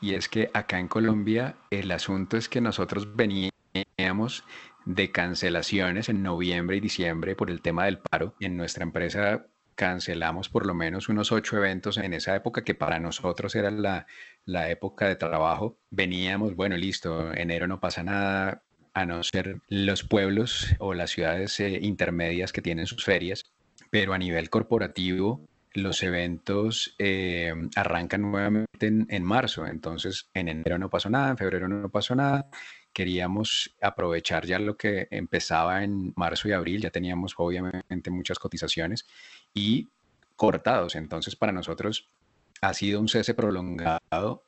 Y 0.00 0.14
es 0.14 0.28
que 0.28 0.50
acá 0.54 0.78
en 0.78 0.86
Colombia 0.86 1.56
el 1.70 1.90
asunto 1.90 2.36
es 2.36 2.48
que 2.48 2.60
nosotros 2.60 3.16
veníamos 3.16 4.44
de 4.84 5.10
cancelaciones 5.10 6.08
en 6.08 6.22
noviembre 6.22 6.76
y 6.76 6.80
diciembre 6.80 7.34
por 7.34 7.50
el 7.50 7.62
tema 7.62 7.86
del 7.86 7.98
paro. 7.98 8.34
En 8.38 8.56
nuestra 8.56 8.84
empresa 8.84 9.46
cancelamos 9.74 10.48
por 10.48 10.66
lo 10.66 10.74
menos 10.74 11.08
unos 11.08 11.32
ocho 11.32 11.56
eventos 11.56 11.96
en 11.98 12.12
esa 12.14 12.34
época 12.34 12.64
que 12.64 12.74
para 12.74 13.00
nosotros 13.00 13.54
era 13.54 13.70
la, 13.70 14.06
la 14.44 14.70
época 14.70 15.08
de 15.08 15.16
trabajo. 15.16 15.78
Veníamos, 15.90 16.54
bueno, 16.54 16.76
listo, 16.76 17.32
enero 17.34 17.66
no 17.66 17.80
pasa 17.80 18.02
nada, 18.02 18.62
a 18.94 19.06
no 19.06 19.22
ser 19.22 19.60
los 19.68 20.04
pueblos 20.04 20.74
o 20.78 20.94
las 20.94 21.10
ciudades 21.10 21.58
eh, 21.60 21.78
intermedias 21.82 22.52
que 22.52 22.62
tienen 22.62 22.86
sus 22.86 23.04
ferias, 23.04 23.44
pero 23.90 24.12
a 24.12 24.18
nivel 24.18 24.50
corporativo 24.50 25.46
los 25.74 26.02
eventos 26.02 26.94
eh, 26.98 27.52
arrancan 27.76 28.22
nuevamente 28.22 28.86
en, 28.86 29.24
marzo, 29.24 29.66
entonces 29.66 30.28
en 30.34 30.48
enero 30.48 30.78
no 30.78 30.90
pasó 30.90 31.08
nada, 31.08 31.30
en 31.30 31.38
febrero 31.38 31.66
no 31.66 31.88
pasó 31.88 32.14
nada, 32.14 32.46
queríamos 32.92 33.74
aprovechar 33.80 34.46
ya 34.46 34.58
lo 34.58 34.76
que 34.76 35.08
empezaba 35.10 35.82
en 35.84 36.12
marzo 36.16 36.48
y 36.48 36.52
abril, 36.52 36.82
ya 36.82 36.90
teníamos 36.90 37.34
obviamente 37.36 38.10
muchas 38.10 38.38
cotizaciones 38.38 39.06
y 39.54 39.88
cortados, 40.36 40.94
entonces 40.94 41.36
para 41.36 41.52
nosotros 41.52 42.08
ha 42.60 42.74
sido 42.74 43.00
un 43.00 43.08
cese 43.08 43.34
prolongado 43.34 44.44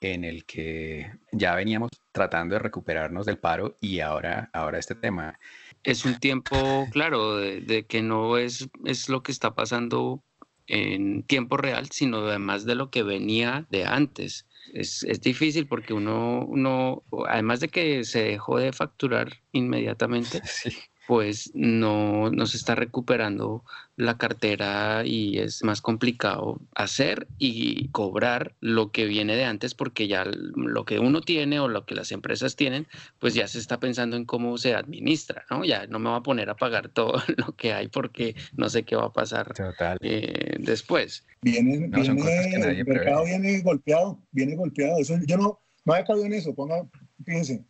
en 0.00 0.24
el 0.24 0.44
que 0.44 1.10
ya 1.32 1.54
veníamos 1.54 1.90
tratando 2.12 2.54
de 2.54 2.58
recuperarnos 2.60 3.26
del 3.26 3.38
paro 3.38 3.76
y 3.80 4.00
ahora, 4.00 4.50
ahora 4.52 4.78
este 4.78 4.94
tema. 4.94 5.38
Es 5.82 6.04
un 6.04 6.18
tiempo, 6.18 6.86
claro, 6.92 7.36
de, 7.36 7.86
que 7.86 8.02
no 8.02 8.38
es, 8.38 8.68
es 8.84 9.08
lo 9.08 9.22
que 9.22 9.32
está 9.32 9.54
pasando 9.54 10.22
en 10.66 11.22
tiempo 11.22 11.56
real, 11.56 11.88
sino 11.90 12.18
además 12.18 12.64
de 12.64 12.74
lo 12.74 12.90
que 12.90 13.02
venía 13.02 13.66
de 13.70 13.84
antes. 13.84 14.46
Es, 14.72 15.02
es 15.04 15.20
difícil 15.20 15.66
porque 15.66 15.92
uno, 15.92 16.44
uno, 16.46 17.02
además 17.28 17.60
de 17.60 17.68
que 17.68 18.04
se 18.04 18.22
dejó 18.24 18.58
de 18.58 18.72
facturar 18.72 19.28
inmediatamente, 19.52 20.40
sí 20.44 20.76
pues 21.06 21.50
no, 21.54 22.30
no 22.30 22.46
se 22.46 22.56
está 22.56 22.74
recuperando 22.74 23.64
la 23.96 24.18
cartera 24.18 25.02
y 25.04 25.38
es 25.38 25.62
más 25.64 25.80
complicado 25.80 26.60
hacer 26.74 27.26
y 27.38 27.88
cobrar 27.88 28.54
lo 28.60 28.90
que 28.90 29.06
viene 29.06 29.36
de 29.36 29.44
antes 29.44 29.74
porque 29.74 30.08
ya 30.08 30.24
lo 30.24 30.84
que 30.84 30.98
uno 30.98 31.22
tiene 31.22 31.60
o 31.60 31.68
lo 31.68 31.86
que 31.86 31.94
las 31.94 32.12
empresas 32.12 32.56
tienen, 32.56 32.86
pues 33.18 33.34
ya 33.34 33.48
se 33.48 33.58
está 33.58 33.80
pensando 33.80 34.16
en 34.16 34.24
cómo 34.24 34.58
se 34.58 34.74
administra, 34.74 35.44
¿no? 35.50 35.64
Ya 35.64 35.86
no 35.86 35.98
me 35.98 36.10
va 36.10 36.16
a 36.16 36.22
poner 36.22 36.50
a 36.50 36.56
pagar 36.56 36.88
todo 36.92 37.22
lo 37.36 37.54
que 37.56 37.72
hay 37.72 37.88
porque 37.88 38.34
no 38.56 38.68
sé 38.68 38.82
qué 38.82 38.96
va 38.96 39.06
a 39.06 39.12
pasar 39.12 39.52
eh, 40.00 40.56
después. 40.58 41.24
Viene, 41.40 41.88
viene 41.88 42.70
el 42.80 42.84
mercado 42.84 43.24
viene 43.24 43.60
golpeado, 43.60 44.20
viene 44.32 44.56
golpeado. 44.56 44.98
Eso, 44.98 45.16
yo 45.26 45.36
no, 45.36 45.60
no 45.84 45.92
había 45.92 46.04
caído 46.04 46.26
en 46.26 46.32
eso, 46.34 46.54
ponga, 46.54 46.86
fíjense 47.24 47.64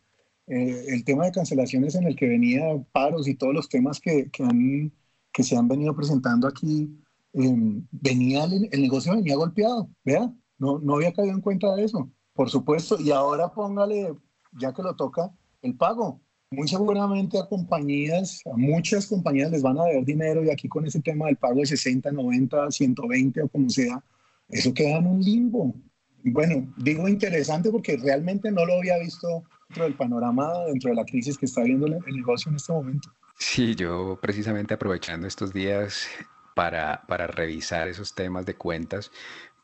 eh, 0.47 0.85
el 0.87 1.03
tema 1.03 1.25
de 1.25 1.33
cancelaciones 1.33 1.95
en 1.95 2.05
el 2.05 2.15
que 2.15 2.27
venía 2.27 2.63
paros 2.93 3.27
y 3.27 3.35
todos 3.35 3.53
los 3.53 3.67
temas 3.67 3.99
que, 3.99 4.29
que, 4.31 4.43
han, 4.43 4.93
que 5.33 5.43
se 5.43 5.57
han 5.57 5.67
venido 5.67 5.93
presentando 5.93 6.47
aquí, 6.47 6.89
em, 7.33 7.85
venía 7.91 8.45
el, 8.45 8.81
negocio 8.81 9.13
venía 9.13 9.35
golpeado, 9.35 9.89
vea, 10.05 10.33
no, 10.57 10.79
no 10.79 10.95
había 10.95 11.13
caído 11.13 11.33
en 11.33 11.41
cuenta 11.41 11.75
de 11.75 11.83
eso, 11.83 12.09
por 12.33 12.49
supuesto, 12.49 12.97
y 12.99 13.11
ahora 13.11 13.51
póngale, 13.53 14.15
ya 14.53 14.73
que 14.73 14.83
lo 14.83 14.95
toca, 14.95 15.31
el 15.61 15.75
pago. 15.75 16.21
Muy 16.49 16.69
seguramente 16.69 17.37
a 17.37 17.45
compañías, 17.45 18.39
a 18.45 18.55
muchas 18.55 19.05
compañías 19.07 19.51
les 19.51 19.61
van 19.61 19.77
a 19.77 19.83
deber 19.83 20.05
dinero 20.05 20.45
y 20.45 20.49
aquí 20.49 20.69
con 20.69 20.85
ese 20.85 21.01
tema 21.01 21.25
del 21.25 21.35
pago 21.35 21.59
de 21.59 21.65
60, 21.65 22.09
90, 22.09 22.71
120 22.71 23.41
o 23.41 23.49
como 23.49 23.69
sea, 23.69 24.01
eso 24.47 24.73
queda 24.73 24.99
en 24.99 25.07
un 25.07 25.21
limbo. 25.21 25.75
Bueno, 26.23 26.73
digo 26.77 27.09
interesante 27.09 27.69
porque 27.69 27.97
realmente 27.97 28.49
no 28.49 28.65
lo 28.65 28.75
había 28.75 28.97
visto 28.97 29.43
dentro 29.69 29.83
del 29.83 29.93
panorama, 29.95 30.51
dentro 30.65 30.89
de 30.89 30.95
la 30.95 31.05
crisis 31.05 31.37
que 31.37 31.45
está 31.45 31.63
viendo 31.63 31.87
el, 31.87 31.99
negocio 32.15 32.49
en 32.49 32.55
este 32.55 32.73
momento. 32.73 33.11
Sí, 33.37 33.75
yo 33.75 34.17
precisamente 34.21 34.73
aprovechando 34.73 35.27
estos 35.27 35.53
días 35.53 36.07
para, 36.55 37.03
para 37.07 37.27
revisar 37.27 37.87
esos 37.87 38.15
temas 38.15 38.45
de 38.45 38.55
cuentas, 38.55 39.11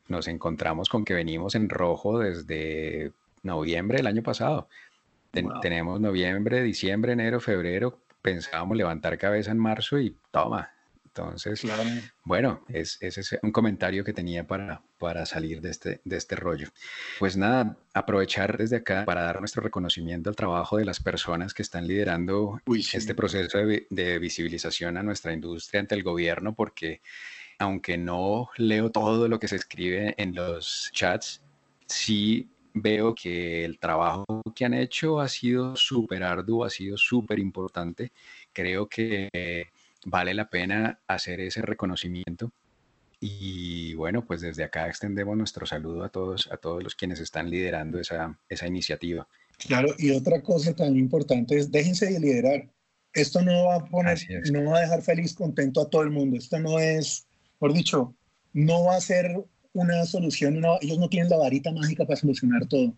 nos 0.08 0.28
encontramos 0.28 0.90
con 0.90 1.06
que 1.06 1.14
venimos 1.14 1.56
en 1.56 1.70
rojo 1.70 2.20
desde 2.20 3.14
noviembre 3.42 3.98
del 3.98 4.08
año 4.08 4.24
pasado. 4.24 4.68
Tenemos 5.62 6.00
noviembre, 6.00 6.62
diciembre, 6.62 7.14
enero, 7.14 7.40
febrero. 7.40 7.98
Pensábamos 8.22 8.78
levantar 8.78 9.18
cabeza 9.18 9.52
en 9.52 9.58
marzo 9.58 10.00
y 10.00 10.16
toma, 10.30 10.73
entonces, 11.16 11.62
bueno, 12.24 12.64
es, 12.68 12.98
ese 13.00 13.22
es 13.22 13.38
un 13.44 13.52
comentario 13.52 14.04
que 14.04 14.14
tenía 14.14 14.48
para, 14.48 14.82
para 14.98 15.28
salir 15.28 15.62
de 15.62 15.70
este, 15.70 16.02
de 16.04 16.18
este 16.18 16.36
rollo. 16.36 16.70
Pues 17.20 17.38
nada, 17.38 17.78
aprovechar 17.94 18.58
desde 18.58 18.78
acá 18.78 19.06
para 19.06 19.22
dar 19.22 19.40
nuestro 19.40 19.62
reconocimiento 19.62 20.32
al 20.32 20.36
trabajo 20.36 20.78
de 20.78 20.86
las 20.86 21.00
personas 21.00 21.54
que 21.54 21.62
están 21.62 21.86
liderando 21.86 22.60
este 22.94 23.14
proceso 23.14 23.60
de, 23.60 23.86
de 23.92 24.18
visibilización 24.18 24.98
a 24.98 25.04
nuestra 25.04 25.34
industria 25.34 25.82
ante 25.82 25.94
el 25.94 26.02
gobierno, 26.02 26.56
porque 26.56 27.02
aunque 27.60 27.96
no 27.96 28.50
leo 28.58 28.90
todo 28.90 29.28
lo 29.28 29.40
que 29.40 29.48
se 29.48 29.58
escribe 29.58 30.16
en 30.18 30.34
los 30.34 30.90
chats, 30.94 31.44
sí 31.86 32.50
veo 32.74 33.14
que 33.14 33.64
el 33.66 33.78
trabajo 33.78 34.26
que 34.56 34.66
han 34.66 34.74
hecho 34.74 35.20
ha 35.20 35.28
sido 35.28 35.76
súper 35.76 36.24
arduo, 36.24 36.66
ha 36.66 36.72
sido 36.72 36.98
súper 36.98 37.38
importante. 37.38 38.12
Creo 38.52 38.90
que 38.90 39.30
vale 40.06 40.34
la 40.34 40.50
pena 40.50 41.00
hacer 41.08 41.40
ese 41.40 41.62
reconocimiento. 41.62 42.52
Y 43.20 43.94
bueno, 43.94 44.26
pues 44.26 44.42
desde 44.42 44.66
acá 44.66 44.88
extendemos 44.88 45.38
nuestro 45.38 45.66
saludo 45.66 46.04
a 46.04 46.10
todos, 46.10 46.50
a 46.52 46.58
todos 46.58 46.84
los 46.84 46.96
quienes 46.96 47.22
están 47.22 47.50
liderando 47.50 48.00
esa, 48.00 48.38
esa 48.50 48.68
iniciativa. 48.68 49.28
Claro, 49.58 49.94
y 49.98 50.12
otra 50.12 50.42
cosa 50.42 50.76
tan 50.76 50.98
importante 50.98 51.58
es 51.58 51.72
déjense 51.72 52.08
de 52.08 52.20
liderar. 52.20 52.70
Esto 53.14 53.42
no 53.42 53.66
va 53.66 53.76
a 53.76 53.86
poner, 53.86 54.20
no 54.52 54.72
va 54.72 54.80
a 54.80 54.82
dejar 54.82 55.02
feliz, 55.04 55.34
contento 55.34 55.82
a 55.82 55.90
todo 55.90 56.02
el 56.02 56.10
mundo. 56.10 56.38
Esto 56.38 56.60
no 56.60 56.80
es, 56.80 57.26
por 57.60 57.72
dicho, 57.72 58.14
no 58.52 58.86
va 58.86 58.98
a 58.98 59.02
ser 59.02 59.42
una 59.72 60.04
solución, 60.06 60.62
ellos 60.82 60.98
no 60.98 61.10
tienen 61.10 61.30
la 61.30 61.38
varita 61.38 61.72
mágica 61.72 62.06
para 62.06 62.20
solucionar 62.20 62.66
todo. 62.68 62.94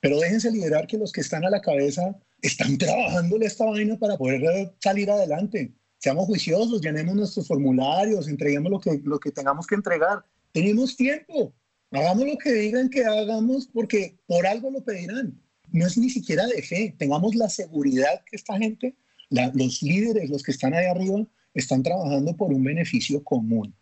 Pero 0.00 0.18
déjense 0.18 0.50
liderar 0.50 0.86
que 0.86 0.98
los 0.98 1.12
que 1.12 1.20
están 1.20 1.44
a 1.44 1.50
la 1.50 1.60
cabeza 1.60 2.16
están 2.42 2.78
trabajándole 2.78 3.46
esta 3.46 3.64
vaina 3.64 3.96
para 3.96 4.16
poder 4.16 4.72
salir 4.80 5.10
adelante 5.10 5.72
seamos 5.98 6.26
juiciosos, 6.26 6.80
llenemos 6.80 7.14
nuestros 7.14 7.46
formularios, 7.46 8.28
entreguemos 8.28 8.70
lo 8.70 8.80
que, 8.80 9.00
lo 9.04 9.18
que 9.18 9.30
tengamos 9.30 9.66
que 9.66 9.74
entregar. 9.74 10.24
Tenemos 10.52 10.96
tiempo, 10.96 11.52
hagamos 11.90 12.26
lo 12.26 12.38
que 12.38 12.52
digan 12.52 12.88
que 12.88 13.04
hagamos 13.04 13.68
porque 13.68 14.16
por 14.26 14.46
algo 14.46 14.70
lo 14.70 14.82
pedirán. 14.82 15.40
No 15.70 15.86
es 15.86 15.98
ni 15.98 16.08
siquiera 16.08 16.46
de 16.46 16.62
fe, 16.62 16.94
tengamos 16.98 17.34
la 17.34 17.48
seguridad 17.48 18.22
que 18.24 18.36
esta 18.36 18.56
gente, 18.56 18.96
los 19.28 19.82
líderes, 19.82 20.30
los 20.30 20.42
que 20.42 20.52
están 20.52 20.72
ahí 20.72 20.86
arriba, 20.86 21.26
están 21.52 21.82
trabajando 21.82 22.34
por 22.36 22.52
un 22.52 22.64
beneficio 22.64 23.22
común. 23.22 23.74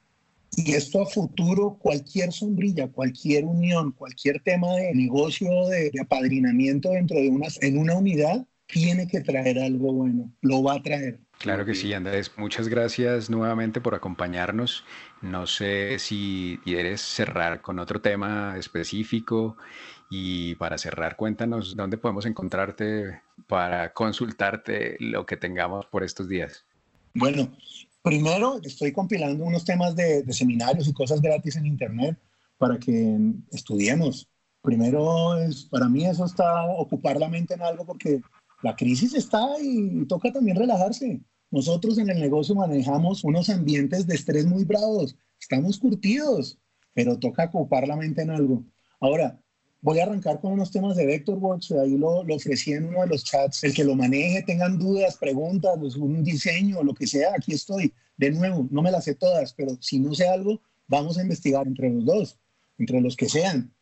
Y 0.57 0.73
esto 0.73 1.03
a 1.03 1.07
futuro, 1.07 1.79
cualquier 1.79 2.33
sombrilla, 2.33 2.89
cualquier 2.89 3.45
unión, 3.45 3.93
cualquier 3.93 4.41
tema 4.41 4.75
de 4.77 4.95
negocio, 4.95 5.69
de, 5.69 5.91
de 5.91 6.01
apadrinamiento 6.01 6.91
dentro 6.91 7.19
de 7.19 7.29
una, 7.29 7.49
en 7.61 7.79
una 7.79 7.97
unidad, 7.97 8.47
tiene 8.67 9.07
que 9.07 9.21
traer 9.21 9.59
algo 9.59 9.93
bueno, 9.93 10.33
lo 10.41 10.63
va 10.63 10.75
a 10.75 10.83
traer. 10.83 11.21
Claro 11.39 11.67
que 11.67 11.75
sí, 11.75 11.93
Andrés. 11.93 12.33
Muchas 12.37 12.69
gracias 12.69 13.29
nuevamente 13.29 13.81
por 13.81 13.95
acompañarnos. 13.95 14.85
No 15.21 15.47
sé 15.47 15.99
si 15.99 16.59
quieres 16.65 17.03
cerrar 17.03 17.61
con 17.61 17.79
otro 17.79 18.01
tema 18.01 18.57
específico 18.57 19.57
y 20.09 20.55
para 20.55 20.79
cerrar, 20.79 21.17
cuéntanos 21.17 21.77
dónde 21.77 21.99
podemos 21.99 22.27
encontrarte 22.27 23.21
para 23.49 23.93
consultarte 23.93 24.97
lo 24.99 25.27
que 25.27 25.37
tengamos 25.37 25.87
por 25.87 26.05
estos 26.05 26.29
días. 26.29 26.65
Bueno, 27.15 27.53
primero 28.03 28.61
estoy 28.63 28.93
compilando 28.93 29.45
unos 29.45 29.65
temas 29.65 29.97
de, 29.97 30.25
seminarios 30.33 30.89
y 30.89 30.93
cosas 30.93 31.21
gratis 31.21 31.57
en 31.57 31.67
Internet 31.67 32.17
para 32.57 32.79
que 32.79 33.19
estudiemos. 33.53 34.29
Primero, 34.63 35.37
es, 35.37 35.65
para 35.65 35.89
mí 35.89 36.07
eso 36.07 36.25
está 36.25 36.65
ocupar 36.65 37.19
la 37.19 37.29
mente 37.29 37.55
en 37.55 37.63
algo 37.63 37.85
porque 37.85 38.21
la 38.67 38.75
crisis 38.75 39.15
está 39.15 39.47
y 39.63 40.05
toca 40.07 40.33
también 40.33 40.57
relajarse. 40.57 41.21
Nosotros 41.53 41.99
en 41.99 42.11
el 42.11 42.19
negocio 42.19 42.57
manejamos 42.57 43.23
unos 43.23 43.49
ambientes 43.49 44.09
de 44.09 44.17
estrés 44.17 44.45
muy 44.45 44.65
bravos, 44.65 45.17
estamos 45.41 45.79
curtidos, 45.79 46.59
pero 46.93 47.17
toca 47.17 47.45
ocupar 47.45 47.87
la 47.87 47.95
mente 47.95 48.23
en 48.23 48.31
algo. 48.31 48.65
Ahora, 48.99 49.41
voy 49.83 50.01
a 50.01 50.03
arrancar 50.03 50.41
con 50.41 50.53
unos 50.53 50.73
temas 50.73 50.97
de 50.97 51.07
Vectorworks, 51.07 51.71
ahí 51.73 51.97
lo, 51.97 52.25
lo 52.25 52.35
ofrecí 52.35 52.73
en 52.73 52.87
uno 52.87 53.03
de 53.03 53.07
los 53.07 53.23
chats, 53.23 53.63
el 53.63 53.73
que 53.73 53.85
lo 53.85 53.95
maneje, 53.95 54.43
tengan 54.43 54.81
dudas, 54.81 55.17
preguntas, 55.17 55.77
pues, 55.79 55.95
un 55.95 56.25
diseño, 56.25 56.83
lo 56.83 56.93
que 56.93 57.07
sea, 57.07 57.35
aquí 57.39 57.53
estoy. 57.53 57.93
De 58.17 58.33
nuevo, 58.33 58.67
no 58.73 58.83
me 58.83 58.91
las 58.91 59.05
sé 59.05 59.15
todas, 59.15 59.55
pero 59.55 59.79
si 59.81 60.01
no 60.01 60.13
sé 60.13 60.27
algo, 60.27 60.61
vamos 60.89 61.19
a 61.19 61.23
investigar 61.23 61.69
entre 61.69 61.89
los 61.89 62.05
dos, 62.05 62.39
entre 62.79 63.01
los 63.01 63.15
que 63.15 63.29
sean. 63.29 63.76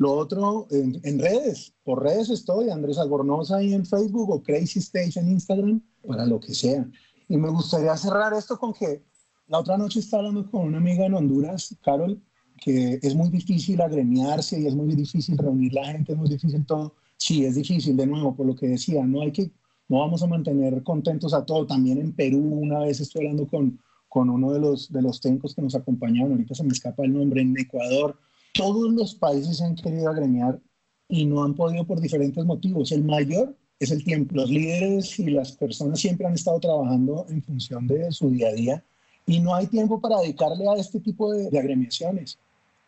Lo 0.00 0.12
otro, 0.14 0.66
en, 0.70 1.18
redes, 1.18 1.74
por 1.84 2.02
redes 2.02 2.30
estoy, 2.30 2.70
Andrés 2.70 2.96
Albornoz 2.96 3.50
ahí 3.50 3.74
en 3.74 3.84
Facebook 3.84 4.30
o 4.30 4.42
Crazy 4.42 4.78
Stage 4.78 5.20
en 5.20 5.28
Instagram, 5.28 5.82
para 6.06 6.24
lo 6.24 6.40
que 6.40 6.54
sea. 6.54 6.88
Y 7.28 7.36
me 7.36 7.50
gustaría 7.50 7.94
cerrar 7.98 8.32
esto 8.32 8.58
con 8.58 8.72
que 8.72 9.04
la 9.46 9.58
otra 9.58 9.76
noche 9.76 10.00
estaba 10.00 10.26
hablando 10.26 10.50
con 10.50 10.62
una 10.62 10.78
amiga 10.78 11.04
en 11.04 11.12
Honduras, 11.12 11.76
Carol, 11.84 12.18
que 12.64 12.98
es 13.02 13.14
muy 13.14 13.28
difícil 13.28 13.78
agremiarse 13.82 14.58
y 14.58 14.66
es 14.66 14.74
muy 14.74 14.94
difícil 14.94 15.36
reunir 15.36 15.74
la 15.74 15.92
gente, 15.92 16.12
es 16.12 16.18
muy 16.18 16.30
difícil 16.30 16.64
todo. 16.64 16.94
Sí, 17.18 17.44
es 17.44 17.56
difícil, 17.56 17.94
de 17.94 18.06
nuevo, 18.06 18.34
por 18.34 18.46
lo 18.46 18.56
que 18.56 18.68
decía, 18.68 19.04
no 19.04 19.20
hay 19.20 19.32
que, 19.32 19.50
no 19.90 19.98
vamos 19.98 20.22
a 20.22 20.26
mantener 20.26 20.82
contentos 20.82 21.34
a 21.34 21.44
todos. 21.44 21.66
También 21.66 21.98
en 21.98 22.14
Perú, 22.14 22.38
una 22.38 22.78
vez 22.78 23.00
estoy 23.00 23.26
hablando 23.26 23.46
con, 23.46 23.78
con 24.08 24.30
uno 24.30 24.50
de 24.50 24.60
los, 24.60 24.90
de 24.90 25.02
los 25.02 25.20
técnicos 25.20 25.54
que 25.54 25.60
nos 25.60 25.74
acompañaban, 25.74 26.32
ahorita 26.32 26.54
se 26.54 26.64
me 26.64 26.72
escapa 26.72 27.04
el 27.04 27.12
nombre, 27.12 27.42
en 27.42 27.54
Ecuador, 27.58 28.16
todos 28.52 28.92
los 28.92 29.14
países 29.14 29.58
se 29.58 29.64
han 29.64 29.74
querido 29.74 30.08
agremiar 30.08 30.60
y 31.08 31.26
no 31.26 31.42
han 31.44 31.54
podido 31.54 31.86
por 31.86 32.00
diferentes 32.00 32.44
motivos. 32.44 32.92
El 32.92 33.04
mayor 33.04 33.56
es 33.78 33.90
el 33.90 34.04
tiempo. 34.04 34.34
Los 34.34 34.50
líderes 34.50 35.18
y 35.18 35.30
las 35.30 35.52
personas 35.52 36.00
siempre 36.00 36.26
han 36.26 36.34
estado 36.34 36.60
trabajando 36.60 37.26
en 37.28 37.42
función 37.42 37.86
de 37.86 38.12
su 38.12 38.30
día 38.30 38.48
a 38.48 38.52
día 38.52 38.84
y 39.26 39.40
no 39.40 39.54
hay 39.54 39.66
tiempo 39.66 40.00
para 40.00 40.20
dedicarle 40.20 40.68
a 40.68 40.74
este 40.74 41.00
tipo 41.00 41.32
de, 41.32 41.46
agremiaciones. 41.58 42.38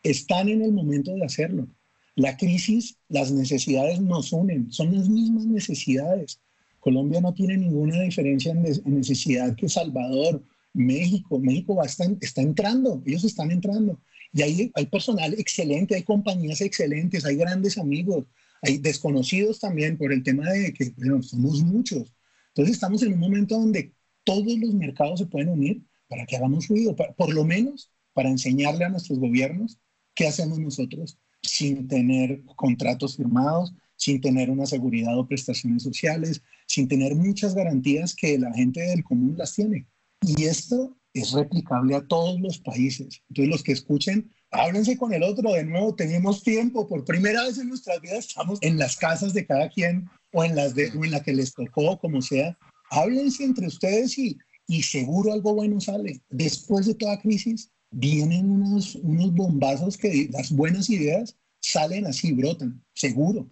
Están 0.03 0.49
en 0.49 0.63
el 0.63 0.73
momento 0.73 1.13
de 1.13 1.25
hacerlo. 1.25 1.67
La 2.15 2.37
crisis, 2.37 2.97
las 3.09 3.31
necesidades 3.31 4.01
nos 4.01 4.33
unen, 4.33 4.71
son 4.71 4.95
las 4.95 5.09
mismas 5.09 5.47
necesidades. 5.47 6.41
Colombia 6.81 7.21
no 7.21 7.33
tiene 7.33 7.57
ninguna 7.57 8.01
diferencia 8.01 8.53
en, 8.53 8.63
necesidad 8.85 9.55
que 9.55 9.69
Salvador, 9.69 10.43
México. 10.75 11.39
México 11.39 11.79
está 11.83 12.43
entrando, 12.43 13.03
ellos 13.07 13.25
están 13.25 13.51
entrando. 13.51 13.99
Y 14.33 14.43
hay, 14.43 14.73
hay 14.75 14.87
personal 14.87 15.35
excelente, 15.35 15.95
hay 15.95 16.03
compañías 16.03 16.61
excelentes, 16.61 17.25
hay 17.25 17.37
grandes 17.37 17.77
amigos, 17.79 18.25
hay 18.63 18.79
desconocidos 18.79 19.61
también 19.61 19.99
por 19.99 20.13
el 20.13 20.23
tema 20.23 20.51
de 20.51 20.73
que 20.73 20.93
somos 21.23 21.63
muchos. 21.63 22.13
Entonces 22.49 22.75
estamos 22.75 23.03
en 23.03 23.15
un 23.15 23.19
momento 23.19 23.59
donde 23.59 23.93
todos 24.25 24.59
los 24.59 24.75
mercados 24.75 25.19
se 25.19 25.27
pueden 25.27 25.51
unir 25.51 25.83
para 26.09 26.27
que 26.27 26.37
hagamos 26.37 26.69
ruido, 26.69 26.95
por 26.95 27.33
lo 27.33 27.45
menos 27.45 27.91
para 28.13 28.29
enseñarle 28.29 28.85
a 28.85 28.89
nuestros 28.89 29.19
gobiernos 29.19 29.79
qué 30.15 30.27
hacemos 30.27 30.59
nosotros 30.59 31.19
sin 31.43 31.89
tener 31.89 32.43
contratos 32.57 33.17
firmados, 33.17 33.73
sin 33.97 34.21
tener 34.21 34.51
una 34.51 34.67
seguridad 34.67 35.19
o 35.19 35.27
prestaciones 35.27 35.83
sociales, 35.83 36.43
sin 36.67 36.89
tener 36.89 37.15
muchas 37.15 37.55
garantías 37.55 38.15
que 38.15 38.39
la 38.39 38.53
gente 38.53 38.81
del 38.81 39.05
común 39.05 39.37
las 39.37 39.55
tiene. 39.55 39.87
Y 40.21 40.45
esto 40.45 40.97
es 41.15 41.33
replicable 41.33 41.95
a 41.95 42.07
todos 42.07 42.41
los 42.41 42.59
países. 42.59 43.23
Entonces 43.29 43.51
los 43.51 43.63
que 43.63 43.73
escuchen, 43.73 44.33
háblense 44.51 44.97
con 44.97 45.13
el 45.13 45.23
otro. 45.23 45.53
De 45.53 45.65
nuevo, 45.65 45.95
tenemos 45.95 46.43
tiempo. 46.43 46.87
Por 46.89 47.05
primera 47.05 47.45
vez 47.45 47.59
en 47.59 47.69
nuestras 47.69 48.01
vidas 48.01 48.27
estamos 48.27 48.59
en 48.63 48.79
las 48.79 48.97
casas 48.97 49.35
de 49.35 49.47
cada 49.47 49.69
quien 49.69 50.09
o 50.33 50.45
en, 50.45 50.57
las 50.57 50.75
de, 50.75 50.91
o 50.97 51.05
en 51.05 51.11
la 51.11 51.23
que 51.23 51.35
les 51.35 51.53
tocó, 51.53 51.99
como 51.99 52.23
sea. 52.23 52.57
Háblense 52.91 53.45
entre 53.45 53.67
ustedes 53.67 54.17
y, 54.19 54.39
y 54.67 54.83
seguro 54.83 55.33
algo 55.33 55.55
bueno 55.55 55.81
sale. 55.81 56.21
Después 56.31 56.87
de 56.87 56.95
toda 56.95 57.21
crisis, 57.21 57.71
vienen 57.91 58.51
unos, 58.51 58.97
unos 58.97 59.33
bombazos 59.35 59.97
que 59.97 60.29
las 60.33 60.51
buenas 60.51 60.89
ideas 60.91 61.37
salen 61.61 62.07
así, 62.07 62.33
brotan, 62.33 62.83
seguro. 62.95 63.47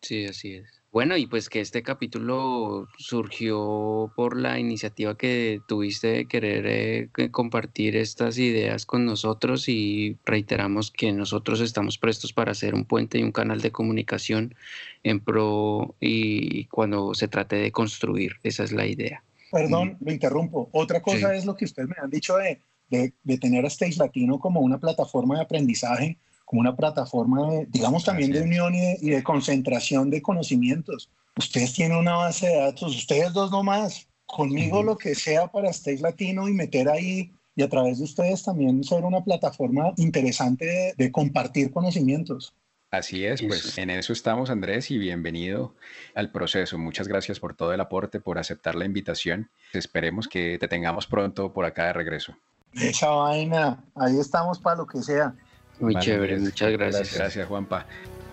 Sí, 0.00 0.26
así 0.26 0.54
es. 0.54 0.81
Bueno, 0.92 1.16
y 1.16 1.26
pues 1.26 1.48
que 1.48 1.60
este 1.60 1.82
capítulo 1.82 2.86
surgió 2.98 4.12
por 4.14 4.36
la 4.36 4.58
iniciativa 4.58 5.16
que 5.16 5.62
tuviste 5.66 6.08
de 6.08 6.26
querer 6.26 6.66
eh, 6.66 7.30
compartir 7.30 7.96
estas 7.96 8.36
ideas 8.36 8.84
con 8.84 9.06
nosotros 9.06 9.70
y 9.70 10.18
reiteramos 10.26 10.90
que 10.90 11.10
nosotros 11.12 11.62
estamos 11.62 11.96
prestos 11.96 12.34
para 12.34 12.52
hacer 12.52 12.74
un 12.74 12.84
puente 12.84 13.18
y 13.18 13.22
un 13.22 13.32
canal 13.32 13.62
de 13.62 13.72
comunicación 13.72 14.54
en 15.02 15.20
pro 15.20 15.94
y 15.98 16.66
cuando 16.66 17.14
se 17.14 17.26
trate 17.26 17.56
de 17.56 17.72
construir, 17.72 18.36
esa 18.42 18.62
es 18.62 18.72
la 18.72 18.84
idea. 18.84 19.24
Perdón, 19.50 19.96
me 20.00 20.12
interrumpo. 20.12 20.68
Otra 20.72 21.00
cosa 21.00 21.34
es 21.34 21.46
lo 21.46 21.56
que 21.56 21.64
ustedes 21.64 21.88
me 21.88 21.96
han 22.02 22.10
dicho 22.10 22.36
de, 22.36 22.60
de, 22.90 23.14
de 23.22 23.38
tener 23.38 23.64
a 23.64 23.68
Stage 23.68 23.96
Latino 23.96 24.38
como 24.38 24.60
una 24.60 24.78
plataforma 24.78 25.36
de 25.36 25.42
aprendizaje 25.44 26.18
como 26.52 26.60
una 26.60 26.76
plataforma, 26.76 27.48
digamos, 27.68 28.04
también 28.04 28.30
de 28.30 28.42
unión 28.42 28.74
y 28.74 29.08
de, 29.08 29.22
concentración 29.22 30.10
de 30.10 30.20
conocimientos. 30.20 31.08
Ustedes 31.38 31.72
tienen 31.72 31.96
una 31.96 32.14
base 32.16 32.46
de 32.46 32.56
datos, 32.56 32.94
ustedes 32.94 33.32
dos 33.32 33.50
nomás, 33.50 34.06
conmigo 34.26 34.82
lo 34.82 34.98
que 34.98 35.14
sea 35.14 35.46
para 35.46 35.70
Stage 35.70 36.02
Latino 36.02 36.46
y 36.50 36.52
meter 36.52 36.90
ahí 36.90 37.32
y 37.56 37.62
a 37.62 37.70
través 37.70 38.00
de 38.00 38.04
ustedes 38.04 38.42
también 38.42 38.84
ser 38.84 39.02
una 39.02 39.24
plataforma 39.24 39.94
interesante 39.96 40.92
de, 40.94 41.10
compartir 41.10 41.72
conocimientos. 41.72 42.52
Así 42.90 43.24
es, 43.24 43.40
pues 43.40 43.78
en 43.78 43.88
eso 43.88 44.12
estamos 44.12 44.50
Andrés 44.50 44.90
y 44.90 44.98
bienvenido 44.98 45.74
al 46.14 46.30
proceso. 46.32 46.76
Muchas 46.76 47.08
gracias 47.08 47.40
por 47.40 47.56
todo 47.56 47.72
el 47.72 47.80
aporte, 47.80 48.20
por 48.20 48.38
aceptar 48.38 48.74
la 48.74 48.84
invitación. 48.84 49.48
Esperemos 49.72 50.28
que 50.28 50.58
te 50.58 50.68
tengamos 50.68 51.06
pronto 51.06 51.54
por 51.54 51.64
acá 51.64 51.86
de 51.86 51.94
regreso. 51.94 52.36
Esa 52.74 53.08
vaina, 53.08 53.82
ahí 53.94 54.18
estamos 54.18 54.58
para 54.58 54.76
lo 54.76 54.86
que 54.86 55.00
sea. 55.00 55.34
Muy 55.80 55.96
chévere, 55.96 56.38
muchas 56.38 56.72
gracias. 56.72 57.14
Gracias, 57.14 57.48
Juanpa. 57.48 57.86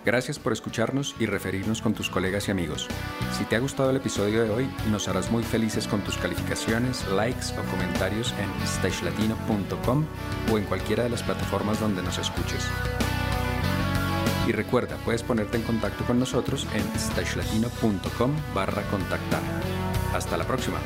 Gracias 0.04 0.38
por 0.38 0.52
escucharnos 0.52 1.14
y 1.20 1.26
referirnos 1.26 1.82
con 1.82 1.92
tus 1.92 2.08
colegas 2.08 2.48
y 2.48 2.50
amigos. 2.50 2.88
Si 3.36 3.44
te 3.44 3.56
ha 3.56 3.58
gustado 3.58 3.90
el 3.90 3.96
episodio 3.96 4.42
de 4.42 4.50
hoy, 4.50 4.70
nos 4.90 5.08
harás 5.08 5.30
muy 5.30 5.42
felices 5.42 5.86
con 5.86 6.00
tus 6.00 6.16
calificaciones, 6.16 7.06
likes 7.10 7.48
o 7.58 7.70
comentarios 7.70 8.34
en 8.38 8.66
stagelatino.com 8.66 10.06
o 10.50 10.58
en 10.58 10.64
cualquiera 10.64 11.02
de 11.02 11.10
las 11.10 11.22
plataformas 11.22 11.80
donde 11.80 12.02
nos 12.02 12.18
escuches. 12.18 12.66
Y 14.48 14.52
recuerda, 14.52 14.96
puedes 15.04 15.22
ponerte 15.22 15.58
en 15.58 15.64
contacto 15.64 16.04
con 16.04 16.18
nosotros 16.18 16.66
en 16.74 16.98
stagelatino.com 16.98 18.32
barra 18.54 18.82
contactar. 18.84 19.42
Hasta 20.14 20.36
la 20.38 20.46
próxima. 20.46 20.78